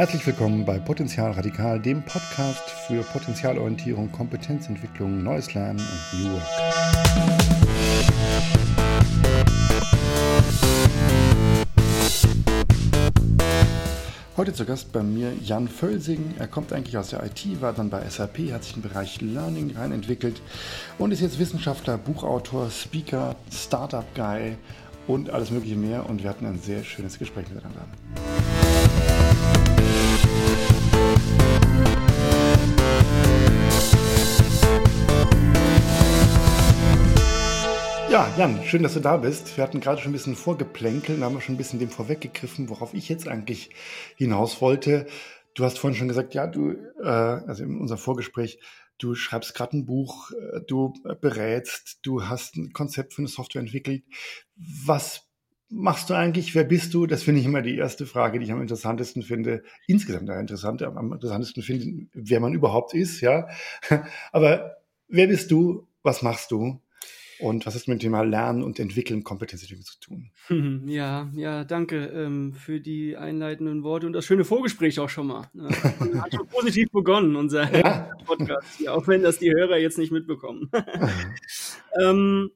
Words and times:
Herzlich 0.00 0.26
willkommen 0.26 0.64
bei 0.64 0.78
Potenzial 0.78 1.32
Radikal, 1.32 1.78
dem 1.78 2.02
Podcast 2.02 2.70
für 2.86 3.02
Potenzialorientierung, 3.02 4.10
Kompetenzentwicklung, 4.10 5.22
neues 5.22 5.52
Lernen 5.52 5.78
und 5.78 6.22
New 6.22 6.32
Work. 6.32 6.46
Heute 14.38 14.54
zu 14.54 14.64
Gast 14.64 14.90
bei 14.90 15.02
mir 15.02 15.34
Jan 15.42 15.68
Völsing. 15.68 16.34
Er 16.38 16.48
kommt 16.48 16.72
eigentlich 16.72 16.96
aus 16.96 17.10
der 17.10 17.22
IT, 17.22 17.60
war 17.60 17.74
dann 17.74 17.90
bei 17.90 18.00
SAP, 18.08 18.52
hat 18.52 18.64
sich 18.64 18.76
im 18.76 18.80
Bereich 18.80 19.20
Learning 19.20 19.76
rein 19.76 19.92
entwickelt 19.92 20.40
und 20.96 21.12
ist 21.12 21.20
jetzt 21.20 21.38
Wissenschaftler, 21.38 21.98
Buchautor, 21.98 22.70
Speaker, 22.70 23.36
Startup-Guy 23.52 24.56
und 25.06 25.28
alles 25.28 25.50
Mögliche 25.50 25.76
mehr. 25.76 26.08
Und 26.08 26.22
wir 26.22 26.30
hatten 26.30 26.46
ein 26.46 26.58
sehr 26.58 26.84
schönes 26.84 27.18
Gespräch 27.18 27.50
miteinander. 27.50 27.84
Ja, 38.10 38.28
Jan, 38.36 38.64
schön, 38.64 38.82
dass 38.82 38.94
du 38.94 39.00
da 39.00 39.18
bist. 39.18 39.56
Wir 39.56 39.62
hatten 39.62 39.78
gerade 39.78 40.00
schon 40.00 40.10
ein 40.10 40.14
bisschen 40.14 40.34
vorgeplänkelt, 40.34 41.22
haben 41.22 41.36
wir 41.36 41.40
schon 41.40 41.54
ein 41.54 41.58
bisschen 41.58 41.78
dem 41.78 41.90
vorweggegriffen, 41.90 42.68
worauf 42.68 42.92
ich 42.92 43.08
jetzt 43.08 43.28
eigentlich 43.28 43.70
hinaus 44.16 44.60
wollte. 44.60 45.06
Du 45.54 45.64
hast 45.64 45.78
vorhin 45.78 45.96
schon 45.96 46.08
gesagt, 46.08 46.34
ja, 46.34 46.48
du, 46.48 46.72
äh, 47.00 47.06
also 47.06 47.62
in 47.62 47.78
unserem 47.78 48.00
Vorgespräch, 48.00 48.58
du 48.98 49.14
schreibst 49.14 49.54
gerade 49.54 49.76
ein 49.76 49.86
Buch, 49.86 50.32
äh, 50.32 50.60
du 50.66 50.92
berätst, 51.20 52.00
du 52.02 52.24
hast 52.26 52.56
ein 52.56 52.72
Konzept 52.72 53.14
für 53.14 53.22
eine 53.22 53.28
Software 53.28 53.62
entwickelt. 53.62 54.02
Was 54.56 55.28
machst 55.68 56.10
du 56.10 56.14
eigentlich? 56.14 56.52
Wer 56.56 56.64
bist 56.64 56.92
du? 56.94 57.06
Das 57.06 57.22
finde 57.22 57.42
ich 57.42 57.46
immer 57.46 57.62
die 57.62 57.76
erste 57.76 58.06
Frage, 58.06 58.40
die 58.40 58.46
ich 58.46 58.50
am 58.50 58.60
interessantesten 58.60 59.22
finde. 59.22 59.62
Insgesamt 59.86 60.28
der 60.28 60.40
interessante, 60.40 60.88
am 60.88 61.12
interessantesten 61.12 61.62
finde, 61.62 62.08
wer 62.12 62.40
man 62.40 62.54
überhaupt 62.54 62.92
ist, 62.92 63.20
ja. 63.20 63.46
Aber 64.32 64.78
wer 65.06 65.28
bist 65.28 65.52
du? 65.52 65.86
Was 66.02 66.22
machst 66.22 66.50
du? 66.50 66.80
Und 67.40 67.66
was 67.66 67.74
ist 67.74 67.88
mit 67.88 67.98
dem 67.98 68.00
Thema 68.00 68.22
Lernen 68.22 68.62
und 68.62 68.78
Entwickeln, 68.78 69.24
Kompetenzentwicklung 69.24 69.84
zu 69.84 70.00
tun? 70.00 70.30
Ja, 70.86 71.30
ja, 71.34 71.64
danke 71.64 72.06
ähm, 72.06 72.52
für 72.52 72.80
die 72.80 73.16
einleitenden 73.16 73.82
Worte 73.82 74.06
und 74.06 74.12
das 74.12 74.26
schöne 74.26 74.44
Vorgespräch 74.44 75.00
auch 75.00 75.08
schon 75.08 75.28
mal. 75.28 75.50
Ja, 75.54 75.68
hat 76.22 76.34
schon 76.34 76.46
positiv 76.48 76.90
begonnen, 76.90 77.36
unser 77.36 77.72
ja. 77.74 78.10
Podcast 78.24 78.66
hier, 78.78 78.94
auch 78.94 79.06
wenn 79.08 79.22
das 79.22 79.38
die 79.38 79.50
Hörer 79.50 79.78
jetzt 79.78 79.98
nicht 79.98 80.12
mitbekommen. 80.12 80.70
ähm, 82.00 82.50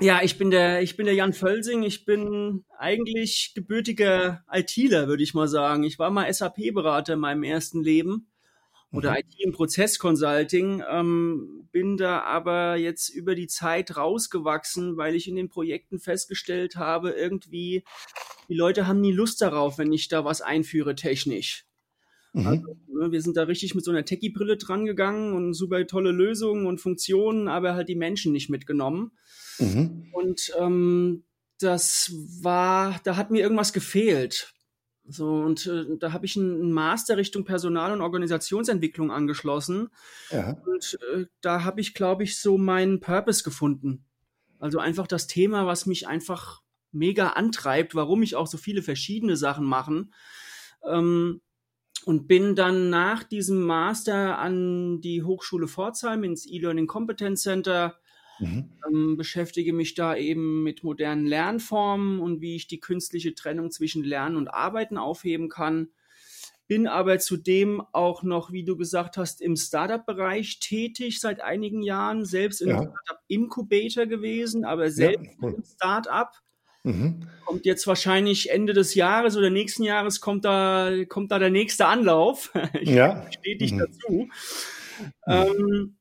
ja, 0.00 0.20
ich 0.22 0.38
bin 0.38 0.50
der, 0.50 0.82
ich 0.82 0.96
bin 0.96 1.06
der 1.06 1.14
Jan 1.14 1.34
Völsing. 1.34 1.82
Ich 1.82 2.06
bin 2.06 2.64
eigentlich 2.78 3.52
gebürtiger 3.54 4.44
ITler, 4.50 5.08
würde 5.08 5.22
ich 5.22 5.34
mal 5.34 5.48
sagen. 5.48 5.84
Ich 5.84 5.98
war 5.98 6.10
mal 6.10 6.32
SAP-Berater 6.32 7.14
in 7.14 7.20
meinem 7.20 7.42
ersten 7.42 7.82
Leben 7.82 8.29
oder 8.92 9.12
mhm. 9.12 9.16
IT 9.18 9.26
im 9.38 9.52
Prozessconsulting, 9.52 10.82
ähm, 10.90 11.68
bin 11.70 11.96
da 11.96 12.22
aber 12.22 12.76
jetzt 12.76 13.08
über 13.08 13.34
die 13.34 13.46
Zeit 13.46 13.96
rausgewachsen, 13.96 14.96
weil 14.96 15.14
ich 15.14 15.28
in 15.28 15.36
den 15.36 15.48
Projekten 15.48 16.00
festgestellt 16.00 16.76
habe, 16.76 17.10
irgendwie, 17.10 17.84
die 18.48 18.54
Leute 18.54 18.86
haben 18.86 19.00
nie 19.00 19.12
Lust 19.12 19.40
darauf, 19.40 19.78
wenn 19.78 19.92
ich 19.92 20.08
da 20.08 20.24
was 20.24 20.40
einführe 20.40 20.96
technisch. 20.96 21.66
Mhm. 22.32 22.46
Also, 22.46 22.76
ne, 22.88 23.12
wir 23.12 23.22
sind 23.22 23.36
da 23.36 23.44
richtig 23.44 23.74
mit 23.74 23.84
so 23.84 23.90
einer 23.90 24.04
Techie-Brille 24.04 24.56
dran 24.56 24.86
gegangen 24.86 25.34
und 25.34 25.54
super 25.54 25.86
tolle 25.86 26.12
Lösungen 26.12 26.66
und 26.66 26.80
Funktionen, 26.80 27.48
aber 27.48 27.74
halt 27.74 27.88
die 27.88 27.96
Menschen 27.96 28.32
nicht 28.32 28.50
mitgenommen. 28.50 29.12
Mhm. 29.58 30.08
Und 30.12 30.52
ähm, 30.58 31.24
das 31.60 32.12
war, 32.42 33.00
da 33.04 33.16
hat 33.16 33.30
mir 33.30 33.40
irgendwas 33.40 33.72
gefehlt. 33.72 34.52
So, 35.10 35.34
und 35.34 35.66
äh, 35.66 35.96
da 35.98 36.12
habe 36.12 36.24
ich 36.24 36.36
einen 36.36 36.72
Master 36.72 37.16
Richtung 37.16 37.44
Personal- 37.44 37.92
und 37.92 38.00
Organisationsentwicklung 38.00 39.10
angeschlossen. 39.10 39.88
Ja. 40.30 40.56
Und 40.64 40.98
äh, 41.14 41.26
da 41.40 41.64
habe 41.64 41.80
ich, 41.80 41.94
glaube 41.94 42.22
ich, 42.22 42.40
so 42.40 42.56
meinen 42.58 43.00
Purpose 43.00 43.42
gefunden. 43.42 44.04
Also 44.60 44.78
einfach 44.78 45.06
das 45.06 45.26
Thema, 45.26 45.66
was 45.66 45.86
mich 45.86 46.06
einfach 46.06 46.62
mega 46.92 47.30
antreibt, 47.30 47.94
warum 47.94 48.22
ich 48.22 48.36
auch 48.36 48.46
so 48.46 48.56
viele 48.56 48.82
verschiedene 48.82 49.36
Sachen 49.36 49.64
machen. 49.64 50.14
Ähm, 50.84 51.40
und 52.06 52.28
bin 52.28 52.54
dann 52.54 52.88
nach 52.88 53.24
diesem 53.24 53.62
Master 53.62 54.38
an 54.38 55.00
die 55.00 55.22
Hochschule 55.22 55.68
Pforzheim 55.68 56.24
ins 56.24 56.46
E-Learning 56.46 56.86
Competence 56.86 57.42
Center 57.42 57.99
Mhm. 58.40 58.70
Ähm, 58.88 59.16
beschäftige 59.16 59.72
mich 59.72 59.94
da 59.94 60.16
eben 60.16 60.62
mit 60.62 60.82
modernen 60.82 61.26
Lernformen 61.26 62.20
und 62.20 62.40
wie 62.40 62.56
ich 62.56 62.66
die 62.66 62.80
künstliche 62.80 63.34
Trennung 63.34 63.70
zwischen 63.70 64.02
Lernen 64.02 64.36
und 64.36 64.48
Arbeiten 64.48 64.96
aufheben 64.96 65.48
kann. 65.48 65.88
Bin 66.66 66.86
aber 66.86 67.18
zudem 67.18 67.82
auch 67.92 68.22
noch, 68.22 68.52
wie 68.52 68.64
du 68.64 68.76
gesagt 68.76 69.16
hast, 69.16 69.42
im 69.42 69.56
Startup-Bereich 69.56 70.60
tätig 70.60 71.20
seit 71.20 71.40
einigen 71.40 71.82
Jahren, 71.82 72.24
selbst 72.24 72.62
im 72.62 72.68
ja. 72.68 72.76
Startup-Incubator 72.76 74.06
gewesen, 74.06 74.64
aber 74.64 74.90
selbst 74.90 75.26
ja, 75.26 75.32
cool. 75.42 75.54
im 75.54 75.64
Startup. 75.64 76.30
Mhm. 76.82 77.28
Kommt 77.44 77.66
jetzt 77.66 77.86
wahrscheinlich 77.86 78.50
Ende 78.50 78.72
des 78.72 78.94
Jahres 78.94 79.36
oder 79.36 79.50
nächsten 79.50 79.82
Jahres 79.82 80.20
kommt 80.20 80.44
da, 80.44 81.04
kommt 81.08 81.30
da 81.30 81.38
der 81.38 81.50
nächste 81.50 81.86
Anlauf. 81.86 82.52
ich 82.80 82.90
ja. 82.90 83.26
bestätige 83.26 83.74
mhm. 83.74 83.78
dazu. 83.78 84.12
Mhm. 84.12 84.30
Ähm, 85.26 85.96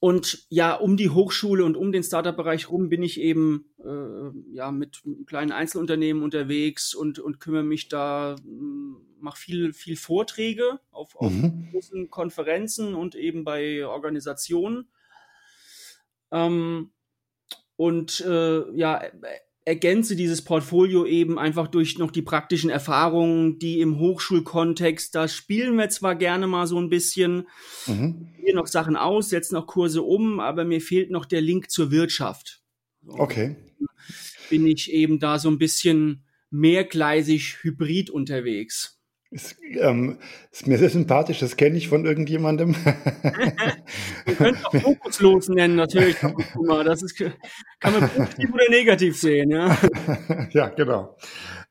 und 0.00 0.46
ja, 0.48 0.74
um 0.74 0.96
die 0.96 1.10
Hochschule 1.10 1.62
und 1.62 1.76
um 1.76 1.92
den 1.92 2.02
Startup-Bereich 2.02 2.70
rum 2.70 2.88
bin 2.88 3.02
ich 3.02 3.20
eben 3.20 3.66
äh, 3.84 4.54
ja 4.54 4.70
mit 4.70 5.02
kleinen 5.26 5.52
Einzelunternehmen 5.52 6.22
unterwegs 6.22 6.94
und, 6.94 7.18
und 7.18 7.38
kümmere 7.38 7.64
mich 7.64 7.88
da, 7.88 8.36
hm, 8.42 8.96
mache 9.20 9.38
viel, 9.38 9.74
viel 9.74 9.96
Vorträge 9.96 10.80
auf, 10.90 11.14
auf 11.16 11.30
mhm. 11.30 11.68
großen 11.70 12.08
Konferenzen 12.08 12.94
und 12.94 13.14
eben 13.14 13.44
bei 13.44 13.86
Organisationen. 13.86 14.88
Ähm, 16.32 16.92
und 17.76 18.20
äh, 18.20 18.74
ja, 18.74 19.02
ergänze 19.64 20.16
dieses 20.16 20.42
Portfolio 20.42 21.04
eben 21.04 21.38
einfach 21.38 21.68
durch 21.68 21.98
noch 21.98 22.10
die 22.10 22.22
praktischen 22.22 22.70
Erfahrungen, 22.70 23.58
die 23.58 23.80
im 23.80 23.98
Hochschulkontext, 23.98 25.14
da 25.14 25.28
spielen 25.28 25.76
wir 25.76 25.88
zwar 25.90 26.16
gerne 26.16 26.46
mal 26.46 26.66
so 26.66 26.78
ein 26.78 26.88
bisschen, 26.88 27.46
mhm. 27.86 28.28
hier 28.42 28.54
noch 28.54 28.66
Sachen 28.66 28.96
aus, 28.96 29.28
setzen 29.28 29.54
noch 29.54 29.66
Kurse 29.66 30.02
um, 30.02 30.40
aber 30.40 30.64
mir 30.64 30.80
fehlt 30.80 31.10
noch 31.10 31.24
der 31.24 31.40
Link 31.40 31.70
zur 31.70 31.90
Wirtschaft. 31.90 32.62
Okay. 33.06 33.56
Bin 34.48 34.66
ich 34.66 34.92
eben 34.92 35.18
da 35.20 35.38
so 35.38 35.50
ein 35.50 35.58
bisschen 35.58 36.24
mehrgleisig 36.50 37.58
hybrid 37.62 38.10
unterwegs. 38.10 38.99
Ist, 39.32 39.56
ähm, 39.78 40.18
ist, 40.50 40.66
mir 40.66 40.76
sehr 40.76 40.90
sympathisch, 40.90 41.38
das 41.38 41.56
kenne 41.56 41.76
ich 41.76 41.86
von 41.86 42.04
irgendjemandem. 42.04 42.74
Wir 44.24 44.34
können 44.34 44.58
auch 44.64 44.74
fokuslos 44.74 45.50
nennen, 45.50 45.76
natürlich. 45.76 46.16
Das 46.84 47.02
ist, 47.02 47.16
kann 47.78 47.92
man 47.92 48.10
positiv 48.10 48.52
oder 48.52 48.68
negativ 48.70 49.16
sehen, 49.16 49.50
ja. 49.50 49.78
ja, 50.50 50.68
genau. 50.70 51.16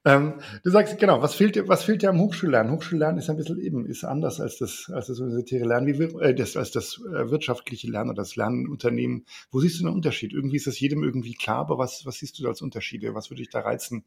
Ähm, 0.06 0.36
du 0.64 0.70
sagst, 0.70 0.98
genau, 0.98 1.22
was 1.22 1.36
fehlt 1.36 1.56
dir, 1.56 1.68
was 1.68 1.84
fehlt 1.84 2.02
dir 2.02 2.12
am 2.12 2.22
Hochschullernen? 2.22 2.72
Hochschullernen 2.72 3.18
ist 3.18 3.30
ein 3.30 3.36
bisschen 3.36 3.60
eben, 3.60 3.86
ist 3.86 4.06
anders 4.06 4.40
als 4.40 4.58
das, 4.58 4.90
als 4.94 5.08
das 5.08 5.20
universitäre 5.20 5.66
Lernen, 5.66 5.88
wie, 5.88 6.04
äh, 6.22 6.34
das, 6.34 6.56
als 6.56 6.72
das 6.72 7.02
äh, 7.14 7.30
wirtschaftliche 7.30 7.92
Lernen 7.92 8.12
oder 8.12 8.22
das 8.22 8.38
Lernen 8.38 8.62
in 8.62 8.72
Unternehmen. 8.72 9.26
Wo 9.52 9.60
siehst 9.60 9.82
du 9.82 9.86
einen 9.86 9.96
Unterschied? 9.96 10.32
Irgendwie 10.32 10.56
ist 10.56 10.68
das 10.68 10.80
jedem 10.80 11.04
irgendwie 11.04 11.34
klar, 11.34 11.58
aber 11.58 11.78
was, 11.78 12.06
was 12.06 12.16
siehst 12.16 12.40
du 12.40 12.44
da 12.44 12.50
als 12.50 12.62
Unterschiede? 12.62 13.14
Was 13.14 13.30
würde 13.30 13.42
dich 13.42 13.50
da 13.50 13.60
reizen 13.60 14.06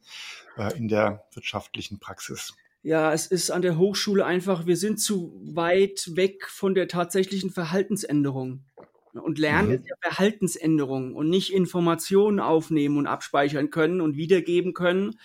äh, 0.57 0.75
in 0.75 0.87
der 0.87 1.25
wirtschaftlichen 1.35 1.99
Praxis? 1.99 2.55
Ja, 2.83 3.13
es 3.13 3.27
ist 3.27 3.49
an 3.49 3.61
der 3.61 3.77
Hochschule 3.77 4.25
einfach, 4.25 4.65
wir 4.65 4.75
sind 4.75 4.99
zu 4.99 5.41
weit 5.45 6.11
weg 6.15 6.47
von 6.49 6.75
der 6.75 6.89
tatsächlichen 6.89 7.49
Verhaltensänderung. 7.49 8.65
Und 9.13 9.39
Lernen 9.39 9.69
mhm. 9.69 9.75
ist 9.75 9.87
ja 9.87 9.95
Verhaltensänderung 10.01 11.15
und 11.15 11.29
nicht 11.29 11.53
Informationen 11.53 12.39
aufnehmen 12.39 12.97
und 12.97 13.07
abspeichern 13.07 13.69
können 13.69 14.01
und 14.01 14.17
wiedergeben 14.17 14.73
können. 14.73 15.19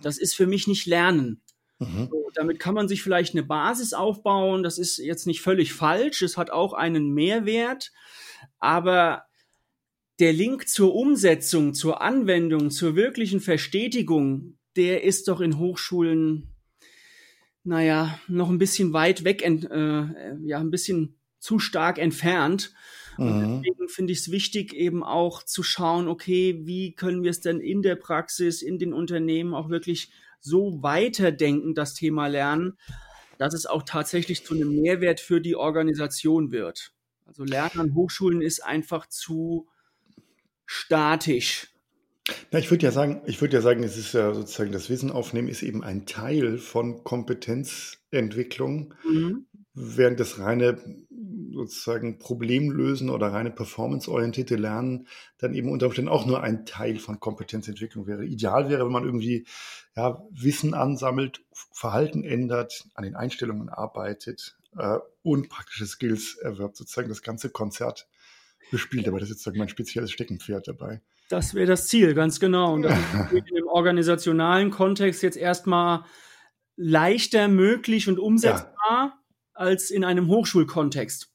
Das 0.00 0.16
ist 0.16 0.34
für 0.34 0.46
mich 0.46 0.66
nicht 0.68 0.86
Lernen. 0.86 1.42
Mhm. 1.78 2.08
So, 2.10 2.30
damit 2.34 2.60
kann 2.60 2.74
man 2.74 2.88
sich 2.88 3.02
vielleicht 3.02 3.34
eine 3.34 3.42
Basis 3.42 3.92
aufbauen. 3.92 4.62
Das 4.62 4.78
ist 4.78 4.96
jetzt 4.96 5.26
nicht 5.26 5.42
völlig 5.42 5.74
falsch. 5.74 6.22
Es 6.22 6.38
hat 6.38 6.50
auch 6.50 6.72
einen 6.72 7.12
Mehrwert. 7.12 7.92
Aber 8.58 9.24
der 10.18 10.32
Link 10.32 10.68
zur 10.68 10.94
Umsetzung, 10.94 11.74
zur 11.74 12.00
Anwendung, 12.00 12.70
zur 12.70 12.96
wirklichen 12.96 13.40
Verstetigung, 13.40 14.56
der 14.76 15.04
ist 15.04 15.28
doch 15.28 15.40
in 15.42 15.58
Hochschulen 15.58 16.55
naja, 17.66 18.18
noch 18.28 18.48
ein 18.48 18.58
bisschen 18.58 18.92
weit 18.92 19.24
weg, 19.24 19.42
äh, 19.42 20.36
ja, 20.44 20.58
ein 20.58 20.70
bisschen 20.70 21.16
zu 21.38 21.58
stark 21.58 21.98
entfernt. 21.98 22.72
Und 23.18 23.38
mhm. 23.38 23.62
deswegen 23.62 23.88
finde 23.88 24.12
ich 24.12 24.20
es 24.20 24.30
wichtig, 24.30 24.74
eben 24.74 25.02
auch 25.02 25.42
zu 25.42 25.62
schauen, 25.62 26.08
okay, 26.08 26.60
wie 26.64 26.94
können 26.94 27.22
wir 27.22 27.30
es 27.30 27.40
denn 27.40 27.60
in 27.60 27.82
der 27.82 27.96
Praxis, 27.96 28.62
in 28.62 28.78
den 28.78 28.92
Unternehmen 28.92 29.54
auch 29.54 29.68
wirklich 29.70 30.10
so 30.40 30.82
weiterdenken, 30.82 31.74
das 31.74 31.94
Thema 31.94 32.26
Lernen, 32.26 32.78
dass 33.38 33.54
es 33.54 33.66
auch 33.66 33.82
tatsächlich 33.82 34.44
zu 34.44 34.54
einem 34.54 34.80
Mehrwert 34.80 35.20
für 35.20 35.40
die 35.40 35.56
Organisation 35.56 36.52
wird. 36.52 36.92
Also 37.24 37.44
Lernen 37.44 37.80
an 37.80 37.94
Hochschulen 37.94 38.42
ist 38.42 38.64
einfach 38.64 39.06
zu 39.08 39.68
statisch. 40.66 41.68
Na, 42.50 42.58
ich 42.58 42.70
würde 42.70 42.84
ja 42.84 42.92
sagen 42.92 43.22
ich 43.26 43.40
würde 43.40 43.54
ja 43.56 43.60
sagen, 43.62 43.82
es 43.82 43.96
ist 43.96 44.12
ja 44.14 44.34
sozusagen 44.34 44.72
das 44.72 44.90
Wissen 44.90 45.10
aufnehmen 45.10 45.48
ist 45.48 45.62
eben 45.62 45.84
ein 45.84 46.06
Teil 46.06 46.58
von 46.58 47.04
Kompetenzentwicklung, 47.04 48.94
Mhm. 49.04 49.46
während 49.74 50.18
das 50.20 50.38
reine 50.38 50.82
sozusagen 51.52 52.18
Problemlösen 52.18 53.08
oder 53.10 53.28
reine 53.32 53.50
performanceorientierte 53.50 54.56
Lernen 54.56 55.06
dann 55.38 55.54
eben 55.54 55.70
unter 55.70 55.86
Umständen 55.86 56.10
auch 56.10 56.26
nur 56.26 56.42
ein 56.42 56.66
Teil 56.66 56.98
von 56.98 57.20
Kompetenzentwicklung 57.20 58.06
wäre. 58.06 58.24
Ideal 58.24 58.68
wäre, 58.68 58.84
wenn 58.84 58.92
man 58.92 59.04
irgendwie, 59.04 59.46
ja, 59.96 60.22
Wissen 60.30 60.74
ansammelt, 60.74 61.40
Verhalten 61.72 62.24
ändert, 62.24 62.86
an 62.94 63.04
den 63.04 63.16
Einstellungen 63.16 63.68
arbeitet, 63.68 64.56
äh, 64.76 64.98
und 65.22 65.48
praktische 65.48 65.86
Skills 65.86 66.36
erwirbt, 66.36 66.76
sozusagen 66.76 67.08
das 67.08 67.22
ganze 67.22 67.50
Konzert 67.50 68.08
bespielt. 68.70 69.08
Aber 69.08 69.18
das 69.18 69.30
ist 69.30 69.38
sozusagen 69.38 69.58
mein 69.58 69.68
spezielles 69.68 70.10
Steckenpferd 70.10 70.68
dabei. 70.68 71.00
Das 71.28 71.54
wäre 71.54 71.66
das 71.66 71.88
Ziel, 71.88 72.14
ganz 72.14 72.40
genau. 72.40 72.74
Und 72.74 72.82
das 72.82 72.98
ist 73.32 73.50
im 73.50 73.66
organisationalen 73.66 74.70
Kontext 74.70 75.22
jetzt 75.22 75.36
erstmal 75.36 76.04
leichter 76.76 77.48
möglich 77.48 78.08
und 78.08 78.18
umsetzbar 78.18 78.74
ja. 78.90 79.18
als 79.54 79.90
in 79.90 80.04
einem 80.04 80.28
Hochschulkontext. 80.28 81.32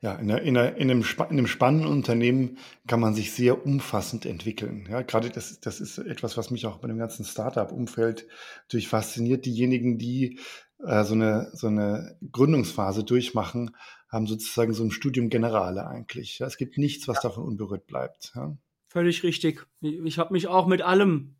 Ja, 0.00 0.14
in, 0.14 0.30
einer, 0.30 0.42
in, 0.42 0.56
einer, 0.56 0.76
in, 0.76 0.90
einem, 0.90 1.02
in, 1.02 1.20
einem, 1.30 1.46
spannenden 1.46 1.90
Unternehmen 1.90 2.58
kann 2.86 3.00
man 3.00 3.14
sich 3.14 3.32
sehr 3.32 3.66
umfassend 3.66 4.24
entwickeln. 4.24 4.88
Ja, 4.90 5.02
gerade 5.02 5.28
das, 5.28 5.60
das 5.60 5.80
ist 5.80 5.98
etwas, 5.98 6.38
was 6.38 6.50
mich 6.50 6.66
auch 6.66 6.78
bei 6.78 6.88
dem 6.88 6.98
ganzen 6.98 7.24
Startup-Umfeld 7.24 8.26
natürlich 8.62 8.88
fasziniert. 8.88 9.44
Diejenigen, 9.44 9.98
die 9.98 10.40
äh, 10.82 11.04
so, 11.04 11.14
eine, 11.14 11.50
so 11.52 11.66
eine 11.66 12.16
Gründungsphase 12.32 13.04
durchmachen, 13.04 13.76
haben 14.08 14.26
sozusagen 14.26 14.72
so 14.72 14.84
ein 14.84 14.90
Studium 14.90 15.28
Generale 15.28 15.86
eigentlich. 15.86 16.38
Ja, 16.38 16.46
es 16.46 16.56
gibt 16.56 16.78
nichts, 16.78 17.06
was 17.06 17.20
davon 17.20 17.44
unberührt 17.44 17.86
bleibt. 17.86 18.32
Ja. 18.34 18.56
Völlig 18.88 19.22
richtig. 19.22 19.66
Ich 19.80 20.18
habe 20.18 20.32
mich 20.32 20.48
auch 20.48 20.66
mit 20.66 20.82
allem 20.82 21.34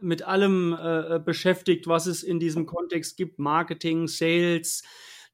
mit 0.00 0.22
allem 0.22 0.76
äh, 0.78 1.18
beschäftigt, 1.18 1.86
was 1.86 2.06
es 2.06 2.22
in 2.22 2.38
diesem 2.40 2.66
Kontext 2.66 3.16
gibt. 3.16 3.38
Marketing, 3.38 4.06
Sales, 4.08 4.82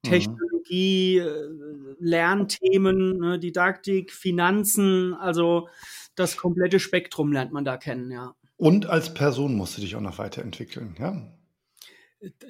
mhm. 0.04 0.08
Technologie, 0.08 1.20
mhm. 1.20 1.96
Lernthemen, 1.98 3.18
ne, 3.18 3.38
Didaktik, 3.38 4.12
Finanzen, 4.12 5.14
also 5.14 5.68
das 6.14 6.36
komplette 6.36 6.78
Spektrum 6.78 7.32
lernt 7.32 7.52
man 7.52 7.64
da 7.64 7.76
kennen, 7.76 8.10
ja. 8.10 8.34
Und 8.56 8.86
als 8.86 9.14
Person 9.14 9.54
musst 9.54 9.78
du 9.78 9.80
dich 9.80 9.96
auch 9.96 10.02
noch 10.02 10.18
weiterentwickeln, 10.18 10.94
ja? 10.98 11.32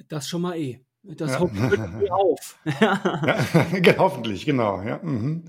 Das 0.09 0.27
schon 0.27 0.41
mal 0.41 0.57
eh. 0.57 0.81
Das 1.03 1.31
ja. 1.31 1.39
hoffe 1.39 2.01
ich 2.03 2.11
auf. 2.11 2.59
ja, 2.81 3.95
hoffentlich, 3.97 4.45
genau. 4.45 4.81
Ja. 4.81 4.99
Mhm. 5.01 5.45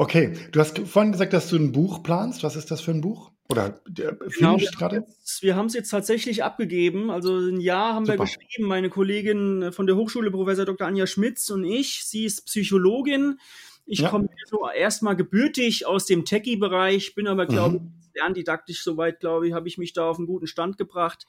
Okay, 0.00 0.32
du 0.50 0.60
hast 0.60 0.78
vorhin 0.78 1.12
gesagt, 1.12 1.34
dass 1.34 1.50
du 1.50 1.56
ein 1.56 1.72
Buch 1.72 2.02
planst. 2.02 2.42
Was 2.42 2.56
ist 2.56 2.70
das 2.70 2.80
für 2.80 2.90
ein 2.90 3.02
Buch? 3.02 3.32
Oder 3.50 3.82
der 3.86 4.14
genau, 4.14 4.56
gerade? 4.56 5.04
Wir 5.42 5.56
haben 5.56 5.66
es 5.66 5.74
jetzt 5.74 5.90
tatsächlich 5.90 6.42
abgegeben. 6.42 7.10
Also 7.10 7.36
ein 7.36 7.60
Jahr 7.60 7.92
haben 7.92 8.06
Super. 8.06 8.20
wir 8.20 8.24
geschrieben. 8.24 8.66
Meine 8.66 8.88
Kollegin 8.88 9.72
von 9.72 9.86
der 9.86 9.96
Hochschule, 9.96 10.30
Professor 10.30 10.64
Dr. 10.64 10.86
Anja 10.86 11.06
Schmitz 11.06 11.50
und 11.50 11.64
ich. 11.64 12.06
Sie 12.06 12.24
ist 12.24 12.46
Psychologin. 12.46 13.40
Ich 13.84 13.98
ja. 13.98 14.08
komme 14.08 14.30
so 14.46 14.66
erstmal 14.70 15.16
gebürtig 15.16 15.84
aus 15.84 16.06
dem 16.06 16.24
Techie-Bereich, 16.24 17.14
bin 17.14 17.26
aber, 17.26 17.44
glaube 17.44 17.76
ich, 17.76 17.82
mhm. 17.82 17.92
lerndidaktisch 18.14 18.82
soweit, 18.82 19.20
glaube 19.20 19.48
ich, 19.48 19.52
habe 19.52 19.68
ich 19.68 19.76
mich 19.76 19.92
da 19.92 20.08
auf 20.08 20.16
einen 20.16 20.26
guten 20.26 20.46
Stand 20.46 20.78
gebracht. 20.78 21.26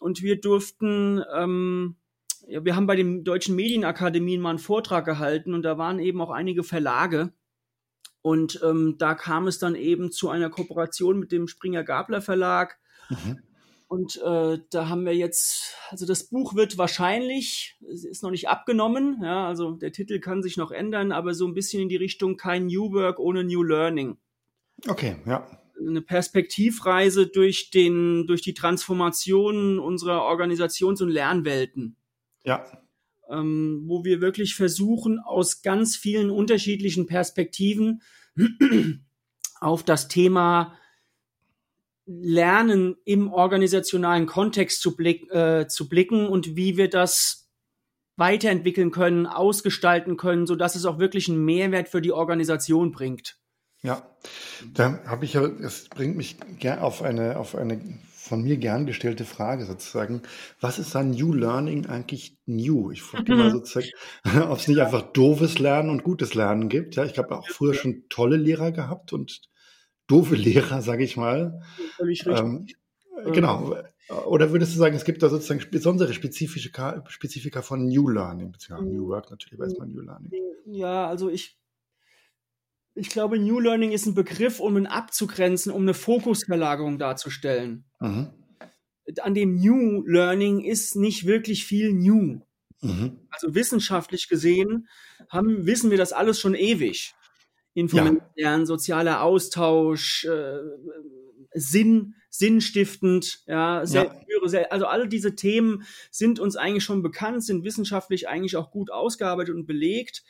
Und 0.00 0.22
wir 0.22 0.40
durften 0.40 1.22
ähm, 1.32 1.94
ja, 2.48 2.64
wir 2.64 2.74
haben 2.74 2.88
bei 2.88 2.96
den 2.96 3.22
deutschen 3.22 3.54
Medienakademien 3.54 4.40
mal 4.40 4.50
einen 4.50 4.58
Vortrag 4.58 5.04
gehalten 5.04 5.54
und 5.54 5.62
da 5.62 5.78
waren 5.78 6.00
eben 6.00 6.20
auch 6.20 6.30
einige 6.30 6.64
Verlage. 6.64 7.32
Und 8.22 8.60
ähm, 8.62 8.96
da 8.98 9.14
kam 9.14 9.46
es 9.46 9.58
dann 9.58 9.74
eben 9.74 10.12
zu 10.12 10.28
einer 10.28 10.50
Kooperation 10.50 11.18
mit 11.18 11.32
dem 11.32 11.48
Springer 11.48 11.84
Gabler 11.84 12.20
Verlag. 12.20 12.78
Mhm. 13.08 13.42
Und 13.90 14.22
äh, 14.24 14.58
da 14.70 14.88
haben 14.88 15.04
wir 15.04 15.16
jetzt, 15.16 15.74
also 15.88 16.06
das 16.06 16.28
Buch 16.28 16.54
wird 16.54 16.78
wahrscheinlich, 16.78 17.76
es 17.92 18.04
ist 18.04 18.22
noch 18.22 18.30
nicht 18.30 18.48
abgenommen, 18.48 19.18
ja, 19.20 19.48
also 19.48 19.72
der 19.72 19.90
Titel 19.90 20.20
kann 20.20 20.44
sich 20.44 20.56
noch 20.56 20.70
ändern, 20.70 21.10
aber 21.10 21.34
so 21.34 21.44
ein 21.44 21.54
bisschen 21.54 21.82
in 21.82 21.88
die 21.88 21.96
Richtung 21.96 22.36
kein 22.36 22.66
New 22.66 22.92
Work 22.92 23.18
ohne 23.18 23.42
New 23.42 23.64
Learning. 23.64 24.16
Okay, 24.86 25.16
ja. 25.26 25.44
Eine 25.76 26.02
Perspektivreise 26.02 27.26
durch 27.26 27.70
den, 27.70 28.28
durch 28.28 28.42
die 28.42 28.54
Transformation 28.54 29.80
unserer 29.80 30.22
Organisations- 30.22 31.02
und 31.02 31.08
Lernwelten. 31.08 31.96
Ja. 32.44 32.64
Ähm, 33.30 33.84
wo 33.86 34.04
wir 34.04 34.20
wirklich 34.20 34.56
versuchen, 34.56 35.20
aus 35.20 35.62
ganz 35.62 35.96
vielen 35.96 36.30
unterschiedlichen 36.30 37.06
Perspektiven 37.06 38.02
auf 39.60 39.84
das 39.84 40.08
Thema 40.08 40.76
Lernen 42.06 42.96
im 43.04 43.32
organisationalen 43.32 44.26
Kontext 44.26 44.80
zu, 44.82 44.96
blick, 44.96 45.30
äh, 45.30 45.68
zu 45.68 45.88
blicken 45.88 46.26
und 46.26 46.56
wie 46.56 46.76
wir 46.76 46.90
das 46.90 47.48
weiterentwickeln 48.16 48.90
können, 48.90 49.26
ausgestalten 49.26 50.16
können, 50.16 50.46
so 50.46 50.56
dass 50.56 50.74
es 50.74 50.84
auch 50.84 50.98
wirklich 50.98 51.28
einen 51.28 51.44
Mehrwert 51.44 51.88
für 51.88 52.02
die 52.02 52.12
Organisation 52.12 52.90
bringt. 52.90 53.38
Ja, 53.82 54.02
da 54.74 55.02
habe 55.06 55.24
ich 55.24 55.34
ja, 55.34 55.42
es 55.42 55.88
bringt 55.88 56.16
mich 56.16 56.36
gerne 56.58 56.82
auf 56.82 57.00
eine, 57.02 57.38
auf 57.38 57.54
eine 57.54 57.80
von 58.30 58.42
mir 58.42 58.58
gern 58.58 58.86
gestellte 58.86 59.24
Frage 59.24 59.64
sozusagen. 59.66 60.22
Was 60.60 60.78
ist 60.78 60.94
an 60.94 61.10
New 61.10 61.32
Learning 61.32 61.86
eigentlich 61.86 62.38
new? 62.46 62.92
Ich 62.92 63.02
frage 63.02 63.32
mhm. 63.32 63.38
mal 63.38 63.50
sozusagen, 63.50 63.88
ob 64.48 64.56
es 64.56 64.68
nicht 64.68 64.80
einfach 64.80 65.02
doofes 65.12 65.58
Lernen 65.58 65.90
und 65.90 66.04
gutes 66.04 66.34
Lernen 66.34 66.68
gibt. 66.68 66.94
Ja, 66.94 67.04
ich 67.04 67.18
habe 67.18 67.36
auch 67.36 67.48
früher 67.48 67.74
schon 67.74 68.04
tolle 68.08 68.36
Lehrer 68.36 68.70
gehabt 68.70 69.12
und 69.12 69.42
doofe 70.06 70.36
Lehrer, 70.36 70.80
sage 70.82 71.02
ich 71.02 71.16
mal. 71.16 71.60
Völlig 71.96 72.24
richtig. 72.24 72.40
Ähm, 72.40 72.66
genau. 73.32 73.74
Oder 74.26 74.52
würdest 74.52 74.74
du 74.74 74.78
sagen, 74.78 74.94
es 74.94 75.04
gibt 75.04 75.24
da 75.24 75.28
sozusagen 75.28 75.68
besondere 75.68 76.12
Spezifika, 76.14 77.02
Spezifika 77.08 77.62
von 77.62 77.88
New 77.88 78.08
Learning, 78.08 78.52
beziehungsweise 78.52 78.92
New 78.92 79.08
Work 79.08 79.32
natürlich, 79.32 79.58
weiß 79.58 79.76
man 79.78 79.90
New 79.90 80.02
Learning. 80.02 80.30
Ja, 80.66 81.08
also 81.08 81.28
ich 81.28 81.59
ich 82.94 83.08
glaube, 83.08 83.38
New 83.38 83.60
Learning 83.60 83.92
ist 83.92 84.06
ein 84.06 84.14
Begriff, 84.14 84.60
um 84.60 84.76
ihn 84.76 84.86
abzugrenzen, 84.86 85.72
um 85.72 85.82
eine 85.82 85.94
Fokusverlagerung 85.94 86.98
darzustellen. 86.98 87.84
Mhm. 88.00 88.30
An 89.20 89.34
dem 89.34 89.56
New 89.56 90.04
Learning 90.06 90.60
ist 90.60 90.96
nicht 90.96 91.26
wirklich 91.26 91.64
viel 91.64 91.92
New. 91.92 92.40
Mhm. 92.82 93.20
Also 93.30 93.54
wissenschaftlich 93.54 94.28
gesehen 94.28 94.88
haben, 95.28 95.66
wissen 95.66 95.90
wir 95.90 95.98
das 95.98 96.12
alles 96.12 96.40
schon 96.40 96.54
ewig. 96.54 97.14
Informieren, 97.74 98.20
ja. 98.34 98.66
sozialer 98.66 99.22
Austausch, 99.22 100.24
äh, 100.24 100.58
Sinn, 101.54 102.14
sinnstiftend, 102.28 103.42
ja, 103.46 103.82
ja. 103.84 104.10
also 104.70 104.86
alle 104.86 105.08
diese 105.08 105.34
Themen 105.34 105.84
sind 106.10 106.40
uns 106.40 106.56
eigentlich 106.56 106.84
schon 106.84 107.02
bekannt, 107.02 107.44
sind 107.44 107.64
wissenschaftlich 107.64 108.28
eigentlich 108.28 108.56
auch 108.56 108.70
gut 108.70 108.90
ausgearbeitet 108.90 109.54
und 109.54 109.66
belegt. 109.66 110.24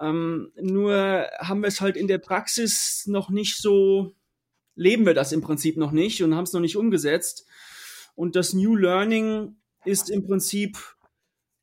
Ähm, 0.00 0.52
nur 0.60 1.26
haben 1.38 1.60
wir 1.60 1.68
es 1.68 1.80
halt 1.80 1.96
in 1.96 2.08
der 2.08 2.18
Praxis 2.18 3.04
noch 3.06 3.28
nicht 3.28 3.60
so, 3.60 4.14
leben 4.74 5.04
wir 5.04 5.14
das 5.14 5.32
im 5.32 5.42
Prinzip 5.42 5.76
noch 5.76 5.92
nicht 5.92 6.22
und 6.22 6.34
haben 6.34 6.44
es 6.44 6.52
noch 6.52 6.60
nicht 6.60 6.76
umgesetzt. 6.76 7.46
Und 8.14 8.34
das 8.34 8.54
New 8.54 8.76
Learning 8.76 9.56
ist 9.84 10.10
im 10.10 10.26
Prinzip, 10.26 10.78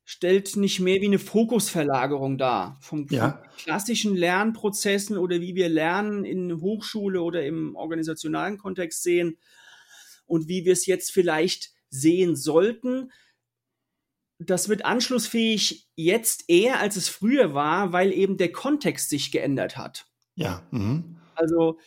stellt 0.04 0.56
nicht 0.56 0.80
mehr 0.80 1.00
wie 1.00 1.06
eine 1.06 1.18
Fokusverlagerung 1.18 2.38
dar. 2.38 2.78
Vom, 2.80 3.06
ja. 3.10 3.42
klassischen 3.58 4.16
Lernprozessen 4.16 5.18
oder 5.18 5.40
wie 5.40 5.54
wir 5.54 5.68
Lernen 5.68 6.24
in 6.24 6.60
Hochschule 6.60 7.20
oder 7.20 7.44
im 7.44 7.74
organisationalen 7.76 8.56
Kontext 8.56 9.02
sehen 9.02 9.36
und 10.26 10.48
wie 10.48 10.64
wir 10.64 10.72
es 10.72 10.86
jetzt 10.86 11.12
vielleicht 11.12 11.72
sehen 11.90 12.36
sollten 12.36 13.10
das 14.38 14.68
wird 14.68 14.84
anschlussfähig 14.84 15.88
jetzt 15.96 16.44
eher, 16.48 16.80
als 16.80 16.96
es 16.96 17.08
früher 17.08 17.54
war, 17.54 17.92
weil 17.92 18.12
eben 18.12 18.36
der 18.36 18.52
Kontext 18.52 19.10
sich 19.10 19.32
geändert 19.32 19.76
hat. 19.76 20.06
Ja. 20.36 20.62
Mhm. 20.70 21.18
Also 21.34 21.78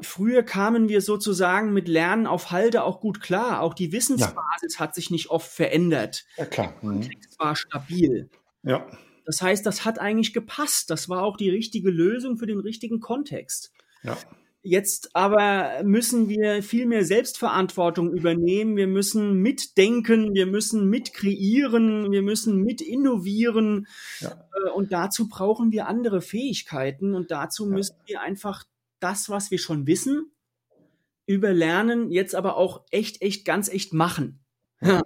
früher 0.00 0.42
kamen 0.42 0.88
wir 0.88 1.00
sozusagen 1.00 1.72
mit 1.72 1.88
Lernen 1.88 2.26
auf 2.26 2.50
Halde 2.50 2.84
auch 2.84 3.00
gut 3.00 3.20
klar. 3.20 3.62
Auch 3.62 3.74
die 3.74 3.92
Wissensbasis 3.92 4.74
ja. 4.74 4.78
hat 4.78 4.94
sich 4.94 5.10
nicht 5.10 5.30
oft 5.30 5.50
verändert. 5.50 6.24
Ja, 6.36 6.46
klar. 6.46 6.74
Mhm. 6.82 7.00
Der 7.00 7.10
Kontext 7.10 7.38
war 7.38 7.56
stabil. 7.56 8.30
Ja. 8.62 8.86
Das 9.24 9.42
heißt, 9.42 9.66
das 9.66 9.84
hat 9.84 9.98
eigentlich 9.98 10.32
gepasst. 10.32 10.90
Das 10.90 11.08
war 11.08 11.24
auch 11.24 11.36
die 11.36 11.50
richtige 11.50 11.90
Lösung 11.90 12.38
für 12.38 12.46
den 12.46 12.60
richtigen 12.60 13.00
Kontext. 13.00 13.72
Ja. 14.04 14.16
Jetzt 14.68 15.14
aber 15.14 15.84
müssen 15.84 16.28
wir 16.28 16.60
viel 16.60 16.86
mehr 16.86 17.04
Selbstverantwortung 17.04 18.12
übernehmen. 18.12 18.76
Wir 18.76 18.88
müssen 18.88 19.34
mitdenken, 19.34 20.34
wir 20.34 20.46
müssen 20.46 20.90
mitkreieren, 20.90 22.10
wir 22.10 22.22
müssen 22.22 22.62
mit 22.62 22.80
innovieren. 22.80 23.86
Ja. 24.18 24.30
Äh, 24.30 24.70
und 24.70 24.90
dazu 24.90 25.28
brauchen 25.28 25.70
wir 25.70 25.86
andere 25.86 26.20
Fähigkeiten 26.20 27.14
und 27.14 27.30
dazu 27.30 27.66
müssen 27.66 27.94
wir 28.06 28.22
einfach 28.22 28.64
das, 28.98 29.30
was 29.30 29.52
wir 29.52 29.60
schon 29.60 29.86
wissen, 29.86 30.32
überlernen, 31.26 32.10
jetzt 32.10 32.34
aber 32.34 32.56
auch 32.56 32.86
echt, 32.90 33.22
echt, 33.22 33.44
ganz 33.44 33.68
echt 33.68 33.92
machen. 33.92 34.44
Ja. 34.80 35.02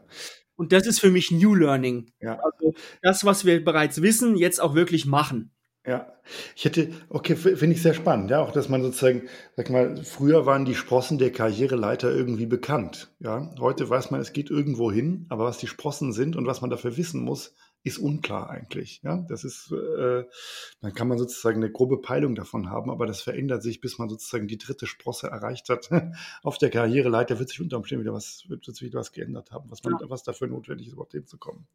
Und 0.57 0.73
das 0.73 0.87
ist 0.87 1.01
für 1.01 1.11
mich 1.11 1.31
New 1.31 1.55
Learning. 1.55 2.13
Ja. 2.19 2.39
Also 2.39 2.75
das, 3.03 3.27
was 3.27 3.45
wir 3.45 3.63
bereits 3.63 4.01
wissen, 4.01 4.39
jetzt 4.39 4.59
auch 4.59 4.75
wirklich 4.75 5.05
machen. 5.05 5.53
Ja, 5.87 6.13
ich 6.57 6.67
hätte, 6.67 6.93
okay, 7.09 7.35
finde 7.35 7.75
ich 7.75 7.81
sehr 7.81 7.95
spannend, 7.95 8.31
ja, 8.31 8.41
auch 8.43 8.53
dass 8.53 8.69
man 8.69 8.83
sozusagen, 8.83 9.29
sag 9.57 9.71
mal, 9.71 9.97
früher 10.05 10.45
waren 10.45 10.67
die 10.67 10.75
Sprossen 10.75 11.17
der 11.17 11.33
Karriereleiter 11.33 12.15
irgendwie 12.15 12.45
bekannt, 12.45 13.11
ja. 13.19 13.51
Heute 13.59 13.89
weiß 13.89 14.11
man, 14.11 14.21
es 14.21 14.35
geht 14.35 14.51
irgendwo 14.51 14.93
hin, 14.93 15.25
aber 15.31 15.47
was 15.47 15.57
die 15.57 15.67
Sprossen 15.67 16.13
sind 16.13 16.37
und 16.37 16.47
was 16.47 16.61
man 16.61 16.69
dafür 16.69 16.99
wissen 16.99 17.23
muss, 17.23 17.55
ist 17.83 17.97
unklar 17.97 18.51
eigentlich, 18.51 19.01
ja. 19.03 19.25
Das 19.31 19.43
ist, 19.43 19.73
äh, 19.73 20.25
dann 20.83 20.93
kann 20.93 21.09
man 21.09 21.17
sozusagen 21.17 21.57
eine 21.57 21.73
grobe 21.73 22.03
Peilung 22.03 22.35
davon 22.35 22.69
haben, 22.69 22.91
aber 22.91 23.07
das 23.07 23.23
verändert 23.23 23.63
sich, 23.63 23.81
bis 23.81 23.97
man 23.97 24.11
sozusagen 24.11 24.49
die 24.49 24.59
dritte 24.59 24.87
Sprosse 24.87 25.29
erreicht 25.29 25.71
hat. 25.71 25.89
Auf 26.43 26.59
der 26.59 26.69
Karriereleiter 26.69 27.39
wird 27.39 27.49
sich 27.49 27.61
unter 27.63 27.79
Umständen 27.79 28.05
wieder 28.05 28.13
was, 28.13 28.45
wird 28.49 28.67
sich 28.67 28.83
wieder 28.83 28.99
was 28.99 29.13
geändert 29.13 29.51
haben, 29.51 29.71
was 29.71 29.83
man, 29.83 29.95
ja. 29.99 30.11
was 30.11 30.25
dafür 30.25 30.49
notwendig 30.49 30.89
ist, 30.89 30.93
überhaupt 30.93 31.13
hinzukommen. 31.13 31.67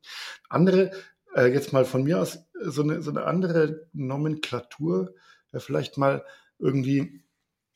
Andere 0.48 0.92
äh, 1.36 1.48
jetzt 1.48 1.74
mal 1.74 1.86
von 1.86 2.04
mir 2.04 2.20
aus 2.20 2.40
so 2.62 2.82
eine, 2.82 3.02
so 3.02 3.12
eine 3.12 3.26
andere 3.26 3.88
Nomenklatur, 3.94 5.14
äh, 5.52 5.60
vielleicht 5.60 5.98
mal 5.98 6.24
irgendwie 6.58 7.24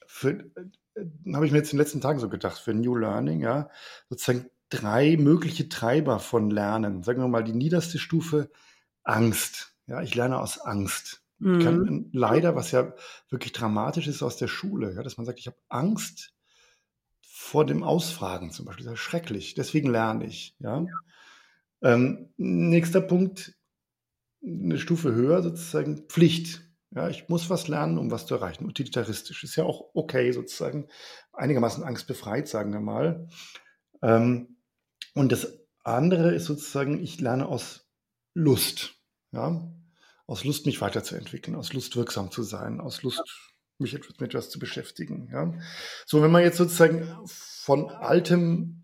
für, 0.08 0.32
äh, 0.32 1.34
habe 1.34 1.46
ich 1.46 1.52
mir 1.52 1.60
jetzt 1.60 1.72
in 1.72 1.78
den 1.78 1.84
letzten 1.84 2.02
Tagen 2.02 2.20
so 2.20 2.30
gedacht, 2.30 2.60
für 2.60 2.74
New 2.74 2.96
Learning, 2.96 3.42
ja, 3.42 3.70
sozusagen 4.10 4.50
drei 4.70 5.18
mögliche 5.18 5.68
Treiber 5.68 6.20
von 6.20 6.50
Lernen. 6.50 7.04
Sagen 7.04 7.22
wir 7.22 7.28
mal, 7.28 7.44
die 7.44 7.54
niederste 7.54 8.00
Stufe 8.00 8.50
Angst. 9.04 9.76
Ja, 9.88 10.02
ich 10.02 10.16
lerne 10.16 10.40
aus 10.40 10.60
Angst. 10.60 11.24
Mhm. 11.40 11.60
Kann, 11.60 12.10
leider, 12.14 12.56
was 12.56 12.72
ja 12.72 12.94
wirklich 13.30 13.54
dramatisch 13.54 14.08
ist 14.08 14.22
aus 14.22 14.38
der 14.38 14.48
Schule, 14.48 14.94
ja, 14.94 15.04
dass 15.04 15.18
man 15.18 15.26
sagt, 15.26 15.40
ich 15.40 15.48
habe 15.48 15.58
Angst 15.68 16.34
vor 17.22 17.66
dem 17.66 17.84
Ausfragen 17.84 18.52
zum 18.52 18.66
Beispiel. 18.66 18.86
Das 18.86 18.96
ist 18.96 19.00
schrecklich. 19.00 19.56
Deswegen 19.56 19.90
lerne 19.90 20.26
ich. 20.26 20.56
Ja. 20.60 20.86
Ähm, 21.82 22.34
nächster 22.38 23.02
Punkt, 23.02 23.54
eine 24.44 24.78
Stufe 24.78 25.14
höher 25.14 25.42
sozusagen 25.44 26.08
Pflicht. 26.08 26.62
Ja, 26.92 27.08
ich 27.08 27.30
muss 27.30 27.50
was 27.50 27.68
lernen, 27.68 27.98
um 27.98 28.10
was 28.10 28.26
zu 28.26 28.36
erreichen. 28.36 28.66
Utilitaristisch 28.66 29.44
ist 29.44 29.56
ja 29.56 29.64
auch 29.64 29.92
okay 29.94 30.32
sozusagen, 30.32 30.88
einigermaßen 31.34 31.84
angstbefreit, 31.84 32.48
sagen 32.48 32.74
wir 32.74 32.80
mal. 32.80 33.28
Ähm, 34.02 34.58
und 35.14 35.32
das 35.32 35.60
andere 35.84 36.34
ist 36.34 36.46
sozusagen, 36.46 37.02
ich 37.02 37.20
lerne 37.22 37.48
aus 37.48 37.90
Lust. 38.34 38.96
Ja, 39.32 39.72
aus 40.26 40.44
Lust, 40.44 40.66
mich 40.66 40.82
weiterzuentwickeln, 40.82 41.56
aus 41.56 41.74
Lust, 41.74 41.96
wirksam 41.96 42.32
zu 42.32 42.44
sein, 42.44 42.80
aus 42.80 43.04
Lust, 43.04 43.24
mich 43.78 43.94
mit 43.94 44.22
etwas 44.22 44.50
zu 44.50 44.60
beschäftigen. 44.60 45.30
Ja. 45.32 45.54
So, 46.06 46.22
wenn 46.22 46.32
man 46.32 46.44
jetzt 46.44 46.58
sozusagen 46.58 47.08
von 47.26 47.90
altem 47.90 48.84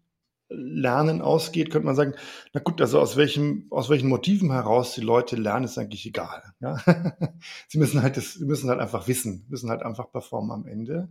Lernen 0.49 1.21
ausgeht, 1.21 1.71
könnte 1.71 1.87
man 1.87 1.95
sagen, 1.95 2.13
na 2.53 2.59
gut, 2.59 2.79
also 2.79 2.99
aus 2.99 3.17
welchem, 3.17 3.65
aus 3.71 3.89
welchen 3.89 4.09
Motiven 4.09 4.51
heraus 4.51 4.93
die 4.93 5.01
Leute 5.01 5.35
lernen, 5.35 5.65
ist 5.65 5.77
eigentlich 5.77 6.05
egal. 6.05 6.43
Ja? 6.59 6.77
sie 7.67 7.79
müssen 7.79 8.01
halt 8.01 8.17
das, 8.17 8.33
sie 8.33 8.45
müssen 8.45 8.69
halt 8.69 8.79
einfach 8.79 9.07
wissen, 9.07 9.45
müssen 9.49 9.69
halt 9.69 9.81
einfach 9.81 10.11
performen 10.11 10.51
am 10.51 10.67
Ende. 10.67 11.09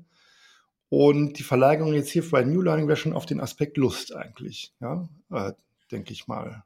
Und 0.89 1.39
die 1.39 1.43
Verlagerung 1.43 1.95
jetzt 1.95 2.11
hier 2.11 2.29
bei 2.31 2.45
New 2.45 2.63
Learning 2.63 2.87
wäre 2.87 2.97
schon 2.97 3.15
auf 3.15 3.27
den 3.27 3.41
Aspekt 3.41 3.77
Lust 3.77 4.15
eigentlich, 4.15 4.73
ja, 4.81 5.09
äh, 5.33 5.53
denke 5.91 6.13
ich 6.13 6.29
mal. 6.29 6.65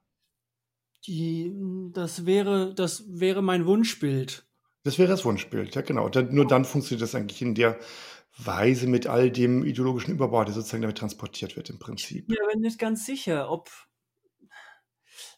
Die, 1.07 1.55
das 1.95 2.27
wäre, 2.27 2.75
das 2.75 3.05
wäre 3.09 3.41
mein 3.41 3.65
Wunschbild. 3.65 4.45
Das 4.83 4.99
wäre 4.99 5.09
das 5.09 5.25
Wunschbild, 5.25 5.75
ja 5.75 5.83
genau. 5.83 6.09
Dann, 6.09 6.35
nur 6.35 6.47
dann 6.47 6.65
funktioniert 6.65 7.03
das 7.03 7.15
eigentlich 7.15 7.41
in 7.41 7.55
der 7.55 7.79
Weise 8.39 8.87
mit 8.87 9.07
all 9.07 9.31
dem 9.31 9.65
ideologischen 9.65 10.15
Überbau, 10.15 10.45
der 10.45 10.55
sozusagen 10.55 10.83
damit 10.83 10.99
transportiert 10.99 11.57
wird 11.57 11.71
im 11.71 11.79
Prinzip. 11.79 12.29
Ja, 12.29 12.37
ich 12.47 12.53
bin 12.53 12.61
nicht 12.61 12.79
ganz 12.79 13.05
sicher, 13.05 13.51
ob 13.51 13.71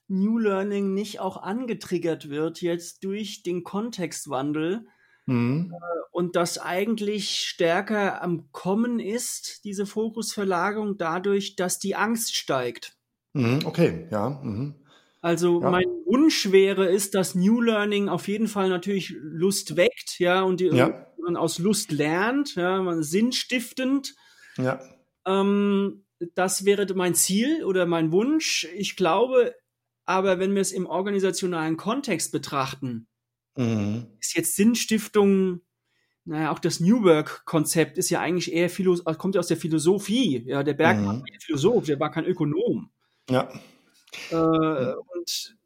New 0.09 0.39
Learning 0.39 0.93
nicht 0.93 1.21
auch 1.21 1.37
angetriggert 1.37 2.29
wird 2.29 2.61
jetzt 2.61 3.05
durch 3.05 3.43
den 3.43 3.65
Kontextwandel 3.65 4.87
mhm. 5.27 5.73
Äh, 5.73 6.01
und 6.13 6.37
das 6.37 6.59
eigentlich 6.59 7.39
stärker 7.39 8.23
am 8.23 8.51
Kommen 8.53 8.99
ist, 8.99 9.65
diese 9.65 9.87
Fokusverlagerung, 9.87 10.99
dadurch, 10.99 11.57
dass 11.57 11.79
die 11.79 11.95
Angst 11.95 12.35
steigt. 12.35 12.97
Mhm, 13.33 13.61
okay, 13.65 14.09
ja. 14.11 14.41
Mhm. 14.43 14.75
Also 15.21 15.61
ja. 15.61 15.71
mein 15.71 15.87
Wunsch 16.07 16.51
wäre 16.51 16.89
es, 16.89 17.11
dass 17.11 17.35
New 17.35 17.61
Learning 17.61 18.09
auf 18.09 18.27
jeden 18.27 18.49
Fall 18.49 18.69
natürlich 18.69 19.15
Lust 19.21 19.77
weckt, 19.77 20.19
ja, 20.19 20.43
und 20.43 20.61
die, 20.61 20.67
ja 20.67 21.07
man 21.31 21.37
aus 21.37 21.59
Lust 21.59 21.93
lernt, 21.93 22.55
ja, 22.57 22.83
man 22.83 23.03
sinnstiftend. 23.03 24.15
Ja. 24.57 24.81
Ähm, 25.27 26.05
das 26.35 26.65
wäre 26.65 26.93
mein 26.95 27.15
Ziel 27.15 27.65
oder 27.65 27.87
mein 27.87 28.13
Wunsch. 28.13 28.69
Ich 28.77 28.97
glaube, 28.97 29.55
aber 30.05 30.39
wenn 30.39 30.55
wir 30.55 30.61
es 30.61 30.73
im 30.73 30.87
organisationalen 30.87 31.77
Kontext 31.77 32.33
betrachten, 32.33 33.07
mhm. 33.57 34.07
ist 34.21 34.37
jetzt 34.37 34.57
Sinnstiftung, 34.57 35.61
naja, 36.25 36.53
auch 36.53 36.59
das 36.59 36.81
New 36.81 37.05
Work-Konzept 37.05 37.97
ist 37.97 38.11
ja 38.11 38.21
eigentlich 38.21 38.53
eher 38.53 38.69
kommt 39.19 39.35
ja 39.35 39.39
aus 39.39 39.49
der 39.49 39.57
Philosophie. 39.57 40.45
Ja, 40.47 40.63
der 40.63 40.75
Bergmann 40.75 41.19
mhm. 41.19 41.23
war 41.23 41.41
Philosoph, 41.41 41.87
der 41.87 41.99
war 42.01 42.11
kein 42.11 42.27
Ökonom. 42.27 42.91
Ja. 43.29 43.51
Äh, 44.31 44.35
und 44.35 45.57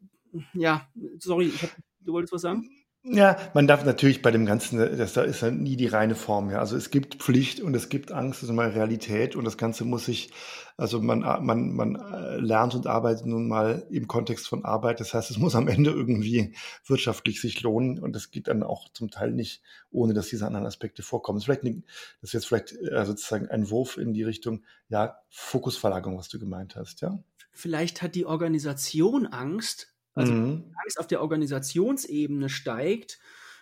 ja, 0.54 0.88
sorry, 1.18 1.50
hab, 1.50 1.70
du 2.00 2.12
wolltest 2.12 2.32
was 2.32 2.42
sagen? 2.42 2.68
Ja, 3.06 3.36
man 3.52 3.66
darf 3.66 3.84
natürlich 3.84 4.22
bei 4.22 4.30
dem 4.30 4.46
Ganzen, 4.46 4.78
das 4.78 5.12
da 5.12 5.20
ist 5.24 5.42
ja 5.42 5.50
nie 5.50 5.76
die 5.76 5.88
reine 5.88 6.14
Form. 6.14 6.50
Ja. 6.50 6.60
Also 6.60 6.74
es 6.74 6.90
gibt 6.90 7.16
Pflicht 7.16 7.60
und 7.60 7.74
es 7.76 7.90
gibt 7.90 8.12
Angst, 8.12 8.40
das 8.42 8.48
ist 8.48 8.54
mal 8.54 8.70
Realität 8.70 9.36
und 9.36 9.44
das 9.44 9.58
Ganze 9.58 9.84
muss 9.84 10.06
sich, 10.06 10.32
also 10.78 11.02
man, 11.02 11.20
man, 11.44 11.74
man 11.74 11.96
äh, 11.96 12.38
lernt 12.38 12.74
und 12.74 12.86
arbeitet 12.86 13.26
nun 13.26 13.46
mal 13.46 13.86
im 13.90 14.08
Kontext 14.08 14.48
von 14.48 14.64
Arbeit. 14.64 15.00
Das 15.00 15.12
heißt, 15.12 15.30
es 15.30 15.36
muss 15.36 15.54
am 15.54 15.68
Ende 15.68 15.90
irgendwie 15.90 16.54
wirtschaftlich 16.86 17.42
sich 17.42 17.60
lohnen 17.60 17.98
und 17.98 18.14
das 18.16 18.30
geht 18.30 18.48
dann 18.48 18.62
auch 18.62 18.88
zum 18.94 19.10
Teil 19.10 19.32
nicht, 19.32 19.62
ohne 19.90 20.14
dass 20.14 20.30
diese 20.30 20.46
anderen 20.46 20.66
Aspekte 20.66 21.02
vorkommen. 21.02 21.36
Das 21.36 21.42
ist, 21.42 21.46
vielleicht, 21.46 21.64
eine, 21.64 21.82
das 22.22 22.30
ist 22.30 22.32
jetzt 22.32 22.46
vielleicht 22.46 22.72
äh, 22.72 23.04
sozusagen 23.04 23.48
ein 23.48 23.68
Wurf 23.68 23.98
in 23.98 24.14
die 24.14 24.22
Richtung, 24.22 24.64
ja, 24.88 25.18
Fokusverlagerung, 25.28 26.16
was 26.16 26.30
du 26.30 26.38
gemeint 26.38 26.74
hast, 26.74 27.02
ja. 27.02 27.18
Vielleicht 27.54 28.02
hat 28.02 28.14
die 28.14 28.26
Organisation 28.26 29.26
Angst, 29.26 29.94
also 30.14 30.32
mhm. 30.32 30.74
Angst 30.82 30.98
auf 30.98 31.06
der 31.06 31.22
Organisationsebene 31.22 32.48
steigt 32.48 33.18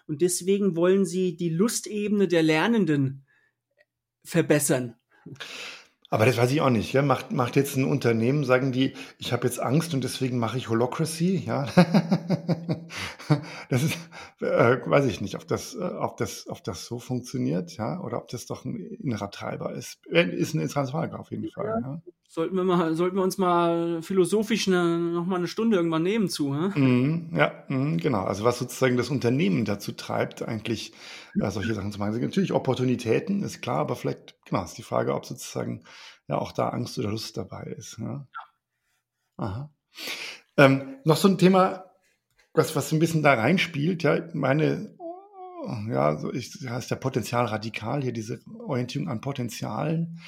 und 0.07 0.23
deswegen 0.23 0.77
wollen 0.77 1.05
sie 1.05 1.37
die 1.37 1.51
Lustebene 1.51 2.27
der 2.27 2.43
Lernenden 2.43 3.27
verbessern. 4.25 4.97
Aber 6.13 6.27
das 6.27 6.37
weiß 6.37 6.53
ich 6.53 6.61
auch 6.61 6.69
nicht. 6.69 6.93
Ja? 6.93 7.01
Macht, 7.01 7.33
macht 7.33 7.57
jetzt 7.57 7.75
ein 7.75 7.87
Unternehmen, 7.87 8.45
sagen 8.45 8.71
die, 8.71 8.93
ich 9.19 9.33
habe 9.33 9.47
jetzt 9.47 9.59
Angst 9.59 9.95
und 9.95 10.05
deswegen 10.05 10.39
mache 10.39 10.59
ich 10.59 10.69
Holocracy. 10.69 11.43
Ja? 11.47 11.67
das 13.71 13.83
ist, 13.83 13.99
äh, 14.41 14.77
weiß 14.85 15.07
ich 15.07 15.23
nicht, 15.23 15.37
ob 15.37 15.49
das, 15.49 15.75
äh, 15.75 15.79
ob, 15.79 16.19
das, 16.19 16.51
ob 16.51 16.63
das 16.65 16.85
so 16.85 16.99
funktioniert 16.99 17.79
ja? 17.79 17.99
oder 17.99 18.19
ob 18.19 18.29
das 18.29 18.45
doch 18.45 18.67
ein 18.67 18.77
innerer 18.77 19.31
Treiber 19.31 19.73
ist. 19.73 20.01
Äh, 20.11 20.29
ist 20.37 20.53
eine 20.53 20.65
interessante 20.65 20.93
Frage 20.93 21.19
auf 21.19 21.31
jeden 21.31 21.49
Fall. 21.49 21.65
Ja. 21.65 21.81
Ja? 21.81 22.03
Sollten, 22.29 22.57
wir 22.57 22.65
mal, 22.65 22.95
sollten 22.95 23.17
wir 23.17 23.23
uns 23.23 23.39
mal 23.39 24.03
philosophisch 24.03 24.69
eine, 24.69 24.99
noch 24.99 25.25
mal 25.25 25.37
eine 25.37 25.49
Stunde 25.49 25.79
irgendwann 25.79 26.03
nehmen 26.03 26.29
zu. 26.29 26.55
Hä? 26.55 26.79
Mm, 26.79 27.31
ja, 27.35 27.65
mm, 27.69 27.97
genau. 27.97 28.25
Also 28.25 28.45
was 28.45 28.59
sozusagen 28.59 28.99
das 28.99 29.11
Unternehmen 29.11 29.67
dazu 29.67 29.93
treibt, 29.93 30.43
eigentlich 30.43 30.93
äh, 31.41 31.51
solche 31.51 31.75
Sachen 31.75 31.93
zu 31.93 31.99
machen. 31.99 32.19
Natürlich 32.21 32.53
Opportunitäten, 32.53 33.43
ist 33.43 33.61
klar, 33.61 33.81
aber 33.81 33.97
vielleicht, 33.97 34.35
genau, 34.53 34.65
ist 34.65 34.77
die 34.77 34.83
Frage, 34.83 35.15
ob 35.15 35.25
sozusagen 35.25 35.83
ja 36.29 36.37
auch 36.37 36.53
da 36.53 36.69
Angst 36.69 36.99
oder 36.99 37.11
Lust 37.11 37.37
dabei 37.37 37.65
ist. 37.65 37.99
Ja? 37.99 38.27
Aha. 39.39 39.73
Ähm, 40.59 40.99
noch 41.05 41.17
so 41.17 41.29
ein 41.29 41.39
Thema, 41.39 41.91
was, 42.53 42.77
was 42.77 42.93
ein 42.93 42.99
bisschen 42.99 43.23
da 43.23 43.33
reinspielt, 43.33 44.03
ja, 44.03 44.29
meine, 44.35 44.95
ja, 45.89 46.19
so 46.19 46.33
ich, 46.33 46.53
heißt 46.69 46.91
der 46.91 46.97
Potenzial 46.97 47.47
radikal, 47.47 48.03
hier 48.03 48.13
diese 48.13 48.41
Orientierung 48.59 49.09
an 49.09 49.23
Potenzialen. 49.23 50.21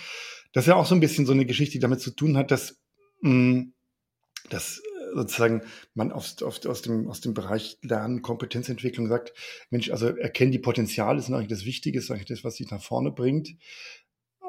Das 0.53 0.65
ist 0.65 0.69
ja 0.69 0.77
auch 0.77 0.87
so 0.87 0.95
ein 0.95 1.01
bisschen 1.01 1.27
so 1.27 1.33
eine 1.33 1.45
Geschichte, 1.45 1.73
die 1.75 1.81
damit 1.81 2.01
zu 2.01 2.11
tun 2.13 2.39
hat, 2.39 2.51
dass, 2.51 2.81
mh, 3.21 3.31
mm, 3.31 3.73
dass 4.49 4.81
sozusagen 5.15 5.63
man 5.95 6.13
aus, 6.13 6.43
aus, 6.43 6.65
aus, 6.67 6.83
dem, 6.83 7.09
aus 7.09 7.21
dem 7.21 7.35
Bereich 7.35 7.79
Lernen, 7.83 8.23
Kompetenzentwicklung 8.23 9.09
sagt, 9.09 9.33
Mensch, 9.71 9.91
also 9.91 10.09
erkennen 10.09 10.53
die 10.53 10.59
Potenziale, 10.59 11.19
ist 11.19 11.31
eigentlich 11.31 11.49
das 11.49 11.65
Wichtige, 11.65 11.99
ist 11.99 12.11
eigentlich 12.11 12.27
das, 12.27 12.45
was 12.45 12.57
sich 12.57 12.71
nach 12.71 12.83
vorne 12.83 13.11
bringt. 13.13 13.51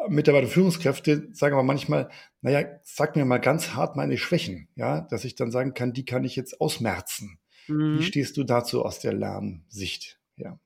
Mitarbeiter 0.10 0.48
Führungskräfte 0.48 1.30
sagen 1.34 1.54
aber 1.54 1.64
manchmal, 1.64 2.10
naja, 2.42 2.68
sag 2.84 3.16
mir 3.16 3.26
mal 3.26 3.40
ganz 3.40 3.74
hart 3.74 3.96
meine 3.96 4.18
Schwächen, 4.18 4.70
ja, 4.76 5.02
dass 5.02 5.26
ich 5.26 5.36
dann 5.36 5.52
sagen 5.52 5.74
kann, 5.74 5.94
die 5.94 6.06
kann 6.06 6.24
ich 6.24 6.36
jetzt 6.36 6.62
ausmerzen. 6.62 7.40
Mhm. 7.68 8.00
Wie 8.00 8.04
stehst 8.04 8.38
du 8.38 8.44
dazu 8.44 8.84
aus 8.84 9.00
der 9.00 9.14
Lernsicht? 9.14 10.20
Ja. 10.38 10.60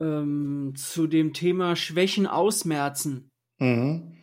Ähm, 0.00 0.74
zu 0.76 1.06
dem 1.06 1.32
Thema 1.32 1.76
Schwächen 1.76 2.26
ausmerzen. 2.26 3.30
Mhm. 3.58 4.18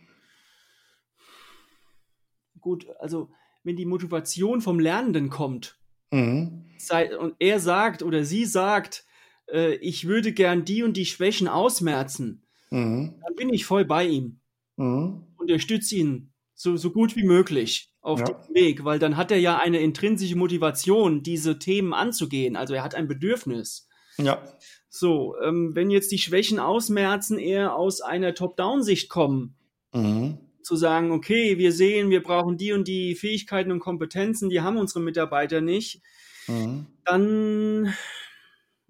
Gut, 2.60 2.86
also 2.98 3.30
wenn 3.62 3.76
die 3.76 3.86
Motivation 3.86 4.60
vom 4.60 4.78
Lernenden 4.80 5.30
kommt 5.30 5.78
mhm. 6.10 6.66
sei, 6.78 7.16
und 7.16 7.34
er 7.38 7.60
sagt 7.60 8.02
oder 8.02 8.24
sie 8.24 8.44
sagt, 8.44 9.04
äh, 9.50 9.74
ich 9.76 10.06
würde 10.06 10.32
gern 10.32 10.64
die 10.64 10.82
und 10.82 10.96
die 10.96 11.06
Schwächen 11.06 11.48
ausmerzen, 11.48 12.42
mhm. 12.70 13.14
dann 13.22 13.34
bin 13.36 13.52
ich 13.52 13.64
voll 13.64 13.84
bei 13.84 14.06
ihm. 14.06 14.40
Mhm. 14.76 15.26
Unterstütze 15.36 15.96
ihn 15.96 16.32
so, 16.54 16.76
so 16.76 16.90
gut 16.90 17.16
wie 17.16 17.24
möglich. 17.24 17.90
auf 18.02 18.20
ja. 18.20 18.26
dem 18.26 18.54
Weg, 18.54 18.84
weil 18.84 18.98
dann 18.98 19.16
hat 19.16 19.30
er 19.30 19.38
ja 19.38 19.58
eine 19.58 19.80
intrinsische 19.80 20.36
Motivation, 20.36 21.22
diese 21.22 21.58
Themen 21.58 21.92
anzugehen. 21.92 22.56
Also 22.56 22.74
er 22.74 22.82
hat 22.82 22.94
ein 22.94 23.08
Bedürfnis. 23.08 23.88
Ja. 24.16 24.42
So, 24.88 25.36
ähm, 25.42 25.74
wenn 25.74 25.90
jetzt 25.90 26.10
die 26.10 26.18
Schwächen 26.18 26.58
ausmerzen 26.58 27.38
eher 27.38 27.76
aus 27.76 28.00
einer 28.00 28.34
Top-Down-Sicht 28.34 29.08
kommen, 29.08 29.54
mhm. 29.92 30.38
zu 30.62 30.76
sagen, 30.76 31.12
okay, 31.12 31.58
wir 31.58 31.72
sehen, 31.72 32.10
wir 32.10 32.22
brauchen 32.22 32.56
die 32.56 32.72
und 32.72 32.88
die 32.88 33.14
Fähigkeiten 33.14 33.70
und 33.70 33.80
Kompetenzen, 33.80 34.50
die 34.50 34.62
haben 34.62 34.78
unsere 34.78 35.00
Mitarbeiter 35.00 35.60
nicht, 35.60 36.02
mhm. 36.48 36.86
dann 37.04 37.94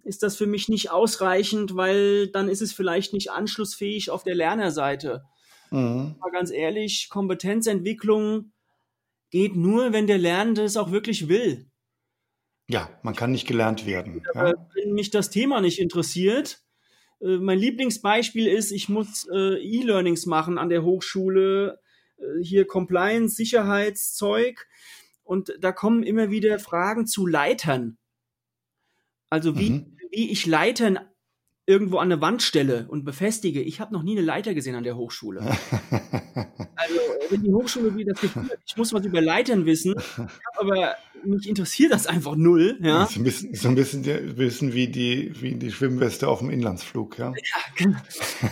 ist 0.05 0.23
das 0.23 0.37
für 0.37 0.47
mich 0.47 0.69
nicht 0.69 0.91
ausreichend, 0.91 1.77
weil 1.77 2.29
dann 2.29 2.49
ist 2.49 2.63
es 2.63 2.73
vielleicht 2.73 3.13
nicht 3.13 3.31
anschlussfähig 3.31 4.11
auf 4.11 4.23
der 4.23 4.35
Lernerseite. 4.35 5.25
Mhm. 5.71 6.17
Mal 6.21 6.31
ganz 6.33 6.51
ehrlich, 6.51 7.09
Kompetenzentwicklung 7.11 8.53
geht 9.31 9.57
nur, 9.57 9.93
wenn 9.93 10.07
der 10.07 10.19
Lernende 10.19 10.65
es 10.65 10.77
auch 10.77 10.91
wirklich 10.91 11.29
will. 11.29 11.67
Ja, 12.69 12.89
man 13.03 13.17
kann 13.17 13.33
nicht 13.33 13.49
gelernt 13.49 13.87
werden. 13.87 14.23
Ja. 14.35 14.53
Wenn 14.75 14.93
mich 14.93 15.11
das 15.11 15.31
Thema 15.31 15.61
nicht 15.61 15.81
interessiert, 15.81 16.63
äh, 17.21 17.39
mein 17.39 17.59
Lieblingsbeispiel 17.59 18.47
ist, 18.47 18.71
ich 18.71 18.89
muss 18.89 19.27
äh, 19.33 19.57
E-Learnings 19.61 20.27
machen 20.27 20.59
an 20.59 20.69
der 20.69 20.85
Hochschule, 20.85 21.81
äh, 22.19 22.43
hier 22.43 22.67
Compliance, 22.67 23.35
Sicherheitszeug 23.35 24.67
und 25.25 25.53
da 25.61 25.73
kommen 25.73 26.03
immer 26.03 26.31
wieder 26.31 26.59
Fragen 26.59 27.07
zu 27.07 27.27
Leitern. 27.27 27.99
Also 29.31 29.59
wie, 29.59 29.71
mhm. 29.71 29.97
wie 30.11 30.31
ich 30.31 30.47
Leitern 30.47 30.99
irgendwo 31.67 31.99
an 31.99 32.11
eine 32.11 32.21
Wand 32.21 32.43
stelle 32.43 32.87
und 32.89 33.05
befestige. 33.05 33.63
Ich 33.63 33.81
habe 33.81 33.93
noch 33.93 34.03
nie 34.03 34.17
eine 34.17 34.27
Leiter 34.27 34.55
gesehen 34.55 34.75
an 34.75 34.83
der 34.83 34.97
Hochschule. 34.97 35.41
also 36.75 37.01
wenn 37.31 37.45
die 37.45 37.53
Hochschule 37.53 37.95
wie 37.97 38.05
das 38.05 38.21
Gefühl 38.21 38.43
hat, 38.43 38.59
ich 38.67 38.77
muss 38.77 38.93
was 38.93 39.05
über 39.05 39.21
Leitern 39.21 39.67
wissen, 39.67 39.95
aber 40.57 40.97
mich 41.25 41.49
interessiert 41.49 41.93
das 41.93 42.09
einfach 42.09 42.35
null. 42.35 42.77
Ja? 42.83 43.07
So 43.07 43.21
ein 43.21 43.25
bisschen, 43.25 43.55
so 43.55 43.69
ein 43.69 43.77
bisschen, 43.77 44.05
ein 44.05 44.35
bisschen 44.35 44.75
wie, 44.75 44.89
die, 44.89 45.33
wie 45.41 45.55
die 45.55 45.71
Schwimmweste 45.71 46.27
auf 46.27 46.41
dem 46.41 46.51
Inlandsflug. 46.51 47.19
Ja, 47.19 47.29
ja 47.29 47.61
genau. 47.77 47.99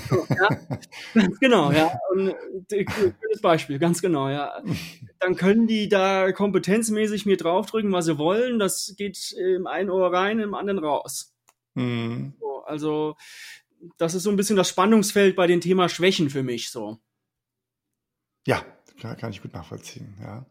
So, 0.09 0.27
ja. 0.29 0.79
Ganz 1.15 1.41
genau, 1.41 1.73
ja. 1.73 1.99
Und, 2.13 2.35
äh, 2.73 2.85
schönes 2.89 3.41
Beispiel, 3.43 3.79
ganz 3.81 4.01
genau, 4.01 4.29
ja. 4.29 4.63
Dann 5.21 5.37
können 5.37 5.67
die 5.67 5.89
da 5.89 6.31
kompetenzmäßig 6.33 7.27
mir 7.27 7.37
draufdrücken, 7.37 7.93
was 7.93 8.05
sie 8.05 8.19
wollen. 8.19 8.59
Das 8.59 8.95
geht 8.97 9.33
im 9.33 9.67
einen 9.67 9.91
Ohr 9.91 10.13
rein, 10.13 10.39
im 10.39 10.55
anderen 10.55 10.79
raus. 10.79 11.35
Mhm. 11.75 12.35
So, 12.39 12.63
also 12.65 13.17
das 13.97 14.15
ist 14.15 14.23
so 14.23 14.31
ein 14.31 14.37
bisschen 14.37 14.57
das 14.57 14.69
Spannungsfeld 14.69 15.37
bei 15.37 15.47
dem 15.47 15.61
Thema 15.61 15.89
Schwächen 15.89 16.31
für 16.31 16.43
mich 16.43 16.71
so. 16.71 16.99
Ja, 18.47 18.65
kann 19.01 19.31
ich 19.31 19.43
gut 19.43 19.53
nachvollziehen, 19.53 20.17
ja. 20.21 20.47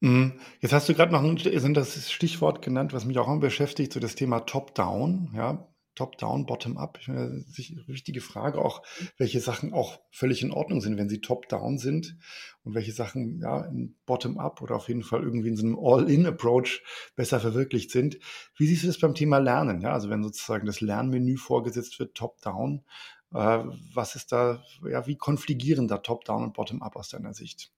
Mhm. 0.00 0.40
Jetzt 0.60 0.72
hast 0.72 0.88
du 0.88 0.94
gerade 0.94 1.12
noch 1.12 1.22
ein, 1.22 1.74
das 1.74 2.10
Stichwort 2.10 2.62
genannt, 2.62 2.92
was 2.92 3.04
mich 3.04 3.18
auch 3.18 3.28
immer 3.28 3.38
beschäftigt, 3.38 3.92
so 3.92 4.00
das 4.00 4.14
Thema 4.14 4.40
Top-Down, 4.40 5.32
ja. 5.34 5.68
Top-down, 5.94 6.46
Bottom-up. 6.46 6.98
Wichtige 7.06 8.20
Frage 8.20 8.58
auch, 8.58 8.82
welche 9.16 9.40
Sachen 9.40 9.72
auch 9.72 10.00
völlig 10.10 10.42
in 10.42 10.52
Ordnung 10.52 10.80
sind, 10.80 10.96
wenn 10.96 11.08
sie 11.08 11.20
Top-down 11.20 11.78
sind 11.78 12.16
und 12.62 12.74
welche 12.74 12.92
Sachen 12.92 13.40
ja 13.40 13.64
in 13.64 13.96
Bottom-up 14.06 14.62
oder 14.62 14.76
auf 14.76 14.88
jeden 14.88 15.02
Fall 15.02 15.22
irgendwie 15.22 15.48
in 15.48 15.56
so 15.56 15.66
einem 15.66 15.78
All-in-Approach 15.78 16.82
besser 17.16 17.40
verwirklicht 17.40 17.90
sind. 17.90 18.18
Wie 18.56 18.66
siehst 18.66 18.82
du 18.82 18.86
das 18.86 18.98
beim 18.98 19.14
Thema 19.14 19.38
Lernen? 19.38 19.80
Ja, 19.80 19.92
also 19.92 20.10
wenn 20.10 20.22
sozusagen 20.22 20.66
das 20.66 20.80
Lernmenü 20.80 21.36
vorgesetzt 21.36 21.98
wird, 21.98 22.14
Top-down, 22.14 22.84
äh, 23.32 23.64
was 23.94 24.16
ist 24.16 24.32
da, 24.32 24.62
ja, 24.88 25.06
wie 25.06 25.16
konfligieren 25.16 25.88
da 25.88 25.98
Top-down 25.98 26.44
und 26.44 26.54
Bottom-up 26.54 26.96
aus 26.96 27.08
deiner 27.08 27.34
Sicht? 27.34 27.72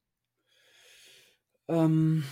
Ähm 1.69 2.25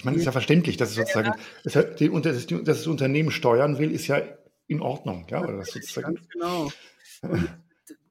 ich 0.00 0.04
meine, 0.06 0.16
es 0.16 0.22
ist 0.22 0.26
ja 0.26 0.32
verständlich, 0.32 0.78
dass 0.78 0.88
es 0.88 0.94
sozusagen, 0.94 1.32
dass, 1.62 2.46
das 2.64 2.86
Unternehmen 2.86 3.30
steuern 3.30 3.78
will, 3.78 3.90
ist 3.90 4.06
ja 4.06 4.22
in 4.66 4.80
Ordnung, 4.80 5.26
ja, 5.28 5.42
oder 5.42 5.58
das 5.58 5.72
sozusagen. 5.72 6.14
Ganz 6.14 6.28
genau. 6.30 6.72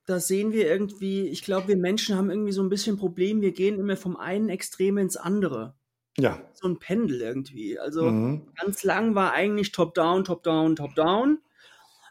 da 0.06 0.20
sehen 0.20 0.52
wir 0.52 0.68
irgendwie, 0.68 1.28
ich 1.30 1.42
glaube, 1.42 1.70
wir 1.70 1.78
Menschen 1.78 2.16
haben 2.16 2.30
irgendwie 2.30 2.52
so 2.52 2.62
ein 2.62 2.70
bisschen 2.70 2.98
Problem, 2.98 3.42
wir 3.42 3.54
gehen 3.54 3.80
immer 3.80 3.98
vom 3.98 4.18
einen 4.18 4.50
Extrem 4.50 5.00
ins 5.00 5.18
andere. 5.18 5.74
Ja. 6.16 6.40
So 6.54 6.68
ein 6.68 6.78
Pendel 6.78 7.22
irgendwie. 7.22 7.80
Also 7.80 8.12
mhm. 8.12 8.52
ganz 8.56 8.84
lang 8.84 9.16
war 9.16 9.34
eigentlich 9.34 9.72
Top-Down, 9.72 10.26
Top-Down, 10.26 10.76
Top-Down. 10.76 11.40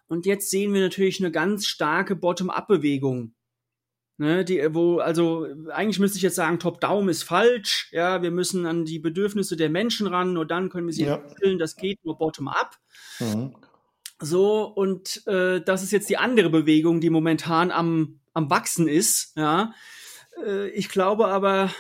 Und 0.09 0.27
jetzt 0.27 0.51
sehen 0.51 0.75
wir 0.75 0.81
natürlich 0.81 1.21
eine 1.21 1.31
ganz 1.31 1.67
starke 1.67 2.17
Bottom-up-Bewegung. 2.17 3.33
Ne, 4.21 4.45
die, 4.45 4.75
wo, 4.75 4.99
also 4.99 5.47
eigentlich 5.73 6.01
müsste 6.01 6.17
ich 6.17 6.23
jetzt 6.23 6.35
sagen, 6.35 6.59
Top-Down 6.59 7.09
ist 7.09 7.23
falsch. 7.23 7.89
Ja, 7.93 8.21
wir 8.21 8.33
müssen 8.33 8.67
an 8.67 8.85
die 8.85 8.99
Bedürfnisse 8.99 9.57
der 9.57 9.71
Menschen 9.71 10.09
ran, 10.09 10.33
nur 10.33 10.45
dann 10.45 10.71
können 10.71 10.89
wir 10.89 10.93
sie 10.93 11.05
ja. 11.05 11.15
entwickeln. 11.15 11.61
Das 11.61 11.77
geht 11.77 12.05
nur 12.05 12.19
bottom-up. 12.19 12.77
Mhm. 13.21 13.55
So, 14.21 14.65
und 14.65 15.25
äh, 15.29 15.61
das 15.61 15.85
ist 15.85 15.93
jetzt 15.93 16.11
die 16.11 16.17
andere 16.17 16.51
Bewegung, 16.51 17.01
die 17.01 17.11
momentan 17.11 17.71
am, 17.71 18.19
am 18.35 18.51
Wachsen 18.51 18.89
ist. 18.89 19.37
Ja. 19.37 19.73
Äh, 20.45 20.69
ich 20.71 20.89
glaube 20.89 21.29
aber, 21.29 21.71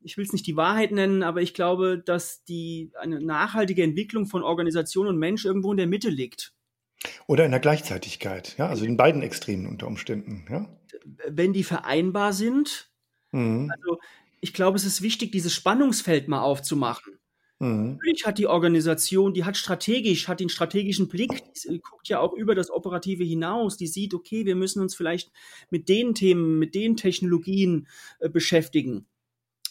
ich 0.00 0.16
will 0.16 0.24
es 0.24 0.32
nicht 0.32 0.48
die 0.48 0.56
Wahrheit 0.56 0.90
nennen, 0.90 1.22
aber 1.22 1.42
ich 1.42 1.54
glaube, 1.54 2.02
dass 2.04 2.42
die 2.42 2.90
eine 2.98 3.20
nachhaltige 3.20 3.84
Entwicklung 3.84 4.26
von 4.26 4.42
Organisation 4.42 5.06
und 5.06 5.18
Mensch 5.18 5.44
irgendwo 5.44 5.70
in 5.70 5.76
der 5.76 5.86
Mitte 5.86 6.10
liegt. 6.10 6.54
Oder 7.28 7.44
in 7.44 7.52
der 7.52 7.60
Gleichzeitigkeit, 7.60 8.56
ja, 8.58 8.66
also 8.66 8.84
in 8.84 8.96
beiden 8.96 9.22
Extremen 9.22 9.68
unter 9.68 9.86
Umständen, 9.86 10.44
ja 10.50 10.68
wenn 11.28 11.52
die 11.52 11.64
vereinbar 11.64 12.32
sind. 12.32 12.90
Mhm. 13.32 13.72
Also 13.76 13.98
ich 14.40 14.52
glaube, 14.52 14.76
es 14.76 14.84
ist 14.84 15.02
wichtig, 15.02 15.32
dieses 15.32 15.54
Spannungsfeld 15.54 16.28
mal 16.28 16.42
aufzumachen. 16.42 17.18
Mhm. 17.58 17.92
Natürlich 17.92 18.26
hat 18.26 18.38
die 18.38 18.46
Organisation, 18.46 19.32
die 19.32 19.44
hat 19.44 19.56
strategisch, 19.56 20.28
hat 20.28 20.40
den 20.40 20.48
strategischen 20.48 21.08
Blick, 21.08 21.30
die 21.64 21.80
guckt 21.80 22.08
ja 22.08 22.20
auch 22.20 22.32
über 22.32 22.54
das 22.54 22.70
Operative 22.70 23.24
hinaus, 23.24 23.76
die 23.76 23.86
sieht, 23.86 24.12
okay, 24.12 24.44
wir 24.44 24.56
müssen 24.56 24.82
uns 24.82 24.94
vielleicht 24.94 25.30
mit 25.70 25.88
den 25.88 26.14
Themen, 26.14 26.58
mit 26.58 26.74
den 26.74 26.96
Technologien 26.96 27.88
äh, 28.18 28.28
beschäftigen. 28.28 29.06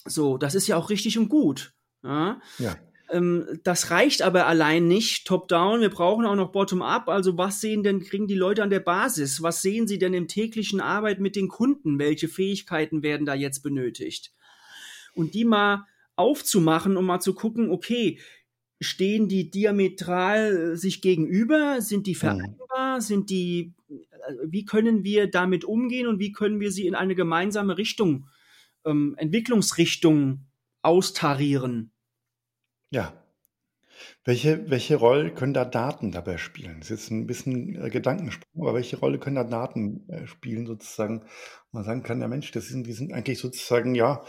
So, 0.05 0.37
das 0.37 0.55
ist 0.55 0.67
ja 0.67 0.77
auch 0.77 0.89
richtig 0.89 1.17
und 1.17 1.29
gut. 1.29 1.73
Ja. 2.03 2.41
ja. 2.57 2.75
Ähm, 3.13 3.59
das 3.63 3.91
reicht 3.91 4.23
aber 4.23 4.47
allein 4.47 4.87
nicht 4.87 5.27
top-down. 5.27 5.81
Wir 5.81 5.89
brauchen 5.89 6.25
auch 6.25 6.35
noch 6.35 6.51
bottom-up. 6.51 7.07
Also 7.07 7.37
was 7.37 7.61
sehen 7.61 7.83
denn, 7.83 8.01
kriegen 8.01 8.27
die 8.27 8.35
Leute 8.35 8.63
an 8.63 8.71
der 8.71 8.79
Basis? 8.79 9.43
Was 9.43 9.61
sehen 9.61 9.87
sie 9.87 9.99
denn 9.99 10.13
im 10.13 10.27
täglichen 10.27 10.81
Arbeit 10.81 11.19
mit 11.19 11.35
den 11.35 11.47
Kunden? 11.47 11.99
Welche 11.99 12.27
Fähigkeiten 12.27 13.03
werden 13.03 13.25
da 13.25 13.35
jetzt 13.35 13.61
benötigt? 13.61 14.33
Und 15.13 15.35
die 15.35 15.45
mal 15.45 15.85
aufzumachen 16.15 16.97
und 16.97 17.05
mal 17.05 17.19
zu 17.19 17.35
gucken, 17.35 17.69
okay, 17.69 18.19
stehen 18.81 19.27
die 19.27 19.51
diametral 19.51 20.75
sich 20.75 21.01
gegenüber? 21.01 21.81
Sind 21.81 22.07
die 22.07 22.15
mhm. 22.15 22.19
vereinbar? 22.19 23.01
Sind 23.01 23.29
die, 23.29 23.73
äh, 23.89 24.33
wie 24.47 24.65
können 24.65 25.03
wir 25.03 25.27
damit 25.27 25.65
umgehen 25.65 26.07
und 26.07 26.19
wie 26.19 26.31
können 26.31 26.59
wir 26.59 26.71
sie 26.71 26.87
in 26.87 26.95
eine 26.95 27.13
gemeinsame 27.13 27.77
Richtung, 27.77 28.27
ähm, 28.85 29.13
Entwicklungsrichtung 29.17 30.47
austarieren? 30.81 31.92
Ja. 32.93 33.13
Welche, 34.25 34.69
welche 34.69 34.95
Rolle 34.95 35.33
können 35.33 35.53
da 35.53 35.65
Daten 35.65 36.11
dabei 36.11 36.37
spielen? 36.37 36.79
Das 36.79 36.89
ist 36.89 37.01
jetzt 37.01 37.11
ein 37.11 37.27
bisschen 37.27 37.75
äh, 37.81 37.89
Gedankensprung, 37.89 38.61
aber 38.63 38.75
welche 38.75 38.97
Rolle 38.97 39.19
können 39.19 39.35
da 39.35 39.43
Daten 39.43 40.07
äh, 40.09 40.27
spielen, 40.27 40.65
sozusagen? 40.65 41.25
Man 41.71 41.83
sagen 41.83 42.03
kann, 42.03 42.21
ja 42.21 42.27
Mensch, 42.27 42.51
das 42.51 42.67
sind, 42.67 42.87
die 42.87 42.93
sind 42.93 43.13
eigentlich 43.13 43.39
sozusagen 43.39 43.95
ja 43.95 44.23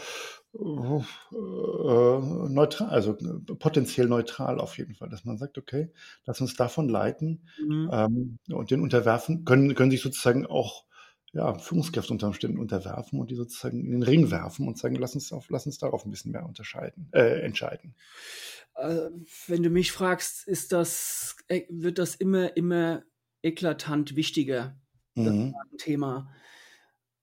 äh, 0.53 1.01
neutral, 1.31 2.89
also 2.89 3.17
äh, 3.17 3.55
potenziell 3.55 4.07
neutral 4.07 4.59
auf 4.59 4.77
jeden 4.77 4.95
Fall, 4.95 5.09
dass 5.09 5.25
man 5.25 5.37
sagt, 5.37 5.57
okay, 5.57 5.91
lass 6.25 6.41
uns 6.41 6.55
davon 6.55 6.89
leiten 6.89 7.47
Mhm. 7.57 7.89
ähm, 7.91 8.39
und 8.51 8.71
den 8.71 8.81
unterwerfen, 8.81 9.45
können, 9.45 9.75
können 9.75 9.91
sich 9.91 10.01
sozusagen 10.01 10.45
auch 10.45 10.85
ja, 11.35 11.53
Führungskräfte 11.59 12.13
unter 12.13 12.27
Umständen 12.27 12.59
unterwerfen 12.59 13.19
und 13.19 13.29
die 13.29 13.35
sozusagen 13.35 13.81
in 13.81 13.91
den 13.91 14.03
Ring 14.03 14.31
werfen 14.31 14.67
und 14.67 14.77
sagen, 14.77 14.95
lass 14.95 15.15
uns, 15.15 15.33
auf, 15.33 15.49
lass 15.49 15.65
uns 15.65 15.77
darauf 15.77 16.05
ein 16.05 16.09
bisschen 16.09 16.31
mehr 16.31 16.45
unterscheiden, 16.45 17.09
äh, 17.11 17.41
entscheiden. 17.41 17.93
Äh, 18.75 19.09
wenn 19.47 19.61
du 19.61 19.69
mich 19.69 19.91
fragst, 19.91 20.47
ist 20.47 20.71
das, 20.71 21.35
äh, 21.49 21.63
wird 21.69 21.99
das 21.99 22.15
immer, 22.15 22.55
immer 22.55 23.03
eklatant 23.41 24.15
wichtiger, 24.15 24.79
das 25.15 25.33
mhm. 25.33 25.53
Thema. 25.77 26.33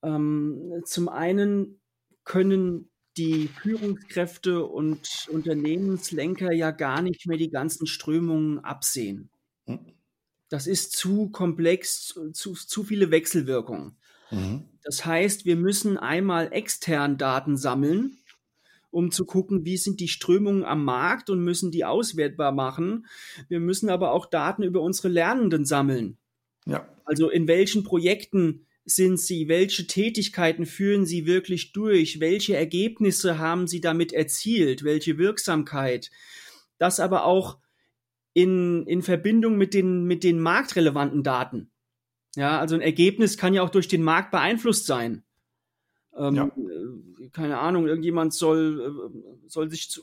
Ähm, 0.03 0.83
zum 0.85 1.09
einen 1.09 1.81
können 2.25 2.90
die 3.16 3.48
Führungskräfte 3.48 4.64
und 4.64 5.27
Unternehmenslenker 5.31 6.53
ja 6.53 6.70
gar 6.70 7.01
nicht 7.01 7.27
mehr 7.27 7.38
die 7.38 7.51
ganzen 7.51 7.87
Strömungen 7.87 8.59
absehen. 8.61 9.31
Mhm. 9.66 9.94
Das 10.51 10.66
ist 10.66 10.92
zu 10.92 11.31
komplex, 11.31 12.14
zu, 12.35 12.53
zu 12.53 12.85
viele 12.85 13.11
Wechselwirkungen. 13.11 13.96
Mhm. 14.33 14.64
Das 14.83 15.05
heißt, 15.05 15.45
wir 15.45 15.57
müssen 15.57 15.97
einmal 15.97 16.53
extern 16.53 17.18
Daten 17.18 17.57
sammeln, 17.57 18.18
um 18.90 19.11
zu 19.11 19.25
gucken, 19.25 19.64
wie 19.64 19.77
sind 19.77 20.01
die 20.01 20.09
Strömungen 20.09 20.64
am 20.64 20.85
Markt 20.85 21.31
und 21.31 21.42
müssen 21.42 21.71
die 21.71 21.85
auswertbar 21.85 22.53
machen. 22.53 23.07
Wir 23.49 23.61
müssen 23.61 23.88
aber 23.88 24.12
auch 24.12 24.27
Daten 24.27 24.62
über 24.62 24.81
unsere 24.83 25.09
Lernenden 25.09 25.64
sammeln. 25.64 26.18
Ja. 26.66 26.88
Also 27.05 27.31
in 27.31 27.49
welchen 27.49 27.85
Projekten 27.85 28.66
sind 28.85 29.18
sie, 29.18 29.49
welche 29.49 29.87
Tätigkeiten 29.87 30.66
führen 30.66 31.07
sie 31.07 31.27
wirklich 31.27 31.73
durch, 31.73 32.21
welche 32.21 32.57
Ergebnisse 32.57 33.38
haben 33.38 33.66
sie 33.66 33.81
damit 33.81 34.12
erzielt, 34.12 34.83
welche 34.83 35.18
Wirksamkeit. 35.18 36.11
Das 36.79 36.99
aber 36.99 37.25
auch 37.25 37.59
in, 38.35 38.87
in 38.87 39.03
Verbindung 39.03 39.57
mit 39.57 39.75
den, 39.75 40.05
mit 40.05 40.25
den 40.25 40.40
marktrelevanten 40.40 41.23
Daten. 41.23 41.71
Ja, 42.37 42.59
also 42.59 42.75
ein 42.75 42.81
Ergebnis 42.81 43.37
kann 43.37 43.55
ja 43.55 43.62
auch 43.62 43.71
durch 43.71 43.88
den 43.88 44.03
Markt 44.03 44.31
beeinflusst 44.31 44.87
sein. 44.87 45.23
Ähm, 46.16 46.35
ja. 46.35 46.45
Äh, 46.47 47.29
keine 47.33 47.59
Ahnung, 47.59 47.87
irgendjemand 47.87 48.35
soll, 48.35 49.12
äh, 49.45 49.49
soll 49.49 49.71
sich 49.71 49.90
zu 49.90 50.03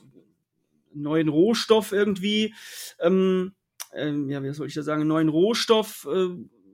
neuen 0.93 1.29
Rohstoff 1.29 1.91
irgendwie, 1.91 2.53
ähm, 2.99 3.53
äh, 3.93 4.11
ja, 4.27 4.43
wie 4.43 4.53
soll 4.53 4.67
ich 4.67 4.73
da 4.73 4.83
sagen, 4.83 5.07
neuen 5.07 5.29
Rohstoff 5.29 6.07
äh, 6.11 6.29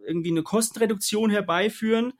irgendwie 0.06 0.32
eine 0.32 0.44
Kostenreduktion 0.44 1.30
herbeiführen. 1.30 2.13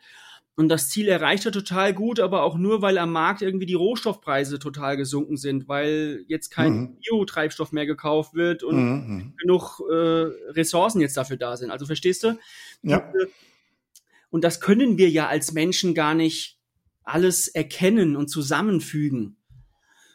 Und 0.58 0.70
das 0.70 0.90
Ziel 0.90 1.10
erreicht 1.10 1.46
er 1.46 1.52
total 1.52 1.94
gut, 1.94 2.22
aber 2.22 2.44
auch 2.44 2.58
nur, 2.58 2.82
weil 2.82 2.98
am 2.98 3.12
Markt 3.12 3.42
irgendwie 3.42 3.66
die 3.66 3.74
Rohstoffpreise 3.74 4.58
total 4.58 4.96
gesunken 4.96 5.36
sind, 5.36 5.68
weil 5.68 6.24
jetzt 6.28 6.50
kein 6.50 6.74
mhm. 6.74 6.98
Biotreibstoff 7.02 7.74
mehr 7.74 7.86
gekauft 7.86 8.34
wird 8.36 8.64
und 8.64 8.78
mhm. 8.78 9.34
genug 9.38 9.82
äh, 9.92 9.94
Ressourcen 9.94 11.02
jetzt 11.02 11.18
dafür 11.18 11.36
da 11.36 11.58
sind. 11.58 11.72
Also 11.72 11.86
verstehst 11.86 12.24
du? 12.24 12.40
Ja. 12.84 13.12
Und 14.30 14.46
das 14.46 14.62
können 14.62 14.98
wir 14.98 15.10
ja 15.10 15.28
als 15.28 15.52
Menschen 15.52 15.94
gar 15.94 16.16
nicht 16.16 16.58
alles 17.04 17.50
erkennen 17.50 18.16
und 18.16 18.30
zusammenfügen. 18.30 19.38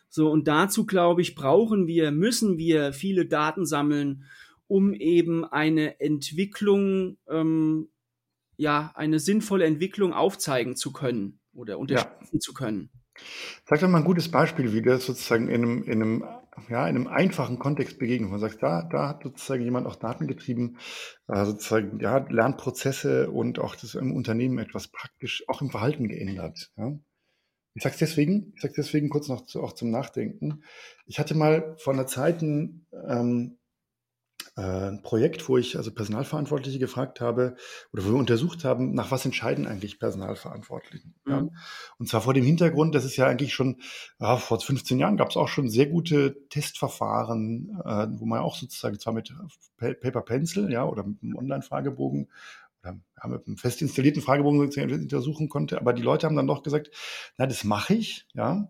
So, 0.09 0.31
und 0.31 0.48
dazu, 0.48 0.87
glaube 0.87 1.22
ich, 1.22 1.35
brauchen 1.35 1.87
wir, 1.87 2.11
müssen 2.11 2.59
wir 2.59 2.92
viele 2.92 3.26
Daten 3.26 3.64
sammeln, 3.64 4.24
um 4.66 4.92
eben 4.94 5.44
eine 5.44 6.00
Entwicklung 6.00 7.18
ähm, 7.29 7.88
ja 8.61 8.92
eine 8.94 9.18
sinnvolle 9.18 9.64
Entwicklung 9.64 10.12
aufzeigen 10.12 10.77
zu 10.77 10.92
können 10.92 11.40
oder 11.53 11.79
unterstützen 11.79 12.37
ja. 12.37 12.40
zu 12.40 12.53
können. 12.53 12.90
Sag 13.66 13.81
doch 13.81 13.88
mal 13.88 13.99
ein 13.99 14.05
gutes 14.05 14.31
Beispiel, 14.31 14.73
wie 14.73 14.83
das 14.83 15.07
sozusagen 15.07 15.49
in 15.49 15.62
einem, 15.62 15.83
in 15.85 16.03
einem, 16.03 16.25
ja, 16.68 16.87
in 16.88 16.96
einem 16.96 17.07
einfachen 17.07 17.59
Kontext 17.59 17.99
begegnet. 17.99 18.31
Man 18.31 18.40
sagt, 18.40 18.62
da, 18.62 18.83
da 18.83 19.09
hat 19.09 19.23
sozusagen 19.23 19.62
jemand 19.62 19.87
auch 19.87 19.96
Daten 19.96 20.27
getrieben, 20.27 20.79
äh, 21.29 21.44
sozusagen, 21.44 22.01
ja, 22.01 22.18
Lernprozesse 22.18 23.31
und 23.31 23.59
auch 23.59 23.77
das 23.77 23.94
im 23.94 24.14
Unternehmen 24.14 24.59
etwas 24.59 24.88
praktisch 24.88 25.44
auch 25.49 25.61
im 25.61 25.70
Verhalten 25.70 26.09
geändert. 26.09 26.70
Ja. 26.77 26.92
Ich 27.75 27.83
sag's 27.83 27.99
deswegen, 27.99 28.53
ich 28.55 28.62
sag's 28.62 28.75
deswegen 28.75 29.11
kurz 29.11 29.29
noch 29.29 29.46
zu, 29.46 29.62
auch 29.62 29.73
zum 29.73 29.90
Nachdenken. 29.90 30.64
Ich 31.07 31.18
hatte 31.18 31.35
mal 31.37 31.77
vor 31.79 31.92
einer 31.92 32.07
Zeit 32.07 32.42
ein, 32.42 32.87
ähm, 33.09 33.59
äh, 33.59 33.60
ein 34.57 35.03
Projekt, 35.03 35.49
wo 35.49 35.57
ich 35.57 35.77
also 35.77 35.93
Personalverantwortliche 35.93 36.79
gefragt 36.79 37.21
habe 37.21 37.57
oder 37.93 38.05
wo 38.05 38.09
wir 38.11 38.19
untersucht 38.19 38.65
haben, 38.65 38.95
nach 38.95 39.11
was 39.11 39.25
entscheiden 39.25 39.67
eigentlich 39.67 39.99
Personalverantwortlichen. 39.99 41.15
Mhm. 41.25 41.33
Ja? 41.33 41.49
Und 41.99 42.09
zwar 42.09 42.21
vor 42.21 42.35
dem 42.35 42.45
Hintergrund, 42.45 42.95
dass 42.95 43.05
es 43.05 43.17
ja 43.17 43.27
eigentlich 43.27 43.55
schon, 43.55 43.81
ja, 44.19 44.37
vor 44.37 44.61
15 44.61 44.99
Jahren 44.99 45.17
gab 45.17 45.31
es 45.31 45.37
auch 45.37 45.49
schon 45.49 45.69
sehr 45.69 45.87
gute 45.87 46.49
Testverfahren, 46.49 47.81
äh, 47.85 48.07
wo 48.11 48.27
man 48.27 48.41
auch 48.41 48.57
sozusagen 48.57 48.99
zwar 48.99 49.13
mit 49.13 49.33
Paper 49.77 50.23
Pencil 50.23 50.71
ja, 50.71 50.85
oder 50.85 51.05
mit 51.05 51.23
einem 51.23 51.37
Online-Fragebogen 51.37 52.29
oder 52.83 52.97
ja, 53.23 53.29
mit 53.29 53.47
einem 53.47 53.57
fest 53.57 53.83
installierten 53.83 54.23
Fragebogen 54.23 54.61
untersuchen 54.61 55.49
konnte, 55.49 55.81
aber 55.81 55.93
die 55.93 56.03
Leute 56.03 56.27
haben 56.27 56.37
dann 56.37 56.47
doch 56.47 56.63
gesagt, 56.63 56.91
na, 57.39 57.47
das 57.47 57.65
mache 57.65 57.95
ich, 57.95 58.27
ja, 58.35 58.69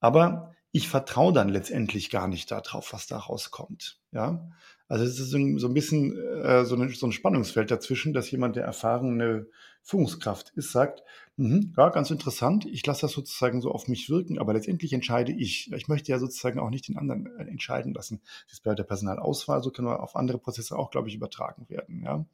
aber 0.00 0.54
ich 0.70 0.88
vertraue 0.88 1.32
dann 1.32 1.48
letztendlich 1.48 2.10
gar 2.10 2.26
nicht 2.26 2.50
darauf, 2.50 2.92
was 2.92 3.06
da 3.06 3.16
rauskommt. 3.16 4.00
Ja, 4.10 4.50
also 4.86 5.04
es 5.04 5.18
ist 5.18 5.30
so 5.30 5.38
ein, 5.38 5.74
bisschen 5.74 6.16
äh, 6.16 6.64
so, 6.64 6.76
ein, 6.76 6.88
so, 6.90 7.06
ein, 7.06 7.12
Spannungsfeld 7.12 7.70
dazwischen, 7.70 8.12
dass 8.12 8.30
jemand, 8.30 8.56
der 8.56 8.64
erfahrene 8.64 9.46
Führungskraft 9.82 10.52
ist, 10.56 10.72
sagt, 10.72 11.02
mh, 11.36 11.72
ja, 11.76 11.88
ganz 11.88 12.10
interessant, 12.10 12.66
ich 12.66 12.84
lasse 12.84 13.02
das 13.02 13.12
sozusagen 13.12 13.62
so 13.62 13.70
auf 13.70 13.88
mich 13.88 14.10
wirken, 14.10 14.38
aber 14.38 14.52
letztendlich 14.52 14.92
entscheide 14.92 15.32
ich. 15.32 15.72
Ich 15.72 15.88
möchte 15.88 16.12
ja 16.12 16.18
sozusagen 16.18 16.58
auch 16.58 16.68
nicht 16.68 16.88
den 16.88 16.98
anderen 16.98 17.26
äh, 17.38 17.44
entscheiden 17.44 17.94
lassen. 17.94 18.20
Das 18.44 18.54
ist 18.54 18.62
bei 18.62 18.74
der 18.74 18.84
Personalauswahl, 18.84 19.62
so 19.62 19.70
können 19.70 19.88
wir 19.88 20.02
auf 20.02 20.16
andere 20.16 20.38
Prozesse 20.38 20.76
auch, 20.76 20.90
glaube 20.90 21.08
ich, 21.08 21.14
übertragen 21.14 21.66
werden. 21.70 22.02
Ja? 22.02 22.26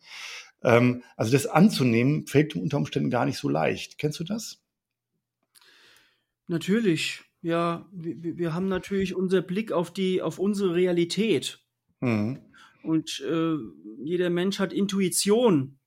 Ähm, 0.62 1.04
also 1.16 1.30
das 1.32 1.46
anzunehmen, 1.46 2.26
fällt 2.26 2.56
unter 2.56 2.78
Umständen 2.78 3.10
gar 3.10 3.26
nicht 3.26 3.38
so 3.38 3.48
leicht. 3.48 3.96
Kennst 3.98 4.18
du 4.18 4.24
das? 4.24 4.60
Natürlich. 6.48 7.22
Ja, 7.42 7.88
wir, 7.92 8.36
wir 8.36 8.54
haben 8.54 8.68
natürlich 8.68 9.14
unser 9.14 9.40
Blick 9.40 9.70
auf 9.70 9.92
die, 9.92 10.20
auf 10.20 10.38
unsere 10.40 10.74
Realität. 10.74 11.60
Mhm. 12.00 12.40
Und 12.82 13.20
äh, 13.20 13.56
jeder 14.02 14.30
Mensch 14.30 14.58
hat 14.58 14.72
Intuition 14.72 15.78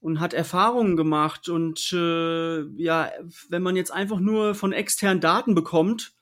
und 0.00 0.20
hat 0.20 0.34
Erfahrungen 0.34 0.96
gemacht. 0.96 1.48
Und 1.48 1.92
äh, 1.92 2.62
ja, 2.76 3.10
wenn 3.48 3.62
man 3.62 3.76
jetzt 3.76 3.92
einfach 3.92 4.18
nur 4.18 4.54
von 4.54 4.72
externen 4.72 5.20
Daten 5.20 5.54
bekommt, 5.54 6.14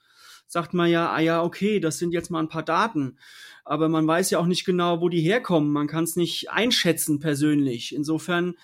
sagt 0.46 0.74
man 0.74 0.90
ja, 0.90 1.10
ah 1.10 1.20
ja, 1.20 1.42
okay, 1.42 1.80
das 1.80 1.98
sind 1.98 2.12
jetzt 2.12 2.30
mal 2.30 2.40
ein 2.40 2.48
paar 2.48 2.64
Daten. 2.64 3.18
Aber 3.64 3.88
man 3.88 4.06
weiß 4.06 4.30
ja 4.30 4.38
auch 4.38 4.46
nicht 4.46 4.64
genau, 4.64 5.00
wo 5.00 5.08
die 5.08 5.20
herkommen. 5.20 5.72
Man 5.72 5.86
kann 5.86 6.04
es 6.04 6.16
nicht 6.16 6.50
einschätzen 6.50 7.18
persönlich. 7.18 7.94
Insofern 7.94 8.54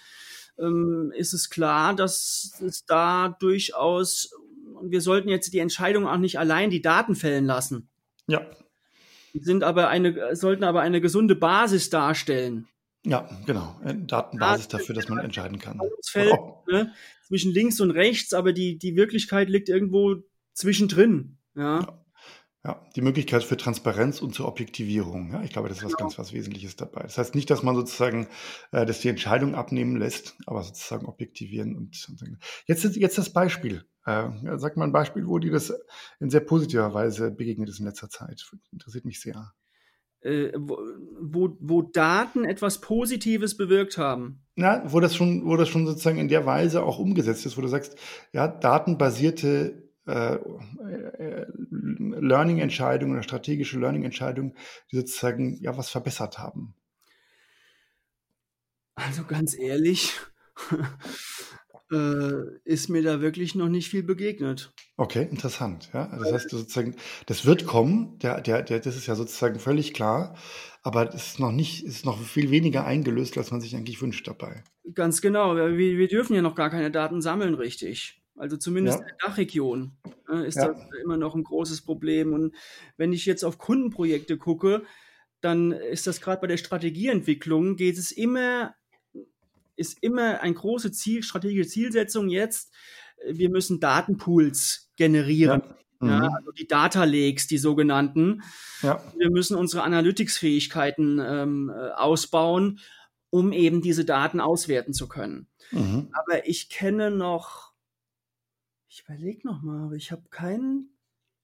ähm, 0.59 1.13
ist 1.17 1.33
es 1.33 1.49
klar, 1.49 1.95
dass 1.95 2.61
es 2.65 2.85
da 2.85 3.37
durchaus, 3.41 4.33
und 4.75 4.91
wir 4.91 5.01
sollten 5.01 5.29
jetzt 5.29 5.53
die 5.53 5.59
Entscheidung 5.59 6.07
auch 6.07 6.19
nicht 6.19 6.39
allein 6.39 6.71
die 6.71 6.83
Daten 6.83 7.15
fällen 7.15 7.47
lassen. 7.47 7.89
Ja 8.27 8.43
sind 9.35 9.63
aber 9.65 9.89
eine, 9.89 10.35
sollten 10.37 10.65
aber 10.65 10.81
eine 10.81 11.01
gesunde 11.01 11.35
Basis 11.35 11.91
darstellen. 11.91 12.69
Ja, 13.05 13.29
genau. 13.47 13.81
Eine 13.83 14.05
Datenbasis 14.05 14.67
ja, 14.71 14.79
dafür, 14.79 14.95
dass 14.95 15.09
man 15.09 15.19
entscheiden 15.19 15.59
kann. 15.59 15.81
Feld, 16.05 16.35
ne, 16.71 16.93
zwischen 17.27 17.53
links 17.53 17.81
und 17.81 17.91
rechts, 17.93 18.33
aber 18.35 18.53
die, 18.53 18.77
die 18.77 18.97
Wirklichkeit 18.97 19.49
liegt 19.49 19.69
irgendwo 19.69 20.17
zwischendrin. 20.53 21.39
Ja. 21.55 21.81
ja. 21.81 22.00
Ja, 22.63 22.87
die 22.95 23.01
Möglichkeit 23.01 23.43
für 23.43 23.57
Transparenz 23.57 24.21
und 24.21 24.35
zur 24.35 24.47
Objektivierung. 24.47 25.33
Ja, 25.33 25.43
ich 25.43 25.51
glaube, 25.51 25.71
das 25.71 25.79
ist 25.79 25.85
was 25.85 25.97
genau. 25.97 26.09
ganz 26.09 26.19
was 26.19 26.35
Wesentliches 26.35 26.77
dabei. 26.77 27.03
Das 27.03 27.17
heißt 27.17 27.35
nicht, 27.35 27.49
dass 27.49 27.63
man 27.63 27.75
sozusagen, 27.75 28.27
äh, 28.73 28.85
dass 28.85 29.01
die 29.01 29.09
Entscheidung 29.09 29.55
abnehmen 29.55 29.97
lässt, 29.97 30.37
aber 30.45 30.63
sozusagen 30.63 31.07
objektivieren 31.07 31.75
und, 31.75 32.07
und 32.11 32.39
jetzt 32.67 32.85
jetzt 32.97 33.17
das 33.17 33.33
Beispiel. 33.33 33.87
Äh, 34.05 34.29
sag 34.57 34.77
mal 34.77 34.85
ein 34.85 34.93
Beispiel, 34.93 35.27
wo 35.27 35.39
dir 35.39 35.53
das 35.53 35.73
in 36.19 36.29
sehr 36.29 36.41
positiver 36.41 36.93
Weise 36.93 37.31
begegnet 37.31 37.71
ist 37.71 37.81
in 37.81 37.87
letzter 37.87 38.11
Zeit. 38.11 38.51
Interessiert 38.73 39.07
mich 39.07 39.21
sehr. 39.21 39.55
Äh, 40.21 40.53
wo, 40.55 41.57
wo 41.61 41.81
Daten 41.81 42.45
etwas 42.45 42.83
Positives 42.83 43.57
bewirkt 43.57 43.97
haben. 43.97 44.43
Na, 44.55 44.83
wo 44.85 45.01
das 45.01 45.17
schon, 45.17 45.47
wo 45.47 45.57
das 45.57 45.71
schon 45.71 45.87
sozusagen 45.87 46.19
in 46.19 46.29
der 46.29 46.45
Weise 46.45 46.83
auch 46.83 46.99
umgesetzt 46.99 47.47
ist, 47.47 47.57
wo 47.57 47.63
du 47.63 47.69
sagst, 47.69 47.97
ja, 48.35 48.47
datenbasierte 48.47 49.90
Learning-Entscheidungen 51.71 53.15
oder 53.15 53.23
strategische 53.23 53.79
Learning-Entscheidungen, 53.79 54.55
die 54.91 54.97
sozusagen 54.97 55.59
ja 55.63 55.77
was 55.77 55.91
verbessert 55.91 56.39
haben? 56.39 56.75
Also 58.95 59.25
ganz 59.25 59.57
ehrlich, 59.59 60.13
äh, 61.93 62.59
ist 62.65 62.89
mir 62.89 63.03
da 63.03 63.21
wirklich 63.21 63.55
noch 63.55 63.69
nicht 63.69 63.89
viel 63.89 64.03
begegnet. 64.03 64.73
Okay, 64.97 65.27
interessant. 65.31 65.89
Ja, 65.95 66.15
das 66.19 66.33
heißt 66.33 66.51
sozusagen, 66.51 66.95
das 67.27 67.47
wird 67.47 67.67
kommen. 67.67 68.19
Der, 68.19 68.41
der, 68.41 68.63
der, 68.63 68.81
das 68.81 68.97
ist 68.97 69.07
ja 69.07 69.15
sozusagen 69.15 69.59
völlig 69.59 69.95
klar. 69.95 70.37
Aber 70.83 71.09
es 71.15 71.29
ist 71.29 71.41
noch 71.41 71.53
nicht, 71.53 71.85
ist 71.85 72.05
noch 72.05 72.21
viel 72.21 72.51
weniger 72.51 72.85
eingelöst, 72.85 73.39
als 73.39 73.51
man 73.51 73.61
sich 73.61 73.75
eigentlich 73.77 74.01
wünscht 74.03 74.27
dabei. 74.29 74.63
Ganz 74.95 75.21
genau. 75.23 75.57
Wir, 75.57 75.77
wir 75.77 76.09
dürfen 76.09 76.35
ja 76.35 76.43
noch 76.43 76.55
gar 76.55 76.71
keine 76.71 76.91
Daten 76.91 77.23
sammeln, 77.23 77.55
richtig. 77.55 78.20
Also 78.41 78.57
zumindest 78.57 78.99
ja. 78.99 79.03
in 79.03 79.09
der 79.09 79.29
Dachregion 79.29 79.93
ne, 80.29 80.47
ist 80.47 80.57
ja. 80.57 80.69
das 80.69 80.81
immer 81.03 81.19
noch 81.19 81.35
ein 81.35 81.45
großes 81.45 81.83
Problem. 81.83 82.33
Und 82.33 82.55
wenn 82.97 83.13
ich 83.13 83.27
jetzt 83.27 83.45
auf 83.45 83.59
Kundenprojekte 83.59 84.39
gucke, 84.39 84.83
dann 85.43 85.73
ist 85.73 86.07
das 86.07 86.21
gerade 86.21 86.41
bei 86.41 86.47
der 86.47 86.57
Strategieentwicklung, 86.57 87.77
geht 87.77 87.99
es 87.99 88.13
immer, 88.13 88.75
ist 89.77 90.03
immer 90.03 90.41
ein 90.41 90.55
großes 90.55 90.93
Ziel, 90.93 91.23
strategische 91.23 91.69
Zielsetzung 91.69 92.31
jetzt, 92.31 92.73
wir 93.29 93.51
müssen 93.51 93.79
Datenpools 93.79 94.91
generieren. 94.97 95.63
Ja. 95.63 95.77
Mhm. 96.01 96.09
Ja, 96.09 96.29
also 96.35 96.51
die 96.53 96.67
Data 96.67 97.05
Lakes, 97.05 97.47
die 97.47 97.59
sogenannten. 97.59 98.43
Ja. 98.81 99.03
Wir 99.19 99.31
müssen 99.31 99.55
unsere 99.55 99.83
Analytics-Fähigkeiten 99.83 101.21
ähm, 101.23 101.71
äh, 101.71 101.91
ausbauen, 101.91 102.81
um 103.29 103.53
eben 103.53 103.83
diese 103.83 104.07
Daten 104.07 104.41
auswerten 104.41 104.95
zu 104.95 105.09
können. 105.09 105.47
Mhm. 105.73 106.09
Aber 106.13 106.49
ich 106.49 106.71
kenne 106.71 107.11
noch 107.11 107.70
ich 108.91 109.05
überlege 109.07 109.47
nochmal, 109.47 109.85
aber 109.85 109.95
ich 109.95 110.11
habe 110.11 110.25
kein, 110.31 110.89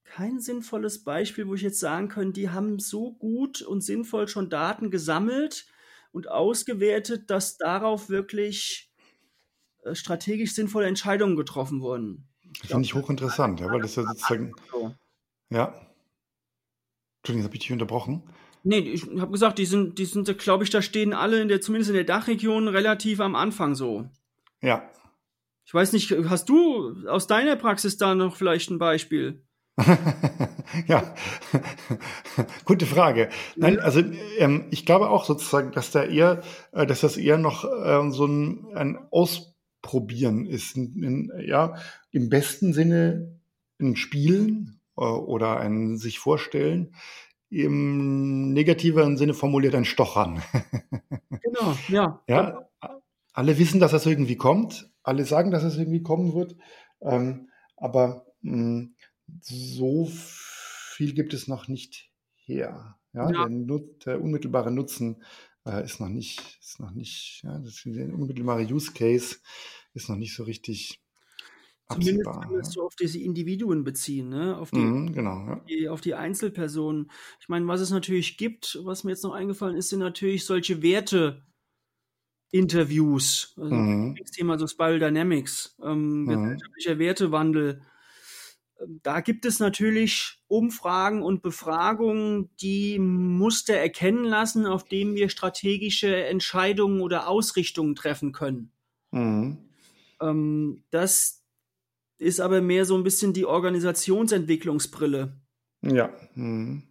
kein 0.02 0.40
sinnvolles 0.40 1.04
Beispiel, 1.04 1.46
wo 1.46 1.54
ich 1.54 1.62
jetzt 1.62 1.78
sagen 1.78 2.08
könnte, 2.08 2.40
die 2.40 2.50
haben 2.50 2.80
so 2.80 3.12
gut 3.12 3.62
und 3.62 3.82
sinnvoll 3.82 4.26
schon 4.26 4.50
Daten 4.50 4.90
gesammelt 4.90 5.66
und 6.10 6.28
ausgewertet, 6.28 7.30
dass 7.30 7.56
darauf 7.56 8.08
wirklich 8.08 8.92
äh, 9.84 9.94
strategisch 9.94 10.54
sinnvolle 10.54 10.88
Entscheidungen 10.88 11.36
getroffen 11.36 11.80
wurden. 11.80 12.26
Das 12.60 12.70
finde 12.70 12.84
ich 12.84 12.94
hochinteressant, 12.94 13.60
ja, 13.60 13.70
weil 13.70 13.80
das 13.80 13.94
ja 13.94 14.02
sozusagen. 14.02 14.52
Ja. 15.50 15.86
Entschuldigung, 17.18 17.44
habe 17.44 17.54
ich 17.54 17.60
dich 17.60 17.72
unterbrochen? 17.72 18.22
Nee, 18.64 18.78
ich 18.80 19.06
habe 19.20 19.30
gesagt, 19.30 19.58
die 19.58 19.66
sind, 19.66 20.00
die 20.00 20.04
sind, 20.04 20.36
glaube 20.38 20.64
ich, 20.64 20.70
da 20.70 20.82
stehen 20.82 21.12
alle 21.12 21.40
in 21.40 21.46
der, 21.46 21.60
zumindest 21.60 21.90
in 21.90 21.94
der 21.94 22.04
Dachregion 22.04 22.66
relativ 22.66 23.20
am 23.20 23.36
Anfang 23.36 23.76
so. 23.76 24.08
Ja, 24.60 24.90
Ich 25.66 25.74
weiß 25.74 25.92
nicht, 25.94 26.14
hast 26.28 26.48
du 26.48 26.94
aus 27.08 27.26
deiner 27.26 27.56
Praxis 27.56 27.96
da 27.96 28.14
noch 28.14 28.36
vielleicht 28.36 28.70
ein 28.70 28.78
Beispiel? 28.78 29.42
ja, 30.86 31.14
gute 32.64 32.86
Frage. 32.86 33.30
Nein, 33.56 33.80
also 33.80 34.00
ähm, 34.38 34.68
ich 34.70 34.86
glaube 34.86 35.10
auch 35.10 35.24
sozusagen, 35.24 35.72
dass 35.72 35.90
da 35.90 36.04
eher, 36.04 36.42
äh, 36.70 36.86
dass 36.86 37.00
das 37.00 37.16
eher 37.16 37.36
noch 37.36 37.64
äh, 37.64 38.10
so 38.12 38.26
ein, 38.26 38.68
ein 38.74 38.96
Ausprobieren 39.10 40.46
ist. 40.46 40.76
In, 40.76 41.02
in, 41.02 41.32
ja, 41.44 41.74
im 42.12 42.30
besten 42.30 42.72
Sinne 42.72 43.40
ein 43.80 43.96
Spielen 43.96 44.80
äh, 44.96 45.02
oder 45.02 45.58
ein 45.58 45.98
sich 45.98 46.20
vorstellen. 46.20 46.94
Im 47.50 48.52
negativeren 48.52 49.16
Sinne 49.16 49.34
formuliert 49.34 49.74
ein 49.74 49.84
Stochern. 49.84 50.42
genau, 51.42 51.76
ja. 51.88 52.22
Ja, 52.28 52.66
alle 53.36 53.58
wissen, 53.58 53.80
dass 53.80 53.90
das 53.92 54.06
irgendwie 54.06 54.36
kommt. 54.36 54.90
Alle 55.02 55.26
sagen, 55.26 55.50
dass 55.50 55.62
es 55.62 55.76
irgendwie 55.76 56.02
kommen 56.02 56.34
wird. 56.34 56.56
Ähm, 57.02 57.50
aber 57.76 58.26
mh, 58.40 58.52
hm, 58.52 58.96
so 59.42 60.08
viel 60.10 61.12
gibt 61.12 61.34
es 61.34 61.46
noch 61.46 61.68
nicht 61.68 62.10
her. 62.34 62.96
Ja, 63.12 63.30
ja. 63.30 63.48
Der, 63.48 63.80
der, 64.06 64.22
unmittelbare 64.22 64.70
Nutzen 64.70 65.22
äh, 65.66 65.84
ist 65.84 66.00
noch 66.00 66.08
nicht, 66.08 66.58
ist 66.60 66.80
noch 66.80 66.92
nicht, 66.92 67.42
ja, 67.44 67.58
das, 67.58 67.82
der 67.84 68.12
unmittelbare 68.12 68.62
Use 68.62 68.92
Case 68.92 69.36
ist 69.92 70.08
noch 70.08 70.16
nicht 70.16 70.34
so 70.34 70.44
richtig 70.44 71.02
Zumindest 71.88 72.26
absehbar. 72.26 72.42
Zumindest 72.42 72.70
ja. 72.70 72.80
so 72.80 72.86
auf 72.86 72.96
diese 72.96 73.20
Individuen 73.20 73.84
beziehen, 73.84 74.30
ne? 74.30 74.56
auf, 74.56 74.70
die, 74.70 74.78
mhm, 74.78 75.12
genau, 75.12 75.46
ja. 75.46 75.64
die, 75.68 75.88
auf 75.90 76.00
die 76.00 76.14
Einzelpersonen. 76.14 77.10
Ich 77.40 77.48
meine, 77.48 77.66
was 77.66 77.80
es 77.82 77.90
natürlich 77.90 78.38
gibt, 78.38 78.78
was 78.82 79.04
mir 79.04 79.10
jetzt 79.10 79.24
noch 79.24 79.34
eingefallen 79.34 79.76
ist, 79.76 79.90
sind 79.90 80.00
natürlich 80.00 80.46
solche 80.46 80.82
Werte. 80.82 81.42
Interviews, 82.50 83.54
also 83.56 83.74
mhm. 83.74 84.16
das 84.16 84.30
Thema 84.30 84.58
so 84.58 84.66
Spiral 84.66 84.98
Dynamics, 84.98 85.76
ähm, 85.82 86.24
mhm. 86.24 86.28
gesellschaftlicher 86.28 86.98
Wertewandel, 86.98 87.82
da 89.02 89.20
gibt 89.20 89.46
es 89.46 89.58
natürlich 89.58 90.38
Umfragen 90.48 91.22
und 91.22 91.42
Befragungen, 91.42 92.50
die 92.60 92.98
Muster 92.98 93.74
erkennen 93.74 94.24
lassen, 94.24 94.66
auf 94.66 94.84
denen 94.84 95.14
wir 95.14 95.28
strategische 95.28 96.24
Entscheidungen 96.24 97.00
oder 97.00 97.28
Ausrichtungen 97.28 97.94
treffen 97.94 98.32
können. 98.32 98.70
Mhm. 99.12 99.58
Ähm, 100.20 100.84
das 100.90 101.42
ist 102.18 102.40
aber 102.40 102.60
mehr 102.60 102.84
so 102.84 102.96
ein 102.96 103.02
bisschen 103.02 103.32
die 103.32 103.46
Organisationsentwicklungsbrille. 103.46 105.40
Ja. 105.82 106.10
Mhm. 106.34 106.82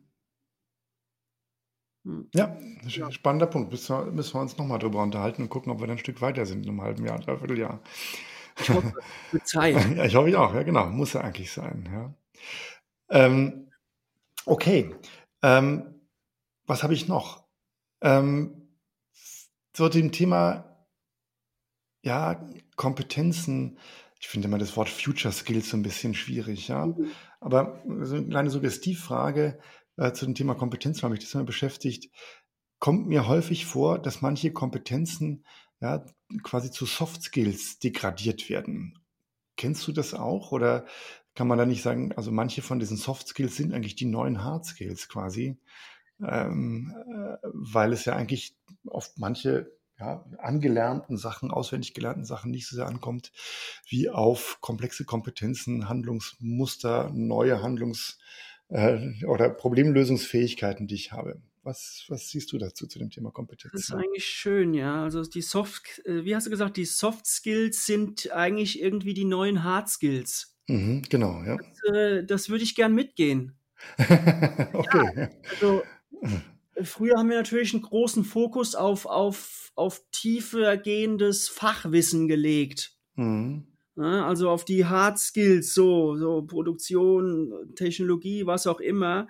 Hm. 2.06 2.30
Ja, 2.34 2.56
ja, 2.88 3.12
spannender 3.12 3.48
Punkt. 3.48 3.72
Müssen 3.72 3.98
wir, 3.98 4.12
müssen 4.12 4.36
wir 4.36 4.41
uns 4.41 4.58
nochmal 4.58 4.80
drüber 4.80 5.02
unterhalten 5.02 5.41
und 5.41 5.50
gucken, 5.50 5.72
ob 5.72 5.80
wir 5.80 5.88
dann 5.88 5.98
ein 5.98 6.00
Stück 6.00 6.22
weiter 6.22 6.46
sind 6.46 6.63
in 6.63 6.70
einem 6.70 6.82
halben 6.82 7.06
Jahr, 7.06 7.20
dreiviertel 7.20 7.58
Jahr. 7.58 7.82
Ich 8.60 8.70
hoffe, 8.70 8.94
mit 9.32 9.48
Zeit. 9.48 9.76
ja, 9.96 10.06
ich 10.06 10.15
hoffe 10.15 10.30
ich 10.30 10.36
auch, 10.36 10.54
ja, 10.54 10.63
genau. 10.63 10.86
Muss 10.88 11.13
ja 11.13 11.22
eigentlich 11.22 11.52
sein, 11.52 11.89
ja. 11.91 12.13
Ähm, 13.10 13.72
okay. 14.46 14.96
Ähm, 15.41 15.96
was 16.68 16.84
habe 16.84 16.94
ich 16.94 17.08
noch? 17.08 17.44
Ähm, 18.02 18.70
so 19.76 19.89
dem 19.89 20.12
Thema, 20.12 20.88
ja, 22.04 22.48
Kompetenzen. 22.76 23.80
Ich 24.20 24.28
finde 24.28 24.48
immer 24.48 24.58
das 24.58 24.78
Wort 24.78 24.89
Future 24.89 25.34
Skills 25.34 25.70
so 25.70 25.78
ein 25.78 25.84
bisschen 25.84 26.13
schwierig, 26.13 26.68
ja. 26.68 26.86
Mhm. 26.86 27.12
Aber 27.39 27.82
so 28.02 28.15
eine 28.15 28.28
kleine 28.28 28.50
Suggestivfrage 28.50 29.60
äh, 29.97 30.13
zu 30.13 30.25
dem 30.25 30.36
Thema 30.36 30.55
Kompetenzen, 30.55 31.03
habe 31.03 31.15
ich 31.15 31.21
das 31.21 31.34
immer 31.34 31.43
beschäftigt. 31.43 32.12
Kommt 32.79 33.08
mir 33.08 33.27
häufig 33.27 33.65
vor, 33.65 33.99
dass 33.99 34.21
manche 34.21 34.51
Kompetenzen 34.51 35.45
ja, 35.79 36.05
quasi 36.43 36.71
zu 36.71 36.86
Soft 36.86 37.21
Skills 37.23 37.79
degradiert 37.79 38.49
werden. 38.49 38.99
Kennst 39.58 39.88
du 39.88 39.91
das 39.91 40.13
auch 40.13 40.51
oder 40.51 40.86
kann 41.34 41.47
man 41.47 41.58
da 41.58 41.65
nicht 41.65 41.81
sagen, 41.81 42.13
also 42.13 42.31
manche 42.31 42.62
von 42.62 42.79
diesen 42.79 42.97
Soft 42.97 43.27
Skills 43.27 43.55
sind 43.55 43.73
eigentlich 43.73 43.95
die 43.95 44.05
neuen 44.05 44.43
Hard 44.43 44.65
Skills 44.65 45.08
quasi, 45.08 45.58
ähm, 46.21 46.93
äh, 47.13 47.38
weil 47.53 47.93
es 47.93 48.05
ja 48.05 48.15
eigentlich 48.15 48.55
auf 48.88 49.12
manche 49.17 49.71
ja, 49.97 50.25
angelernten 50.39 51.17
Sachen, 51.17 51.51
auswendig 51.51 51.93
gelernten 51.93 52.25
Sachen 52.25 52.51
nicht 52.51 52.67
so 52.67 52.75
sehr 52.75 52.88
ankommt, 52.88 53.31
wie 53.88 54.10
auf 54.10 54.60
komplexe 54.60 55.05
Kompetenzen, 55.05 55.88
Handlungsmuster, 55.88 57.10
neue 57.13 57.62
Handlungs- 57.62 58.17
äh, 58.69 59.23
oder 59.25 59.49
Problemlösungsfähigkeiten, 59.49 60.88
die 60.88 60.95
ich 60.95 61.12
habe. 61.12 61.41
Was, 61.63 62.06
was 62.10 62.30
siehst 62.30 62.51
du 62.51 62.60
dazu 62.60 62.86
zu 62.86 62.99
dem 62.99 63.10
Thema 63.10 63.32
Kompetenz? 63.32 63.71
Das 63.71 63.82
ist 63.82 63.93
eigentlich 63.93 64.25
schön, 64.25 64.75
ja. 64.75 65.04
Also 65.04 65.23
die 65.23 65.41
Soft, 65.41 66.01
äh, 66.06 66.23
wie 66.23 66.36
hast 66.36 66.45
du 66.45 66.51
gesagt, 66.51 66.78
die 66.78 66.86
Soft 66.86 67.25
Skills 67.25 67.86
sind 67.86 68.32
eigentlich 68.32 68.80
irgendwie 68.82 69.15
die 69.15 69.25
neuen 69.25 69.63
Hard 69.63 69.89
Skills. 69.89 70.56
Mhm, 70.67 71.04
genau, 71.10 71.43
ja. 71.43 71.58
Das, 71.58 71.95
äh, 71.95 72.23
das 72.23 72.49
würde 72.49 72.63
ich 72.63 72.75
gern 72.75 72.93
mitgehen. 72.93 73.58
okay. 74.73 75.12
Ja, 75.15 75.30
also 75.49 75.84
früher 76.84 77.17
haben 77.17 77.30
wir 77.30 77.38
natürlich 77.38 77.73
einen 77.73 77.84
großen 77.84 78.23
Fokus 78.23 78.75
auf, 78.75 79.06
auf, 79.06 79.71
auf 79.75 80.04
tiefer 80.12 80.78
gehendes 80.78 81.49
Fachwissen 81.49 82.28
gelegt. 82.28 82.95
Mhm. 83.15 83.75
Also 84.01 84.49
auf 84.49 84.65
die 84.65 84.86
Hard 84.86 85.17
Skills, 85.19 85.73
so, 85.73 86.17
so 86.17 86.41
Produktion, 86.41 87.73
Technologie, 87.75 88.45
was 88.45 88.67
auch 88.67 88.81
immer. 88.81 89.27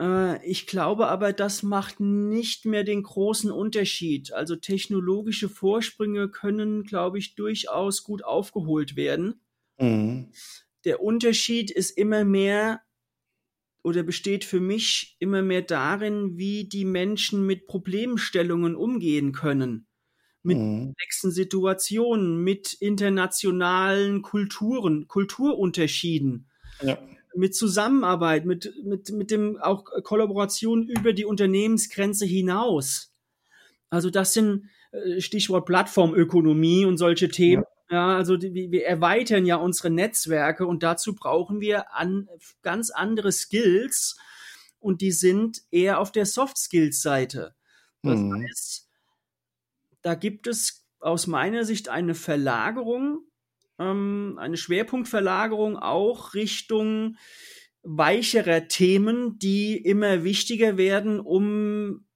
Äh, 0.00 0.44
ich 0.48 0.66
glaube 0.66 1.08
aber, 1.08 1.32
das 1.32 1.62
macht 1.62 2.00
nicht 2.00 2.64
mehr 2.64 2.84
den 2.84 3.02
großen 3.02 3.50
Unterschied. 3.50 4.32
Also 4.32 4.56
technologische 4.56 5.48
Vorsprünge 5.48 6.28
können, 6.28 6.84
glaube 6.84 7.18
ich, 7.18 7.34
durchaus 7.34 8.04
gut 8.04 8.24
aufgeholt 8.24 8.96
werden. 8.96 9.40
Mhm. 9.78 10.30
Der 10.84 11.02
Unterschied 11.02 11.70
ist 11.70 11.90
immer 11.90 12.24
mehr 12.24 12.80
oder 13.82 14.02
besteht 14.04 14.44
für 14.44 14.60
mich 14.60 15.16
immer 15.18 15.42
mehr 15.42 15.62
darin, 15.62 16.36
wie 16.36 16.68
die 16.68 16.84
Menschen 16.84 17.44
mit 17.46 17.66
Problemstellungen 17.66 18.76
umgehen 18.76 19.32
können. 19.32 19.87
Mit 20.48 20.58
mhm. 20.58 20.78
komplexen 20.86 21.30
Situationen, 21.30 22.42
mit 22.42 22.72
internationalen 22.74 24.22
Kulturen, 24.22 25.06
Kulturunterschieden. 25.06 26.48
Ja 26.82 26.98
mit 27.34 27.54
Zusammenarbeit, 27.54 28.44
mit, 28.44 28.72
mit, 28.82 29.10
mit 29.12 29.30
dem 29.30 29.58
auch 29.58 29.84
Kollaboration 30.02 30.88
über 30.88 31.12
die 31.12 31.24
Unternehmensgrenze 31.24 32.26
hinaus. 32.26 33.12
Also 33.90 34.10
das 34.10 34.32
sind 34.32 34.68
äh, 34.92 35.20
Stichwort 35.20 35.66
Plattformökonomie 35.66 36.84
und 36.84 36.98
solche 36.98 37.28
Themen. 37.28 37.64
Ja, 37.90 38.10
ja 38.10 38.16
also 38.16 38.36
die, 38.36 38.70
wir 38.70 38.86
erweitern 38.86 39.46
ja 39.46 39.56
unsere 39.56 39.90
Netzwerke 39.90 40.66
und 40.66 40.82
dazu 40.82 41.14
brauchen 41.14 41.60
wir 41.60 41.94
an, 41.94 42.28
ganz 42.62 42.90
andere 42.90 43.32
Skills 43.32 44.18
und 44.80 45.00
die 45.00 45.12
sind 45.12 45.62
eher 45.70 46.00
auf 46.00 46.12
der 46.12 46.26
Soft 46.26 46.58
Skills 46.58 47.00
Seite. 47.00 47.54
Das 48.02 48.18
mhm. 48.18 48.42
heißt, 48.42 48.87
da 50.08 50.14
gibt 50.14 50.46
es 50.46 50.88
aus 51.00 51.26
meiner 51.26 51.66
Sicht 51.66 51.90
eine 51.90 52.14
Verlagerung 52.14 53.28
ähm, 53.78 54.38
eine 54.40 54.56
Schwerpunktverlagerung 54.56 55.76
auch 55.76 56.32
Richtung 56.32 57.18
weicherer 57.82 58.68
Themen, 58.68 59.38
die 59.38 59.76
immer 59.76 60.24
wichtiger 60.24 60.78
werden, 60.78 61.20
um 61.20 62.06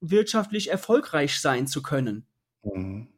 wirtschaftlich 0.00 0.70
erfolgreich 0.70 1.38
sein 1.38 1.66
zu 1.66 1.82
können. 1.82 2.26
Mhm. 2.62 3.08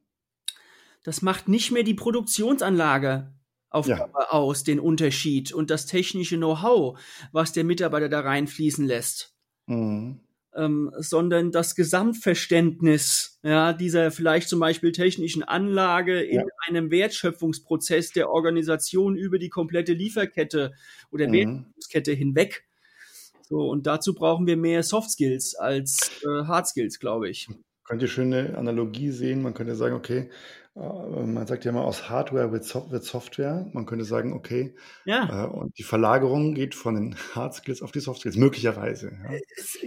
Das 1.05 1.23
macht 1.23 1.47
nicht 1.47 1.71
mehr 1.71 1.85
die 1.85 1.95
Produktionsanlage 1.95 3.33
auf 3.71 3.87
ja. 3.87 4.11
aus, 4.13 4.65
den 4.65 4.81
Unterschied 4.81 5.53
und 5.53 5.71
das 5.71 5.87
technische 5.87 6.37
Know-how, 6.37 6.99
was 7.31 7.53
der 7.53 7.63
Mitarbeiter 7.63 8.09
da 8.09 8.21
reinfließen 8.21 8.85
lässt. 8.85 9.37
Mhm 9.67 10.26
ähm, 10.57 10.91
sondern 10.97 11.53
das 11.53 11.75
Gesamtverständnis 11.75 13.39
ja, 13.43 13.73
dieser 13.73 14.11
vielleicht 14.11 14.49
zum 14.49 14.61
Beispiel 14.61 14.93
technischen 14.93 15.43
Anlage 15.43 16.21
in 16.21 16.41
ja. 16.41 16.47
einem 16.67 16.91
Wertschöpfungsprozess 16.91 18.11
der 18.13 18.31
Organisation 18.31 19.17
über 19.17 19.39
die 19.39 19.51
komplette 19.51 19.93
Lieferkette 19.93 20.73
oder 21.11 21.29
mhm. 21.29 21.33
Wertschöpfungskette 21.33 22.13
hinweg. 22.13 22.65
So, 23.49 23.69
und 23.69 23.87
dazu 23.87 24.15
brauchen 24.15 24.47
wir 24.47 24.57
mehr 24.57 24.83
Soft 24.83 25.11
Skills 25.11 25.55
als 25.55 26.23
äh, 26.25 26.45
Hard 26.47 26.67
Skills, 26.67 26.99
glaube 26.99 27.29
ich. 27.29 27.49
Man 27.49 27.59
könnte 27.85 28.09
schöne 28.09 28.59
Analogie 28.59 29.11
sehen. 29.11 29.43
Man 29.43 29.55
könnte 29.55 29.77
sagen, 29.77 29.95
okay, 29.95 30.31
man 30.77 31.47
sagt 31.47 31.65
ja 31.65 31.71
immer, 31.71 31.85
aus 31.85 32.11
Hardware 32.11 32.53
wird, 32.53 32.65
Software. 32.65 33.67
Man 33.73 33.87
könnte 33.87 34.05
sagen, 34.05 34.35
okay, 34.35 34.75
ja. 35.07 35.45
Äh, 35.45 35.49
und 35.49 35.79
die 35.79 35.83
Verlagerung 35.83 36.55
geht 36.55 36.75
von 36.75 36.95
den 36.95 37.17
Hard 37.35 37.55
Skills 37.55 37.81
auf 37.81 37.93
die 37.93 38.01
Soft 38.01 38.21
Skills, 38.21 38.37
möglicherweise. 38.37 39.13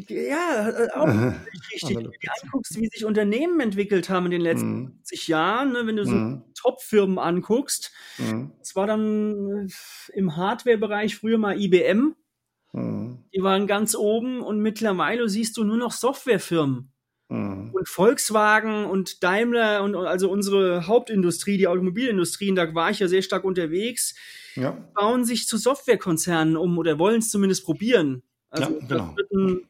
Ja, 0.07 0.19
ja 0.19 0.69
äh, 0.69 0.89
auch 0.93 1.07
richtig. 1.73 1.95
Wenn 1.95 2.05
du 2.05 2.09
dir 2.09 2.31
anguckst, 2.41 2.75
wie 2.75 2.87
sich 2.87 3.05
Unternehmen 3.05 3.59
entwickelt 3.59 4.09
haben 4.09 4.25
in 4.25 4.31
den 4.31 4.41
letzten 4.41 4.79
mhm. 4.79 4.87
50 4.97 5.27
Jahren, 5.27 5.73
ne, 5.73 5.85
wenn 5.85 5.95
du 5.95 6.05
so 6.05 6.15
mhm. 6.15 6.43
Top-Firmen 6.55 7.19
anguckst, 7.19 7.91
mhm. 8.17 8.53
es 8.59 8.75
war 8.75 8.87
dann 8.87 9.69
im 10.13 10.35
Hardware-Bereich 10.35 11.15
früher 11.15 11.37
mal 11.37 11.59
IBM. 11.59 12.15
Mhm. 12.71 13.25
Die 13.35 13.43
waren 13.43 13.67
ganz 13.67 13.95
oben 13.95 14.41
und 14.41 14.59
mittlerweile 14.59 15.29
siehst 15.29 15.55
du 15.57 15.63
nur 15.63 15.77
noch 15.77 15.91
Softwarefirmen. 15.91 16.91
Mhm. 17.29 17.69
Und 17.73 17.87
Volkswagen 17.87 18.85
und 18.85 19.23
Daimler 19.23 19.83
und 19.83 19.95
also 19.95 20.29
unsere 20.31 20.87
Hauptindustrie, 20.87 21.57
die 21.57 21.67
Automobilindustrie, 21.67 22.53
da 22.55 22.73
war 22.73 22.89
ich 22.89 22.99
ja 22.99 23.07
sehr 23.07 23.21
stark 23.21 23.43
unterwegs, 23.43 24.15
ja. 24.55 24.71
bauen 24.95 25.23
sich 25.23 25.47
zu 25.47 25.57
Softwarekonzernen 25.57 26.57
um 26.57 26.77
oder 26.77 26.97
wollen 26.97 27.19
es 27.19 27.29
zumindest 27.29 27.65
probieren. 27.65 28.23
Also 28.49 28.79
ja, 28.79 28.87
genau. 28.87 29.15
ein, 29.31 29.61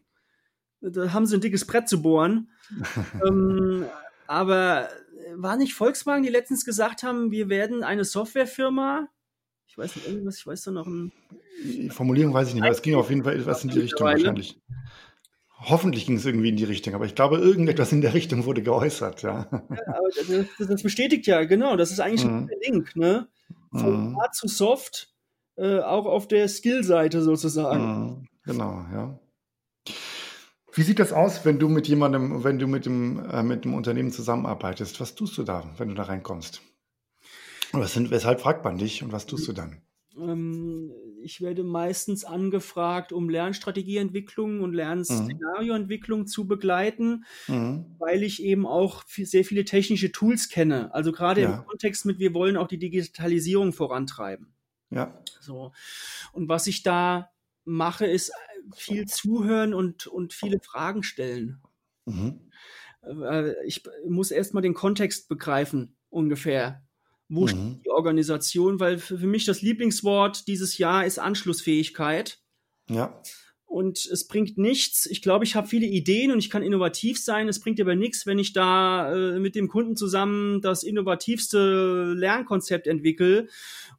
da 0.80 1.12
haben 1.12 1.26
sie 1.26 1.36
ein 1.36 1.42
dickes 1.42 1.66
Brett 1.66 1.90
zu 1.90 2.02
bohren. 2.02 2.50
ähm, 3.28 3.86
aber 4.26 4.90
war 5.36 5.58
nicht 5.58 5.74
Volkswagen, 5.74 6.24
die 6.24 6.30
letztens 6.30 6.64
gesagt 6.64 7.04
haben, 7.04 7.32
wir 7.32 7.50
werden 7.50 7.84
eine 7.84 8.06
Softwarefirma? 8.06 9.10
Ich 9.68 9.78
weiß 9.78 9.98
nicht, 9.98 10.08
irgendwas, 10.08 10.38
ich 10.38 10.48
weiß 10.48 10.64
da 10.64 10.72
noch 10.72 10.88
ein. 10.88 11.12
Die 11.64 11.90
Formulierung 11.90 12.34
weiß 12.34 12.48
ich 12.48 12.54
nicht, 12.54 12.64
aber 12.64 12.72
es 12.72 12.82
ging 12.82 12.96
auf 12.96 13.10
jeden 13.10 13.24
Fall 13.24 13.36
etwas 13.36 13.64
in 13.64 13.70
die 13.70 13.80
Richtung 13.80 14.08
wahrscheinlich. 14.08 14.58
Hoffentlich 15.62 16.06
ging 16.06 16.16
es 16.16 16.26
irgendwie 16.26 16.50
in 16.50 16.56
die 16.56 16.64
Richtung, 16.64 16.94
aber 16.96 17.06
ich 17.06 17.16
glaube, 17.16 17.38
irgendetwas 17.38 17.92
in 17.92 18.00
der 18.00 18.14
Richtung 18.14 18.46
wurde 18.46 18.64
geäußert, 18.64 19.24
ja. 19.24 19.48
ja 19.52 19.64
aber 19.88 20.10
das, 20.58 20.68
das, 20.68 20.84
bestätigt 20.84 21.28
ja, 21.28 21.44
genau, 21.44 21.76
das 21.76 21.92
ist 21.92 22.00
eigentlich 22.00 22.24
mhm. 22.24 22.50
ein 22.50 22.60
Link, 22.66 22.96
ne? 22.96 23.28
Von 23.72 24.12
mhm. 24.12 24.18
hart 24.18 24.36
zu 24.36 24.48
soft, 24.48 25.14
äh, 25.58 25.80
auch 25.80 26.06
auf 26.06 26.28
der 26.28 26.48
Skill-Seite 26.48 27.22
sozusagen. 27.22 27.84
Mhm. 27.84 28.28
Genau, 28.46 28.86
ja. 28.94 29.20
Wie 30.74 30.84
sieht 30.84 31.00
das 31.00 31.12
aus, 31.12 31.44
wenn 31.44 31.60
du 31.60 31.68
mit 31.68 31.88
jemandem, 31.88 32.44
wenn 32.44 32.58
du 32.58 32.68
mit 32.68 32.86
dem, 32.86 33.20
äh, 33.30 33.44
mit 33.44 33.66
dem 33.66 33.74
Unternehmen 33.74 34.12
zusammenarbeitest? 34.12 35.02
Was 35.02 35.16
tust 35.16 35.38
du 35.38 35.44
da, 35.44 35.70
wenn 35.78 35.90
du 35.90 35.96
da 35.96 36.04
reinkommst? 36.04 36.62
Was 37.74 37.94
sind, 37.94 38.12
weshalb 38.12 38.40
fragt 38.40 38.64
man 38.64 38.78
dich 38.78 39.04
und 39.04 39.12
was 39.12 39.26
tust 39.26 39.48
du 39.48 39.54
dann? 39.54 39.82
Ähm, 40.18 40.92
ich 41.22 41.42
werde 41.42 41.64
meistens 41.64 42.26
angefragt, 42.26 43.12
um 43.12 43.30
Lernstrategieentwicklung 43.30 44.62
und 44.62 44.74
Lernszenarioentwicklung 44.74 46.22
mhm. 46.22 46.28
zu 46.28 46.48
begleiten, 46.48 47.26
mhm. 47.48 47.86
weil 47.98 48.24
ich 48.24 48.44
eben 48.44 48.66
auch 48.66 49.04
sehr 49.08 49.46
viele 49.46 49.66
technische 49.66 50.12
Tools 50.12 50.50
kenne. 50.50 50.94
Also 50.94 51.12
gerade 51.12 51.42
ja. 51.42 51.56
im 51.56 51.66
Kontext 51.66 52.06
mit, 52.06 52.20
wir 52.20 52.34
wollen 52.34 52.58
auch 52.58 52.68
die 52.68 52.80
Digitalisierung 52.80 53.74
vorantreiben. 53.74 54.54
Ja. 54.90 55.22
So. 55.40 55.72
Und 56.32 56.50
was 56.50 56.68
ich 56.68 56.84
da 56.84 57.32
mache, 57.66 58.06
ist 58.06 58.32
viel 58.76 59.06
zuhören 59.06 59.74
und, 59.74 60.08
und 60.08 60.34
viele 60.34 60.60
Fragen 60.60 61.04
stellen. 61.04 61.62
Mhm. 62.06 62.50
Äh, 63.04 63.66
ich 63.66 63.84
muss 64.08 64.32
erstmal 64.32 64.64
den 64.64 64.74
Kontext 64.74 65.30
begreifen, 65.30 65.96
ungefähr. 66.10 66.84
Wo 67.30 67.44
mhm. 67.44 67.48
steht 67.48 67.86
die 67.86 67.92
Organisation? 67.92 68.80
Weil 68.80 68.98
für, 68.98 69.18
für 69.20 69.28
mich 69.28 69.46
das 69.46 69.62
Lieblingswort 69.62 70.48
dieses 70.48 70.78
Jahr 70.78 71.06
ist 71.06 71.20
Anschlussfähigkeit. 71.20 72.40
Ja. 72.90 73.22
Und 73.70 74.04
es 74.08 74.28
bringt 74.28 74.58
nichts. 74.58 75.06
Ich 75.06 75.22
glaube, 75.22 75.46
ich 75.46 75.56
habe 75.56 75.68
viele 75.68 75.86
Ideen 75.86 76.32
und 76.32 76.40
ich 76.40 76.50
kann 76.50 76.64
innovativ 76.64 77.24
sein. 77.24 77.48
Es 77.48 77.60
bringt 77.60 77.80
aber 77.80 77.94
nichts, 77.94 78.26
wenn 78.26 78.40
ich 78.40 78.52
da 78.52 79.14
äh, 79.14 79.40
mit 79.40 79.54
dem 79.54 79.68
Kunden 79.68 79.96
zusammen 79.96 80.60
das 80.62 80.82
innovativste 80.82 82.16
Lernkonzept 82.18 82.88
entwickle 82.88 83.48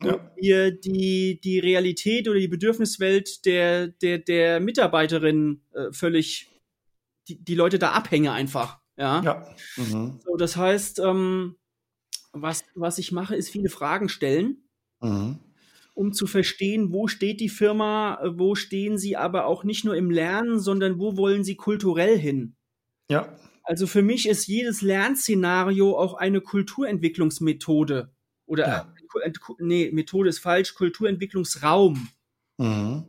ja. 0.02 0.14
und 0.14 0.20
wir 0.34 0.72
die, 0.72 1.40
die 1.40 1.60
Realität 1.60 2.28
oder 2.28 2.40
die 2.40 2.48
Bedürfniswelt 2.48 3.46
der, 3.46 3.86
der, 3.86 4.18
der 4.18 4.58
Mitarbeiterin 4.58 5.62
äh, 5.72 5.92
völlig, 5.92 6.50
die, 7.28 7.38
die 7.38 7.54
Leute 7.54 7.78
da 7.78 7.92
abhänge 7.92 8.32
einfach. 8.32 8.80
Ja. 8.96 9.22
ja. 9.22 9.54
Mhm. 9.76 10.18
So, 10.24 10.36
das 10.36 10.56
heißt, 10.56 10.98
ähm, 10.98 11.54
was, 12.32 12.64
was 12.74 12.98
ich 12.98 13.12
mache, 13.12 13.36
ist 13.36 13.50
viele 13.50 13.68
Fragen 13.68 14.08
stellen. 14.08 14.64
Mhm 15.00 15.38
um 16.00 16.14
zu 16.14 16.26
verstehen, 16.26 16.92
wo 16.92 17.08
steht 17.08 17.40
die 17.40 17.50
Firma, 17.50 18.18
wo 18.24 18.54
stehen 18.54 18.96
sie 18.96 19.18
aber 19.18 19.44
auch 19.44 19.64
nicht 19.64 19.84
nur 19.84 19.96
im 19.96 20.10
Lernen, 20.10 20.58
sondern 20.58 20.98
wo 20.98 21.18
wollen 21.18 21.44
sie 21.44 21.56
kulturell 21.56 22.18
hin. 22.18 22.56
Ja. 23.10 23.36
Also 23.64 23.86
für 23.86 24.00
mich 24.00 24.26
ist 24.26 24.46
jedes 24.46 24.80
Lernszenario 24.80 25.98
auch 25.98 26.14
eine 26.14 26.40
Kulturentwicklungsmethode. 26.40 28.14
Oder, 28.46 28.66
ja. 28.66 28.94
nee, 29.58 29.90
Methode 29.92 30.28
ist 30.28 30.38
falsch, 30.38 30.74
Kulturentwicklungsraum. 30.74 32.08
Mhm. 32.56 33.04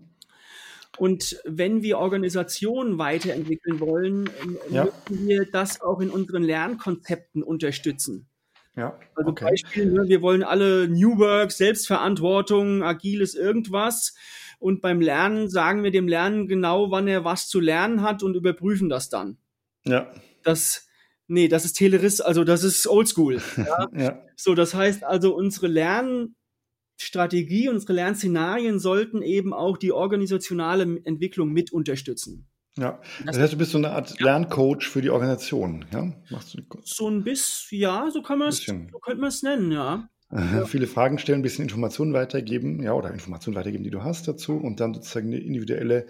Und 0.97 1.41
wenn 1.45 1.83
wir 1.83 1.97
Organisationen 1.97 2.97
weiterentwickeln 2.97 3.79
wollen, 3.79 4.29
ja. 4.69 4.83
müssen 4.83 5.27
wir 5.27 5.45
das 5.49 5.81
auch 5.81 6.01
in 6.01 6.09
unseren 6.09 6.43
Lernkonzepten 6.43 7.41
unterstützen. 7.41 8.27
Ja, 8.75 8.97
also 9.15 9.31
okay. 9.31 9.49
Beispiel, 9.49 9.91
ne, 9.91 10.03
wir 10.07 10.21
wollen 10.21 10.43
alle 10.43 10.87
New 10.87 11.17
Work, 11.17 11.51
Selbstverantwortung, 11.51 12.83
agiles 12.83 13.35
irgendwas. 13.35 14.15
Und 14.59 14.81
beim 14.81 15.01
Lernen 15.01 15.49
sagen 15.49 15.83
wir 15.83 15.91
dem 15.91 16.07
Lernen 16.07 16.47
genau, 16.47 16.91
wann 16.91 17.07
er 17.07 17.25
was 17.25 17.49
zu 17.49 17.59
lernen 17.59 18.01
hat 18.01 18.23
und 18.23 18.35
überprüfen 18.35 18.89
das 18.89 19.09
dann. 19.09 19.37
Ja. 19.85 20.11
Das, 20.43 20.87
nee, 21.27 21.47
das 21.47 21.65
ist 21.65 21.73
Teleriss, 21.73 22.21
also 22.21 22.43
das 22.43 22.63
ist 22.63 22.87
Oldschool. 22.87 23.41
Ja? 23.57 23.87
ja. 23.93 24.23
So, 24.35 24.55
das 24.55 24.73
heißt 24.73 25.03
also, 25.03 25.35
unsere 25.35 25.67
Lernstrategie, 25.67 27.69
unsere 27.69 27.93
Lernszenarien 27.93 28.79
sollten 28.79 29.21
eben 29.21 29.53
auch 29.53 29.77
die 29.77 29.91
organisationale 29.91 30.83
Entwicklung 31.03 31.51
mit 31.51 31.73
unterstützen. 31.73 32.47
Ja, 32.77 33.01
das 33.25 33.37
heißt, 33.37 33.53
du 33.53 33.57
bist 33.57 33.71
so 33.71 33.77
eine 33.77 33.91
Art 33.91 34.19
Lerncoach 34.21 34.87
für 34.87 35.01
die 35.01 35.09
Organisation, 35.09 35.85
ja? 35.91 36.13
Machst 36.29 36.53
du 36.53 36.61
so 36.83 37.09
ein 37.09 37.23
bisschen, 37.23 37.79
ja, 37.79 38.09
so 38.11 38.21
kann 38.21 38.39
man 38.39 38.47
es, 38.47 38.63
so 38.63 38.99
könnte 38.99 39.19
man 39.19 39.27
es 39.27 39.43
nennen, 39.43 39.73
ja. 39.73 40.07
ja. 40.31 40.65
Viele 40.65 40.87
Fragen 40.87 41.17
stellen, 41.17 41.39
ein 41.39 41.43
bisschen 41.43 41.63
Informationen 41.63 42.13
weitergeben, 42.13 42.81
ja, 42.81 42.93
oder 42.93 43.11
Informationen 43.11 43.57
weitergeben, 43.57 43.83
die 43.83 43.89
du 43.89 44.03
hast 44.03 44.25
dazu 44.29 44.53
und 44.53 44.79
dann 44.79 44.93
sozusagen 44.93 45.27
eine 45.27 45.39
individuelle, 45.39 46.05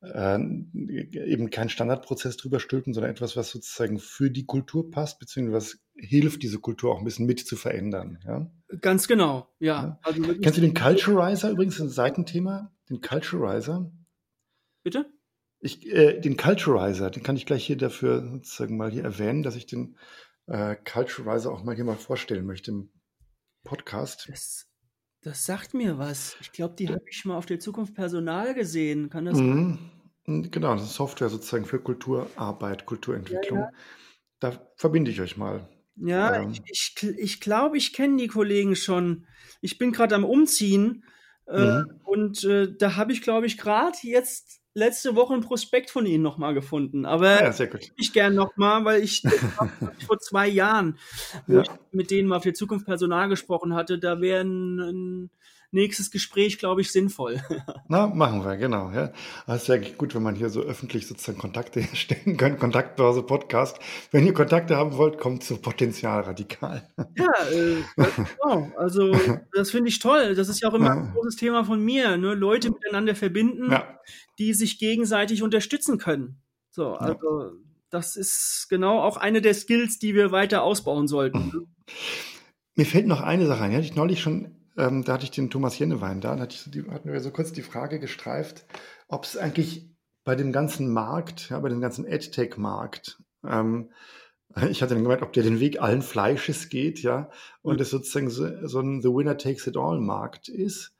äh, 0.00 0.38
eben 1.24 1.50
kein 1.50 1.68
Standardprozess 1.68 2.36
drüber 2.36 2.58
stülpen, 2.58 2.94
sondern 2.94 3.12
etwas, 3.12 3.36
was 3.36 3.50
sozusagen 3.50 4.00
für 4.00 4.28
die 4.28 4.44
Kultur 4.44 4.90
passt, 4.90 5.20
beziehungsweise 5.20 5.54
was 5.54 5.78
hilft, 5.94 6.42
diese 6.42 6.58
Kultur 6.58 6.92
auch 6.92 6.98
ein 6.98 7.04
bisschen 7.04 7.26
mit 7.26 7.46
zu 7.46 7.54
verändern, 7.54 8.18
ja. 8.26 8.50
Ganz 8.80 9.06
genau, 9.06 9.54
ja. 9.60 9.82
ja. 9.82 9.98
Also 10.02 10.20
Kennst 10.20 10.56
du 10.56 10.62
den 10.62 10.74
Culturizer 10.74 11.50
übrigens, 11.50 11.80
ein 11.80 11.90
Seitenthema? 11.90 12.72
Den 12.90 13.00
Culturizer? 13.00 13.92
Bitte? 14.82 15.06
Ich, 15.64 15.86
äh, 15.86 16.18
den 16.20 16.36
Culturizer, 16.36 17.10
den 17.10 17.22
kann 17.22 17.36
ich 17.36 17.46
gleich 17.46 17.64
hier 17.64 17.76
dafür 17.76 18.20
sozusagen 18.20 18.76
mal 18.76 18.90
hier 18.90 19.04
erwähnen, 19.04 19.44
dass 19.44 19.54
ich 19.54 19.64
den 19.64 19.96
äh, 20.48 20.74
Culturizer 20.74 21.52
auch 21.52 21.62
mal 21.62 21.76
hier 21.76 21.84
mal 21.84 21.96
vorstellen 21.96 22.44
möchte 22.44 22.72
im 22.72 22.90
Podcast. 23.62 24.28
Das, 24.28 24.66
das 25.22 25.46
sagt 25.46 25.72
mir 25.72 25.98
was. 25.98 26.36
Ich 26.40 26.50
glaube, 26.50 26.74
die 26.74 26.88
habe 26.88 27.04
ich 27.08 27.24
mal 27.24 27.36
auf 27.36 27.46
der 27.46 27.60
Zukunft 27.60 27.94
Personal 27.94 28.54
gesehen. 28.54 29.08
Kann 29.08 29.24
das 29.24 29.38
mhm. 29.38 29.78
Genau, 30.26 30.74
das 30.74 30.84
ist 30.84 30.94
Software 30.94 31.28
sozusagen 31.28 31.64
für 31.64 31.80
Kulturarbeit, 31.80 32.84
Kulturentwicklung. 32.84 33.60
Ja, 33.60 33.64
ja. 33.66 33.72
Da 34.40 34.72
verbinde 34.74 35.12
ich 35.12 35.20
euch 35.20 35.36
mal. 35.36 35.68
Ja, 35.96 36.42
ähm. 36.42 36.50
ich, 36.50 36.62
ich, 36.66 37.18
ich 37.18 37.40
glaube, 37.40 37.76
ich 37.76 37.92
kenne 37.92 38.16
die 38.16 38.28
Kollegen 38.28 38.74
schon. 38.74 39.26
Ich 39.60 39.78
bin 39.78 39.92
gerade 39.92 40.16
am 40.16 40.24
Umziehen 40.24 41.04
äh, 41.46 41.82
mhm. 41.82 42.00
und 42.04 42.42
äh, 42.44 42.74
da 42.76 42.96
habe 42.96 43.12
ich, 43.12 43.22
glaube 43.22 43.46
ich, 43.46 43.58
gerade 43.58 43.96
jetzt 44.02 44.61
letzte 44.74 45.14
Woche 45.14 45.34
ein 45.34 45.40
Prospekt 45.42 45.90
von 45.90 46.06
Ihnen 46.06 46.22
nochmal 46.22 46.54
gefunden. 46.54 47.04
Aber 47.04 47.42
ja, 47.42 47.52
sehr 47.52 47.66
gut. 47.66 47.92
ich 47.96 48.12
gern 48.12 48.34
nochmal, 48.34 48.84
weil 48.84 49.02
ich 49.02 49.22
vor 50.06 50.18
zwei 50.18 50.48
Jahren, 50.48 50.98
wo 51.46 51.56
ja. 51.56 51.62
ich 51.62 51.70
mit 51.90 52.10
denen 52.10 52.28
mal 52.28 52.40
für 52.40 52.52
Zukunft 52.52 52.86
Personal 52.86 53.28
gesprochen 53.28 53.74
hatte, 53.74 53.98
da 53.98 54.20
wäre 54.20 54.42
ein, 54.42 54.78
ein 54.78 55.30
nächstes 55.72 56.10
Gespräch, 56.10 56.58
glaube 56.58 56.82
ich, 56.82 56.92
sinnvoll. 56.92 57.42
Na, 57.88 58.06
machen 58.06 58.44
wir, 58.44 58.56
genau. 58.56 58.90
Ja. 58.90 59.12
Das 59.46 59.62
ist 59.62 59.68
ja 59.68 59.76
gut, 59.96 60.14
wenn 60.14 60.22
man 60.22 60.34
hier 60.34 60.50
so 60.50 60.60
öffentlich 60.60 61.06
sozusagen 61.06 61.38
Kontakte 61.38 61.80
herstellen 61.82 62.36
kann. 62.36 62.58
Kontaktbörse 62.58 63.22
Podcast. 63.22 63.78
Wenn 64.10 64.26
ihr 64.26 64.34
Kontakte 64.34 64.76
haben 64.76 64.96
wollt, 64.96 65.18
kommt 65.18 65.42
zu 65.42 65.56
Potenzial 65.56 66.22
radikal. 66.22 66.88
Ja, 67.16 67.32
äh, 67.50 67.82
genau. 67.96 68.72
Also, 68.76 69.14
das 69.52 69.70
finde 69.70 69.90
ich 69.90 69.98
toll. 69.98 70.34
Das 70.34 70.48
ist 70.48 70.60
ja 70.60 70.68
auch 70.68 70.74
immer 70.74 70.86
ja. 70.86 70.92
ein 70.94 71.12
großes 71.12 71.36
Thema 71.36 71.64
von 71.64 71.82
mir. 71.82 72.16
Ne? 72.16 72.34
Leute 72.34 72.70
miteinander 72.70 73.14
verbinden, 73.14 73.70
ja. 73.70 73.98
die 74.38 74.54
sich 74.54 74.78
gegenseitig 74.78 75.42
unterstützen 75.42 75.98
können. 75.98 76.40
So, 76.70 76.94
also, 76.94 77.52
das 77.90 78.16
ist 78.16 78.66
genau 78.70 79.00
auch 79.00 79.18
eine 79.18 79.42
der 79.42 79.54
Skills, 79.54 79.98
die 79.98 80.14
wir 80.14 80.32
weiter 80.32 80.62
ausbauen 80.62 81.06
sollten. 81.06 81.68
Mir 82.74 82.86
fällt 82.86 83.06
noch 83.06 83.20
eine 83.20 83.46
Sache 83.46 83.64
ein. 83.64 83.70
Die 83.70 83.76
hatte 83.76 83.86
ich 83.86 83.94
neulich 83.94 84.20
schon 84.20 84.61
ähm, 84.76 85.04
da 85.04 85.14
hatte 85.14 85.24
ich 85.24 85.30
den 85.30 85.50
Thomas 85.50 85.78
Jennewein 85.78 86.20
da, 86.20 86.34
da 86.34 86.42
hatte 86.42 86.54
ich 86.54 86.60
so 86.62 86.70
die, 86.70 86.84
hatten 86.90 87.12
wir 87.12 87.20
so 87.20 87.30
kurz 87.30 87.52
die 87.52 87.62
Frage 87.62 88.00
gestreift, 88.00 88.64
ob 89.08 89.24
es 89.24 89.36
eigentlich 89.36 89.88
bei 90.24 90.34
dem 90.34 90.52
ganzen 90.52 90.92
Markt, 90.92 91.50
ja, 91.50 91.58
bei 91.60 91.68
dem 91.68 91.80
ganzen 91.80 92.06
AdTech-Markt, 92.06 93.22
ähm, 93.44 93.90
ich 94.68 94.82
hatte 94.82 94.94
dann 94.94 95.02
gemeint, 95.02 95.22
ob 95.22 95.32
der 95.32 95.42
den 95.42 95.60
Weg 95.60 95.80
allen 95.80 96.02
Fleisches 96.02 96.68
geht, 96.68 97.00
ja, 97.02 97.30
und 97.62 97.80
es 97.80 97.90
sozusagen 97.90 98.30
so, 98.30 98.66
so 98.66 98.80
ein 98.80 99.02
The 99.02 99.08
Winner 99.08 99.38
Takes 99.38 99.66
It 99.66 99.76
All 99.76 100.00
Markt 100.00 100.48
ist, 100.48 100.94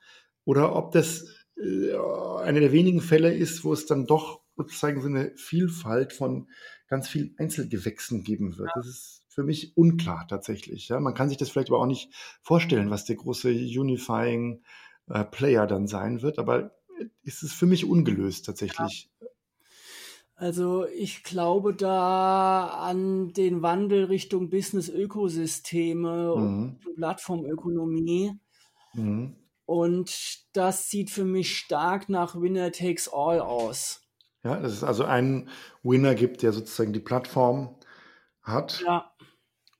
oder 0.45 0.75
ob 0.75 0.91
das 0.91 1.25
äh, 1.57 1.95
einer 2.41 2.59
der 2.59 2.71
wenigen 2.71 3.01
Fälle 3.01 3.33
ist, 3.33 3.63
wo 3.63 3.73
es 3.73 3.85
dann 3.85 4.05
doch 4.05 4.41
sozusagen 4.55 5.01
so 5.01 5.07
eine 5.07 5.31
Vielfalt 5.35 6.13
von 6.13 6.47
ganz 6.87 7.07
vielen 7.07 7.35
Einzelgewächsen 7.37 8.23
geben 8.23 8.57
wird. 8.57 8.69
Ja. 8.69 8.81
Das 8.81 8.87
ist 8.87 9.22
für 9.33 9.43
mich 9.43 9.75
unklar 9.75 10.27
tatsächlich. 10.27 10.89
Ja? 10.89 10.99
Man 10.99 11.13
kann 11.13 11.29
sich 11.29 11.37
das 11.37 11.49
vielleicht 11.49 11.69
aber 11.69 11.79
auch 11.79 11.87
nicht 11.87 12.13
vorstellen, 12.41 12.89
was 12.89 13.05
der 13.05 13.15
große 13.15 13.49
Unifying 13.49 14.63
äh, 15.09 15.23
Player 15.23 15.67
dann 15.67 15.87
sein 15.87 16.21
wird, 16.21 16.39
aber 16.39 16.71
ist 17.23 17.43
es 17.43 17.53
für 17.53 17.65
mich 17.65 17.85
ungelöst 17.85 18.45
tatsächlich. 18.45 19.09
Ja. 19.19 19.27
Also 20.35 20.85
ich 20.87 21.23
glaube 21.23 21.73
da 21.73 22.67
an 22.67 23.33
den 23.33 23.61
Wandel 23.61 24.05
Richtung 24.05 24.49
Business-Ökosysteme 24.49 26.35
mhm. 26.35 26.79
und 26.85 26.95
Plattformökonomie. 26.95 28.33
Mhm. 28.93 29.35
Und 29.65 30.45
das 30.53 30.89
sieht 30.89 31.09
für 31.09 31.23
mich 31.23 31.57
stark 31.57 32.09
nach 32.09 32.39
Winner 32.39 32.71
takes 32.71 33.07
all 33.07 33.39
aus. 33.39 34.01
Ja, 34.43 34.59
dass 34.59 34.73
es 34.73 34.83
also 34.83 35.05
einen 35.05 35.49
Winner 35.83 36.15
gibt, 36.15 36.41
der 36.41 36.51
sozusagen 36.51 36.91
die 36.91 36.99
Plattform 36.99 37.75
hat. 38.41 38.83
Ja. 38.85 39.12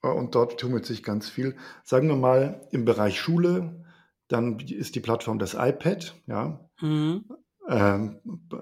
Und 0.03 0.35
dort 0.35 0.59
tummelt 0.59 0.85
sich 0.85 1.01
ganz 1.01 1.29
viel. 1.29 1.55
Sagen 1.83 2.09
wir 2.09 2.17
mal 2.17 2.67
im 2.71 2.83
Bereich 2.83 3.19
Schule, 3.19 3.85
dann 4.27 4.59
ist 4.59 4.95
die 4.95 4.99
Plattform 4.99 5.39
das 5.39 5.53
iPad, 5.53 6.13
ja. 6.27 6.69
Mhm. 6.81 7.23
Ähm, 7.69 8.19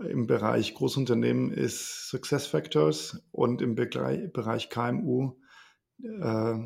Im 0.07 0.27
Bereich 0.27 0.75
Großunternehmen 0.75 1.51
ist 1.51 2.09
SuccessFactors 2.09 3.23
und 3.31 3.63
im 3.63 3.73
Bereich, 3.73 4.31
Bereich 4.31 4.69
KMU 4.69 5.31
äh, 6.03 6.59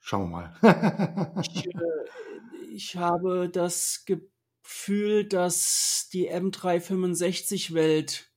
schauen 0.00 0.30
wir 0.30 0.56
mal. 0.62 1.34
ich, 1.42 1.66
äh, 1.74 2.72
ich 2.72 2.96
habe 2.96 3.50
das 3.50 4.06
Gefühl, 4.06 5.28
dass 5.28 6.08
die 6.10 6.32
M365-Welt 6.32 8.32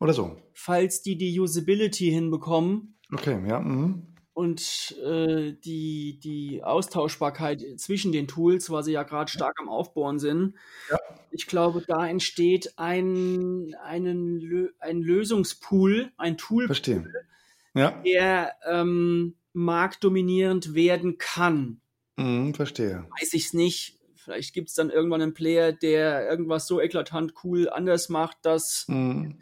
oder 0.00 0.12
so, 0.12 0.36
falls 0.52 1.00
die 1.00 1.16
die 1.16 1.40
Usability 1.40 2.10
hinbekommen, 2.10 2.98
okay, 3.10 3.42
ja, 3.48 3.60
mhm 3.60 4.13
und 4.34 4.96
äh, 5.04 5.52
die, 5.52 6.18
die 6.18 6.62
Austauschbarkeit 6.62 7.62
zwischen 7.76 8.10
den 8.10 8.26
Tools, 8.26 8.68
weil 8.68 8.82
sie 8.82 8.92
ja 8.92 9.04
gerade 9.04 9.30
stark 9.30 9.54
am 9.60 9.68
Aufbauen 9.68 10.18
sind. 10.18 10.54
Ja. 10.90 10.98
Ich 11.30 11.46
glaube, 11.46 11.84
da 11.86 12.06
entsteht 12.06 12.74
ein, 12.76 13.74
einen, 13.82 14.70
ein 14.80 15.02
Lösungspool, 15.02 16.10
ein 16.16 16.36
Tool, 16.36 16.68
ja. 17.74 18.02
der 18.04 18.54
ähm, 18.68 19.36
marktdominierend 19.52 20.74
werden 20.74 21.16
kann. 21.18 21.80
Mhm, 22.16 22.54
verstehe. 22.54 23.06
Weiß 23.20 23.34
ich 23.34 23.46
es 23.46 23.52
nicht. 23.54 24.00
Vielleicht 24.16 24.52
gibt 24.52 24.70
es 24.70 24.74
dann 24.74 24.90
irgendwann 24.90 25.22
einen 25.22 25.34
Player, 25.34 25.72
der 25.72 26.28
irgendwas 26.28 26.66
so 26.66 26.80
eklatant 26.80 27.34
cool 27.44 27.68
anders 27.68 28.08
macht, 28.08 28.38
dass 28.42 28.86
mhm 28.88 29.38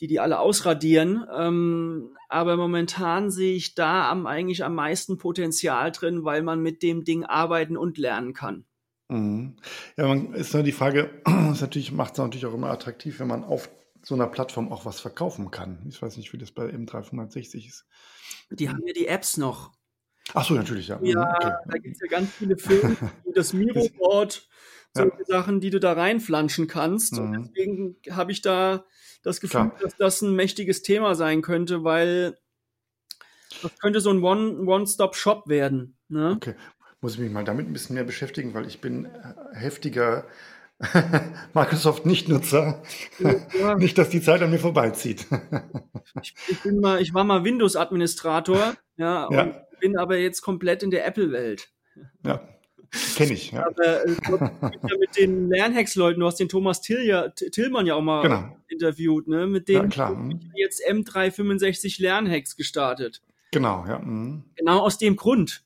die 0.00 0.06
die 0.06 0.20
alle 0.20 0.38
ausradieren. 0.38 1.24
Ähm, 1.34 2.16
aber 2.28 2.56
momentan 2.56 3.30
sehe 3.30 3.54
ich 3.54 3.74
da 3.74 4.10
am, 4.10 4.26
eigentlich 4.26 4.64
am 4.64 4.74
meisten 4.74 5.18
Potenzial 5.18 5.92
drin, 5.92 6.24
weil 6.24 6.42
man 6.42 6.60
mit 6.60 6.82
dem 6.82 7.04
Ding 7.04 7.24
arbeiten 7.24 7.76
und 7.76 7.98
lernen 7.98 8.34
kann. 8.34 8.64
Mhm. 9.08 9.56
Ja, 9.96 10.06
man 10.08 10.34
ist 10.34 10.52
nur 10.52 10.62
die 10.62 10.72
Frage, 10.72 11.10
es 11.52 11.60
natürlich 11.60 11.92
macht 11.92 12.12
es 12.12 12.18
natürlich 12.18 12.46
auch 12.46 12.54
immer 12.54 12.70
attraktiv, 12.70 13.20
wenn 13.20 13.28
man 13.28 13.44
auf 13.44 13.68
so 14.02 14.14
einer 14.14 14.26
Plattform 14.28 14.70
auch 14.72 14.84
was 14.84 15.00
verkaufen 15.00 15.50
kann. 15.50 15.84
Ich 15.88 16.00
weiß 16.00 16.16
nicht, 16.16 16.32
wie 16.32 16.38
das 16.38 16.52
bei 16.52 16.66
M360 16.66 17.66
ist. 17.66 17.86
Die 18.50 18.68
haben 18.68 18.82
ja 18.86 18.92
die 18.92 19.08
Apps 19.08 19.36
noch. 19.36 19.72
Ach 20.34 20.44
so, 20.44 20.54
natürlich, 20.54 20.88
ja. 20.88 20.98
Ja, 21.02 21.20
mhm, 21.20 21.34
okay. 21.34 21.52
da 21.66 21.78
gibt 21.78 21.96
es 21.96 22.00
ja 22.00 22.08
ganz 22.08 22.30
viele 22.32 22.56
Filme, 22.56 22.96
das 23.34 23.52
Miro-Board, 23.52 24.48
solche 24.96 25.18
ja. 25.18 25.24
Sachen, 25.26 25.60
die 25.60 25.70
du 25.70 25.80
da 25.80 25.92
reinflanschen 25.92 26.66
kannst. 26.66 27.14
Mhm. 27.14 27.18
Und 27.20 27.32
deswegen 27.42 27.96
habe 28.10 28.32
ich 28.32 28.42
da 28.42 28.84
das 29.22 29.40
Gefühl, 29.40 29.70
Klar. 29.70 29.76
dass 29.80 29.96
das 29.96 30.22
ein 30.22 30.34
mächtiges 30.34 30.82
Thema 30.82 31.14
sein 31.14 31.42
könnte, 31.42 31.84
weil 31.84 32.36
das 33.62 33.78
könnte 33.78 34.00
so 34.00 34.10
ein 34.10 34.22
One-Stop-Shop 34.22 35.44
One 35.46 35.50
werden. 35.50 35.96
Ne? 36.08 36.32
Okay, 36.36 36.54
muss 37.00 37.14
ich 37.14 37.20
mich 37.20 37.32
mal 37.32 37.44
damit 37.44 37.66
ein 37.66 37.72
bisschen 37.72 37.94
mehr 37.94 38.04
beschäftigen, 38.04 38.54
weil 38.54 38.66
ich 38.66 38.80
bin 38.80 39.08
heftiger 39.52 40.26
Microsoft-Nicht-Nutzer. 41.54 42.82
Ja. 43.58 43.74
Nicht, 43.78 43.96
dass 43.98 44.10
die 44.10 44.20
Zeit 44.20 44.42
an 44.42 44.50
mir 44.50 44.58
vorbeizieht. 44.58 45.26
ich, 46.22 46.34
ich, 46.48 46.62
bin 46.62 46.80
mal, 46.80 47.00
ich 47.00 47.14
war 47.14 47.24
mal 47.24 47.44
Windows-Administrator, 47.44 48.74
ja, 48.96 49.28
ja. 49.30 49.66
bin 49.80 49.96
aber 49.96 50.16
jetzt 50.18 50.42
komplett 50.42 50.82
in 50.82 50.90
der 50.90 51.06
Apple-Welt. 51.06 51.68
Ja. 52.24 52.46
Kenne 53.16 53.32
ich, 53.32 53.52
ja. 53.52 53.68
Äh, 53.78 54.10
ja 54.30 54.98
mit 54.98 55.16
den 55.18 55.48
Lernhacks-Leuten, 55.48 56.20
du 56.20 56.26
hast 56.26 56.40
den 56.40 56.48
Thomas 56.48 56.80
Till 56.80 57.32
Tillmann 57.34 57.86
ja 57.86 57.94
auch 57.94 58.02
mal 58.02 58.22
genau. 58.22 58.56
interviewt, 58.68 59.28
ne? 59.28 59.46
Mit 59.46 59.68
dem 59.68 59.90
ja, 59.90 60.26
jetzt 60.54 60.82
M365 60.88 62.00
Lernhacks 62.00 62.56
gestartet. 62.56 63.22
Genau, 63.52 63.84
ja. 63.86 63.98
Mhm. 63.98 64.44
Genau 64.56 64.80
aus 64.80 64.98
dem 64.98 65.16
Grund. 65.16 65.64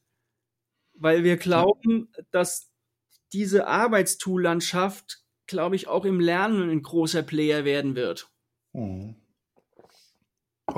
Weil 0.95 1.25
wir 1.25 1.37
glauben, 1.37 2.09
ja. 2.17 2.25
dass 2.31 2.71
diese 3.33 3.67
Arbeitstool-Landschaft, 3.67 5.25
glaube 5.47 5.77
ich, 5.77 5.89
auch 5.89 6.05
im 6.05 6.21
Lernen 6.21 6.71
ein 6.71 6.83
großer 6.83 7.23
Player 7.23 7.65
werden 7.65 7.95
wird. 7.95 8.31
Mhm. 8.73 9.17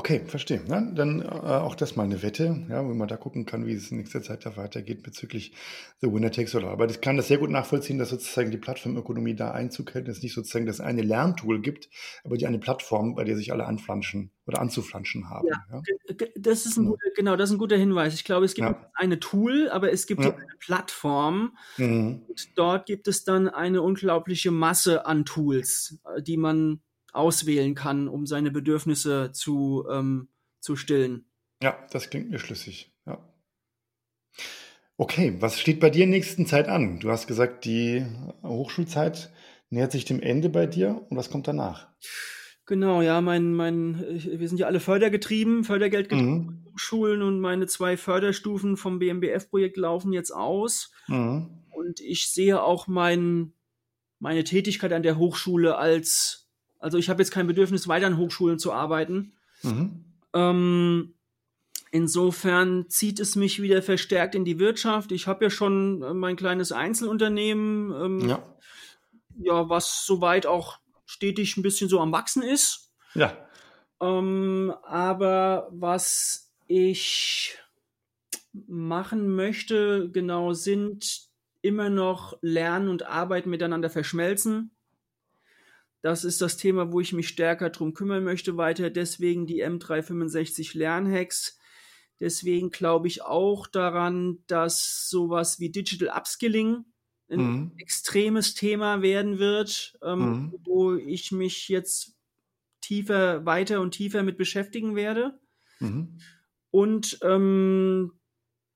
Okay, 0.02 0.20
verstehe. 0.26 0.60
Ja, 0.66 0.80
dann 0.80 1.22
äh, 1.22 1.26
auch 1.26 1.76
das 1.76 1.94
mal 1.94 2.02
eine 2.02 2.24
Wette, 2.24 2.66
ja, 2.68 2.88
wenn 2.88 2.96
man 2.96 3.06
da 3.06 3.16
gucken 3.16 3.46
kann, 3.46 3.66
wie 3.66 3.74
es 3.74 3.92
in 3.92 3.98
nächster 3.98 4.20
Zeit 4.20 4.44
da 4.44 4.56
weitergeht 4.56 5.04
bezüglich 5.04 5.54
The 6.00 6.12
Winner 6.12 6.32
Takes 6.32 6.56
All. 6.56 6.64
Aber 6.64 6.90
ich 6.90 7.00
kann 7.00 7.16
das 7.16 7.28
sehr 7.28 7.38
gut 7.38 7.50
nachvollziehen, 7.50 7.98
dass 7.98 8.08
sozusagen 8.08 8.50
die 8.50 8.58
Plattformökonomie 8.58 9.36
da 9.36 9.52
Einzug 9.52 9.94
hält, 9.94 10.08
dass 10.08 10.16
es 10.16 10.22
nicht 10.24 10.34
sozusagen 10.34 10.66
das 10.66 10.80
eine 10.80 11.02
Lerntool 11.02 11.60
gibt, 11.60 11.88
aber 12.24 12.36
die 12.36 12.48
eine 12.48 12.58
Plattform, 12.58 13.14
bei 13.14 13.22
der 13.22 13.36
sich 13.36 13.52
alle 13.52 13.64
anflanschen 13.64 14.32
oder 14.44 14.60
anzuflanschen 14.60 15.30
haben. 15.30 15.46
Ja, 15.46 15.62
ja. 15.70 16.26
das 16.34 16.66
ist 16.66 16.78
ein 16.78 16.86
guter, 16.86 17.10
genau, 17.14 17.36
das 17.36 17.50
ist 17.50 17.54
ein 17.54 17.60
guter 17.60 17.76
Hinweis. 17.76 18.14
Ich 18.14 18.24
glaube, 18.24 18.44
es 18.44 18.54
gibt 18.54 18.70
ja. 18.70 18.90
eine 18.94 19.20
Tool, 19.20 19.70
aber 19.70 19.92
es 19.92 20.08
gibt 20.08 20.24
ja. 20.24 20.32
eine 20.32 20.46
Plattform 20.58 21.56
mhm. 21.76 22.22
und 22.26 22.58
dort 22.58 22.86
gibt 22.86 23.06
es 23.06 23.22
dann 23.22 23.48
eine 23.48 23.82
unglaubliche 23.82 24.50
Masse 24.50 25.06
an 25.06 25.24
Tools, 25.24 26.00
äh, 26.16 26.20
die 26.20 26.38
man 26.38 26.80
auswählen 27.12 27.74
kann, 27.74 28.08
um 28.08 28.26
seine 28.26 28.50
Bedürfnisse 28.50 29.30
zu, 29.32 29.84
ähm, 29.90 30.28
zu 30.60 30.76
stillen. 30.76 31.26
Ja, 31.62 31.76
das 31.90 32.10
klingt 32.10 32.30
mir 32.30 32.38
schlüssig. 32.38 32.92
Ja. 33.06 33.18
Okay, 34.96 35.36
was 35.40 35.60
steht 35.60 35.80
bei 35.80 35.90
dir 35.90 36.04
in 36.04 36.10
nächsten 36.10 36.46
Zeit 36.46 36.68
an? 36.68 37.00
Du 37.00 37.10
hast 37.10 37.26
gesagt, 37.26 37.64
die 37.64 38.04
Hochschulzeit 38.42 39.32
nähert 39.70 39.92
sich 39.92 40.04
dem 40.04 40.20
Ende 40.20 40.48
bei 40.48 40.66
dir 40.66 41.06
und 41.08 41.16
was 41.16 41.30
kommt 41.30 41.48
danach? 41.48 41.88
Genau, 42.66 43.02
ja, 43.02 43.20
mein, 43.20 43.54
mein, 43.54 44.00
wir 44.00 44.48
sind 44.48 44.58
ja 44.58 44.66
alle 44.66 44.80
fördergetrieben, 44.80 45.64
Fördergeld 45.64 46.08
getrieben, 46.08 46.62
mhm. 46.64 46.64
Hochschulen 46.72 47.22
und 47.22 47.40
meine 47.40 47.66
zwei 47.66 47.96
Förderstufen 47.96 48.76
vom 48.76 48.98
BMBF-Projekt 48.98 49.76
laufen 49.76 50.12
jetzt 50.12 50.30
aus. 50.30 50.92
Mhm. 51.08 51.64
Und 51.70 52.00
ich 52.00 52.28
sehe 52.28 52.62
auch 52.62 52.86
mein, 52.86 53.52
meine 54.20 54.44
Tätigkeit 54.44 54.92
an 54.92 55.02
der 55.02 55.18
Hochschule 55.18 55.76
als 55.76 56.41
also 56.82 56.98
ich 56.98 57.08
habe 57.08 57.22
jetzt 57.22 57.30
kein 57.30 57.46
Bedürfnis, 57.46 57.88
weiter 57.88 58.06
an 58.06 58.18
Hochschulen 58.18 58.58
zu 58.58 58.72
arbeiten. 58.72 59.32
Mhm. 59.62 60.04
Ähm, 60.34 61.14
insofern 61.90 62.88
zieht 62.88 63.20
es 63.20 63.36
mich 63.36 63.62
wieder 63.62 63.82
verstärkt 63.82 64.34
in 64.34 64.44
die 64.44 64.58
Wirtschaft. 64.58 65.12
Ich 65.12 65.26
habe 65.26 65.44
ja 65.44 65.50
schon 65.50 66.02
äh, 66.02 66.12
mein 66.12 66.36
kleines 66.36 66.72
Einzelunternehmen, 66.72 67.92
ähm, 67.92 68.28
ja. 68.28 68.42
ja, 69.38 69.68
was 69.68 70.04
soweit 70.04 70.46
auch 70.46 70.78
stetig 71.06 71.56
ein 71.56 71.62
bisschen 71.62 71.88
so 71.88 72.00
am 72.00 72.12
Wachsen 72.12 72.42
ist. 72.42 72.90
Ja. 73.14 73.36
Ähm, 74.00 74.74
aber 74.82 75.68
was 75.70 76.52
ich 76.66 77.58
machen 78.52 79.34
möchte, 79.34 80.10
genau, 80.10 80.52
sind 80.52 81.28
immer 81.60 81.90
noch 81.90 82.36
Lernen 82.40 82.88
und 82.88 83.06
Arbeiten 83.06 83.50
miteinander 83.50 83.88
verschmelzen. 83.88 84.72
Das 86.02 86.24
ist 86.24 86.42
das 86.42 86.56
Thema, 86.56 86.92
wo 86.92 87.00
ich 87.00 87.12
mich 87.12 87.28
stärker 87.28 87.70
drum 87.70 87.94
kümmern 87.94 88.24
möchte 88.24 88.56
weiter. 88.56 88.90
Deswegen 88.90 89.46
die 89.46 89.64
M365 89.64 90.76
Lernhacks. 90.76 91.58
Deswegen 92.20 92.70
glaube 92.70 93.08
ich 93.08 93.22
auch 93.22 93.66
daran, 93.66 94.38
dass 94.48 95.08
sowas 95.08 95.60
wie 95.60 95.70
Digital 95.70 96.16
Upskilling 96.16 96.84
ein 97.30 97.40
mhm. 97.40 97.72
extremes 97.78 98.54
Thema 98.54 99.00
werden 99.00 99.38
wird, 99.38 99.96
ähm, 100.02 100.18
mhm. 100.18 100.54
wo 100.64 100.94
ich 100.94 101.32
mich 101.32 101.68
jetzt 101.68 102.16
tiefer, 102.80 103.46
weiter 103.46 103.80
und 103.80 103.92
tiefer 103.92 104.22
mit 104.22 104.36
beschäftigen 104.36 104.96
werde. 104.96 105.40
Mhm. 105.78 106.20
Und 106.70 107.18
ähm, 107.22 108.12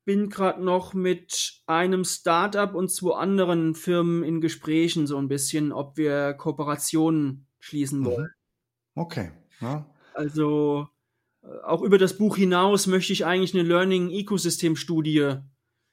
bin 0.06 0.30
gerade 0.30 0.64
noch 0.64 0.94
mit 0.94 1.60
einem 1.66 2.04
Startup 2.04 2.74
und 2.74 2.90
zwei 2.90 3.16
anderen 3.16 3.74
Firmen 3.74 4.22
in 4.22 4.40
Gesprächen 4.40 5.06
so 5.06 5.18
ein 5.18 5.28
bisschen, 5.28 5.72
ob 5.72 5.96
wir 5.96 6.32
Kooperationen 6.34 7.48
schließen 7.58 8.00
mhm. 8.00 8.04
wollen. 8.04 8.30
Okay. 8.94 9.32
Ja. 9.60 9.90
Also 10.14 10.88
äh, 11.42 11.48
auch 11.64 11.82
über 11.82 11.98
das 11.98 12.16
Buch 12.16 12.36
hinaus 12.36 12.86
möchte 12.86 13.12
ich 13.12 13.26
eigentlich 13.26 13.52
eine 13.52 13.64
Learning 13.64 14.08
Ecosystem 14.10 14.76
Studie. 14.76 15.34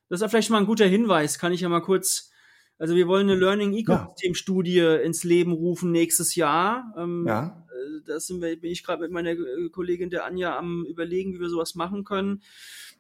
Das 0.10 0.22
ist 0.22 0.30
vielleicht 0.30 0.52
mal 0.52 0.60
ein 0.60 0.68
guter 0.68 0.86
Hinweis, 0.86 1.40
kann 1.40 1.52
ich 1.52 1.62
ja 1.62 1.70
mal 1.70 1.82
kurz. 1.82 2.32
Also 2.78 2.96
wir 2.96 3.08
wollen 3.08 3.28
eine 3.30 3.40
Learning 3.40 3.74
Ecosystem 3.74 4.36
Studie 4.36 4.76
ja. 4.76 4.96
ins 4.96 5.24
Leben 5.24 5.54
rufen 5.54 5.92
nächstes 5.92 6.36
Jahr. 6.36 6.94
Ähm, 6.98 7.26
ja. 7.28 7.66
Äh, 7.68 8.04
da 8.06 8.20
sind 8.20 8.44
wir, 8.44 8.56
bin 8.60 8.72
ich 8.72 8.84
gerade 8.84 9.02
mit 9.02 9.12
meiner 9.12 9.32
äh, 9.32 9.70
Kollegin 9.72 10.12
der 10.12 10.26
Anja 10.26 10.56
am 10.56 10.86
überlegen, 10.86 11.34
wie 11.34 11.40
wir 11.40 11.50
sowas 11.50 11.74
machen 11.74 12.04
können. 12.04 12.44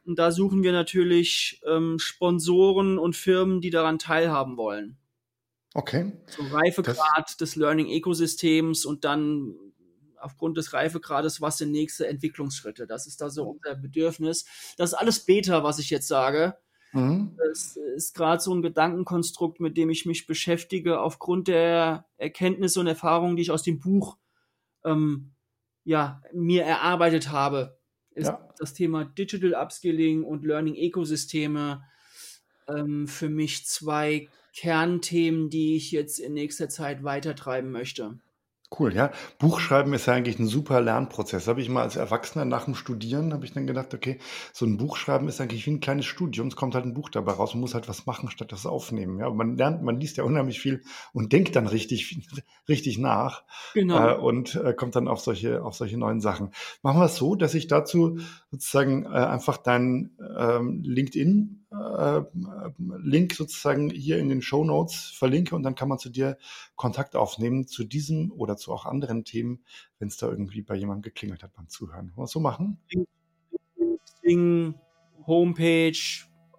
Und 0.06 0.20
da 0.20 0.32
suchen 0.32 0.64
wir 0.64 0.72
natürlich 0.72 1.62
ähm, 1.66 1.97
Sponsoren 1.99 2.97
und 2.97 3.16
Firmen, 3.16 3.62
die 3.62 3.70
daran 3.70 3.99
teilhaben 3.99 4.58
wollen. 4.58 4.97
Okay. 5.74 6.12
So 6.28 6.43
Reifegrad 6.43 7.26
das 7.26 7.38
des 7.38 7.56
Learning-Ökosystems 7.56 8.86
und 8.86 9.06
dann 9.06 9.56
aufgrund 10.18 10.58
des 10.58 10.74
Reifegrades, 10.74 11.41
was 11.41 11.58
sind 11.58 11.72
nächste 11.72 12.08
Entwicklungsschritte. 12.08 12.88
Das 12.88 13.08
ist 13.08 13.22
da 13.22 13.30
so 13.30 13.43
unser 13.43 13.76
Bedürfnis. 13.76 14.45
Das 14.78 14.91
ist 14.91 14.97
alles 14.97 15.20
Beta, 15.22 15.64
was 15.64 15.80
ich 15.80 15.89
jetzt 15.89 16.08
sage. 16.08 16.56
Mhm. 16.93 17.36
Das 17.38 17.76
ist 17.95 18.16
gerade 18.16 18.41
so 18.41 18.54
ein 18.54 18.62
Gedankenkonstrukt, 18.62 19.60
mit 19.60 19.78
dem 19.78 19.89
ich 19.89 20.06
mich 20.06 20.26
beschäftige, 20.26 21.01
aufgrund 21.01 21.47
der 21.47 22.06
Erkenntnisse 22.18 22.80
und 22.80 22.88
Erfahrungen, 22.88 23.36
die 23.36 23.41
ich 23.41 23.51
aus 23.51 23.64
dem 23.64 23.80
Buch 23.80 24.18
ähm, 24.86 25.34
ja, 25.84 26.22
mir 26.32 26.64
erarbeitet 26.64 27.32
habe. 27.32 27.78
Ist 28.16 28.28
ja. 28.28 28.49
das 28.59 28.74
Thema 28.74 29.05
Digital 29.05 29.55
Upskilling 29.55 30.24
und 30.24 30.45
Learning 30.45 30.76
Ökosysteme 30.76 31.84
ähm, 32.68 33.07
für 33.07 33.30
mich 33.30 33.66
zwei 33.66 34.30
Kernthemen, 34.55 35.49
die 35.49 35.76
ich 35.76 35.91
jetzt 35.91 36.20
in 36.20 36.34
nächster 36.34 36.70
Zeit 36.70 37.03
weitertreiben 37.03 37.72
möchte. 37.72 38.20
Cool, 38.80 38.93
ja. 38.95 39.11
Buchschreiben 39.38 39.93
ist 39.93 40.07
ja 40.07 40.13
eigentlich 40.13 40.39
ein 40.39 40.47
super 40.47 40.82
Lernprozess. 40.82 41.47
Habe 41.47 41.61
ich 41.61 41.69
mal 41.69 41.84
als 41.84 41.95
Erwachsener 41.95 42.45
nach 42.45 42.65
dem 42.65 42.74
Studieren, 42.74 43.32
habe 43.32 43.45
ich 43.45 43.53
dann 43.53 43.67
gedacht, 43.67 43.93
okay, 43.93 44.19
so 44.51 44.65
ein 44.65 44.78
Buchschreiben 44.78 45.28
ist 45.28 45.39
eigentlich 45.39 45.65
wie 45.67 45.71
ein 45.71 45.80
kleines 45.80 46.05
Studium. 46.05 46.47
Es 46.47 46.55
kommt 46.55 46.74
halt 46.74 46.86
ein 46.86 46.93
Buch 46.93 47.09
dabei 47.09 47.34
raus. 47.34 47.53
Man 47.53 47.61
muss 47.61 47.76
halt 47.76 47.88
was 47.88 48.05
machen, 48.05 48.32
statt 48.32 48.51
das 48.51 48.65
aufnehmen. 48.65 49.19
Ja, 49.19 49.30
man 49.30 49.57
lernt, 49.57 49.84
man 49.84 49.99
liest 49.99 50.17
ja 50.17 50.24
unheimlich 50.24 50.59
viel 50.59 50.82
und 51.13 51.34
denkt 51.34 51.55
dann 51.55 51.67
richtig, 51.67 52.17
richtig 52.67 52.97
nach. 52.97 53.43
Genau. 53.74 54.09
Äh, 54.09 54.15
und 54.15 54.55
äh, 54.55 54.74
kommt 54.74 54.95
dann 54.95 55.07
auf 55.07 55.19
solche, 55.19 55.63
auf 55.63 55.76
solche 55.76 55.97
neuen 55.97 56.19
Sachen. 56.19 56.51
Machen 56.82 56.99
wir 56.99 57.05
es 57.05 57.15
so, 57.15 57.36
dass 57.36 57.53
ich 57.53 57.67
dazu 57.67 58.17
sozusagen 58.49 59.05
äh, 59.05 59.09
einfach 59.09 59.57
dein 59.57 60.17
ähm, 60.38 60.82
LinkedIn 60.84 61.62
Link 63.01 63.34
sozusagen 63.34 63.89
hier 63.89 64.19
in 64.19 64.30
den 64.30 64.41
Show 64.41 64.63
Notes 64.63 65.13
verlinke 65.17 65.55
und 65.55 65.63
dann 65.63 65.76
kann 65.76 65.89
man 65.89 65.97
zu 65.97 66.09
dir 66.09 66.38
Kontakt 66.76 67.15
aufnehmen 67.15 67.67
zu 67.67 67.84
diesem 67.84 68.32
oder 68.32 68.57
zu 68.57 68.71
auch 68.71 68.86
anderen 68.86 69.24
Themen, 69.24 69.63
wenn 69.99 70.07
es 70.07 70.17
da 70.17 70.28
irgendwie 70.30 70.61
bei 70.61 70.76
jemandem 70.76 71.01
geklingelt 71.01 71.43
hat 71.43 71.53
beim 71.53 71.69
Zuhören. 71.69 72.11
Wollen 72.15 72.26
wir 72.26 72.28
so 72.28 72.39
machen? 72.39 72.80
Ding, 74.24 74.76
Homepage, 75.26 75.91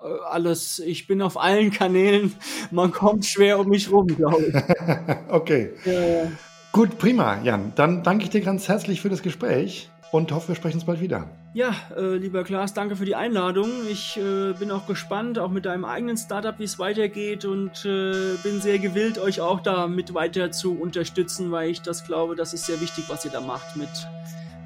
äh, 0.03 0.21
alles. 0.29 0.81
Ich 0.81 1.07
bin 1.07 1.23
auf 1.23 1.39
allen 1.39 1.71
Kanälen. 1.71 2.35
Man 2.71 2.91
kommt 2.91 3.25
schwer 3.25 3.59
um 3.61 3.69
mich 3.69 3.91
rum, 3.91 4.07
glaube 4.07 4.47
ich. 4.47 4.55
okay. 5.29 5.75
Ja. 5.85 6.31
Gut, 6.73 6.99
prima, 6.99 7.41
Jan. 7.43 7.73
Dann 7.77 8.03
danke 8.03 8.25
ich 8.25 8.31
dir 8.31 8.41
ganz 8.41 8.69
herzlich 8.69 9.01
für 9.01 9.09
das 9.09 9.23
Gespräch 9.23 9.91
und 10.15 10.31
hoffe, 10.31 10.49
wir 10.49 10.55
sprechen 10.55 10.77
uns 10.77 10.85
bald 10.85 11.01
wieder. 11.01 11.27
Ja, 11.55 11.75
äh, 11.97 12.15
lieber 12.15 12.45
Klaas, 12.45 12.73
danke 12.73 12.95
für 12.95 13.05
die 13.05 13.17
Einladung. 13.17 13.69
Ich 13.91 14.17
äh, 14.17 14.53
bin 14.53 14.71
auch 14.71 14.87
gespannt, 14.87 15.41
auch 15.41 15.51
mit 15.51 15.67
deinem 15.67 15.85
eigenen 15.85 16.17
Startup, 16.17 16.57
wie 16.61 16.65
es 16.65 16.79
weitergeht 16.79 17.45
und 17.45 17.85
äh, 17.85 18.37
bin 18.45 18.61
sehr 18.61 18.79
gewillt, 18.79 19.19
euch 19.19 19.41
auch 19.41 19.59
da 19.59 19.89
mit 19.89 20.15
weiter 20.15 20.53
zu 20.53 20.79
unterstützen, 20.79 21.51
weil 21.51 21.69
ich 21.71 21.83
das 21.83 22.05
glaube, 22.05 22.37
das 22.37 22.55
ist 22.55 22.65
sehr 22.67 22.81
wichtig, 22.81 23.07
was 23.09 23.25
ihr 23.25 23.33
da 23.33 23.41
macht 23.41 23.75
mit 23.75 23.89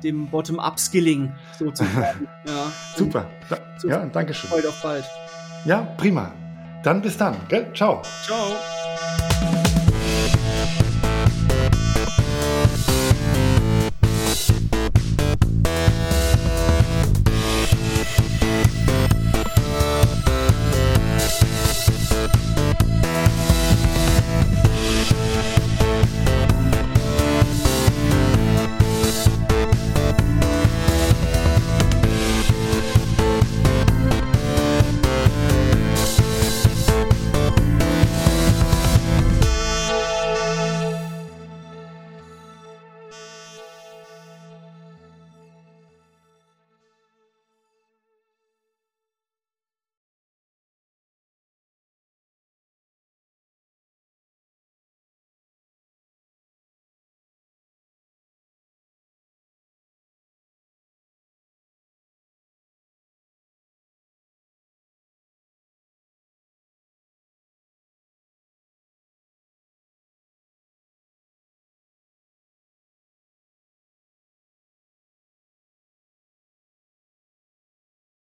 dem 0.04 0.26
Bottom-Up-Skilling 0.26 1.32
sozusagen. 1.58 2.28
ja, 2.46 2.70
Super. 2.94 3.30
Da, 3.48 3.58
ja, 3.88 4.04
danke 4.04 4.34
schön. 4.34 4.50
Heute 4.50 4.68
auf 4.68 4.82
bald. 4.82 5.06
Ja, 5.64 5.80
prima. 5.96 6.30
Dann 6.82 7.00
bis 7.00 7.16
dann. 7.16 7.34
Gell? 7.48 7.72
Ciao. 7.72 8.02
Ciao. 8.26 8.52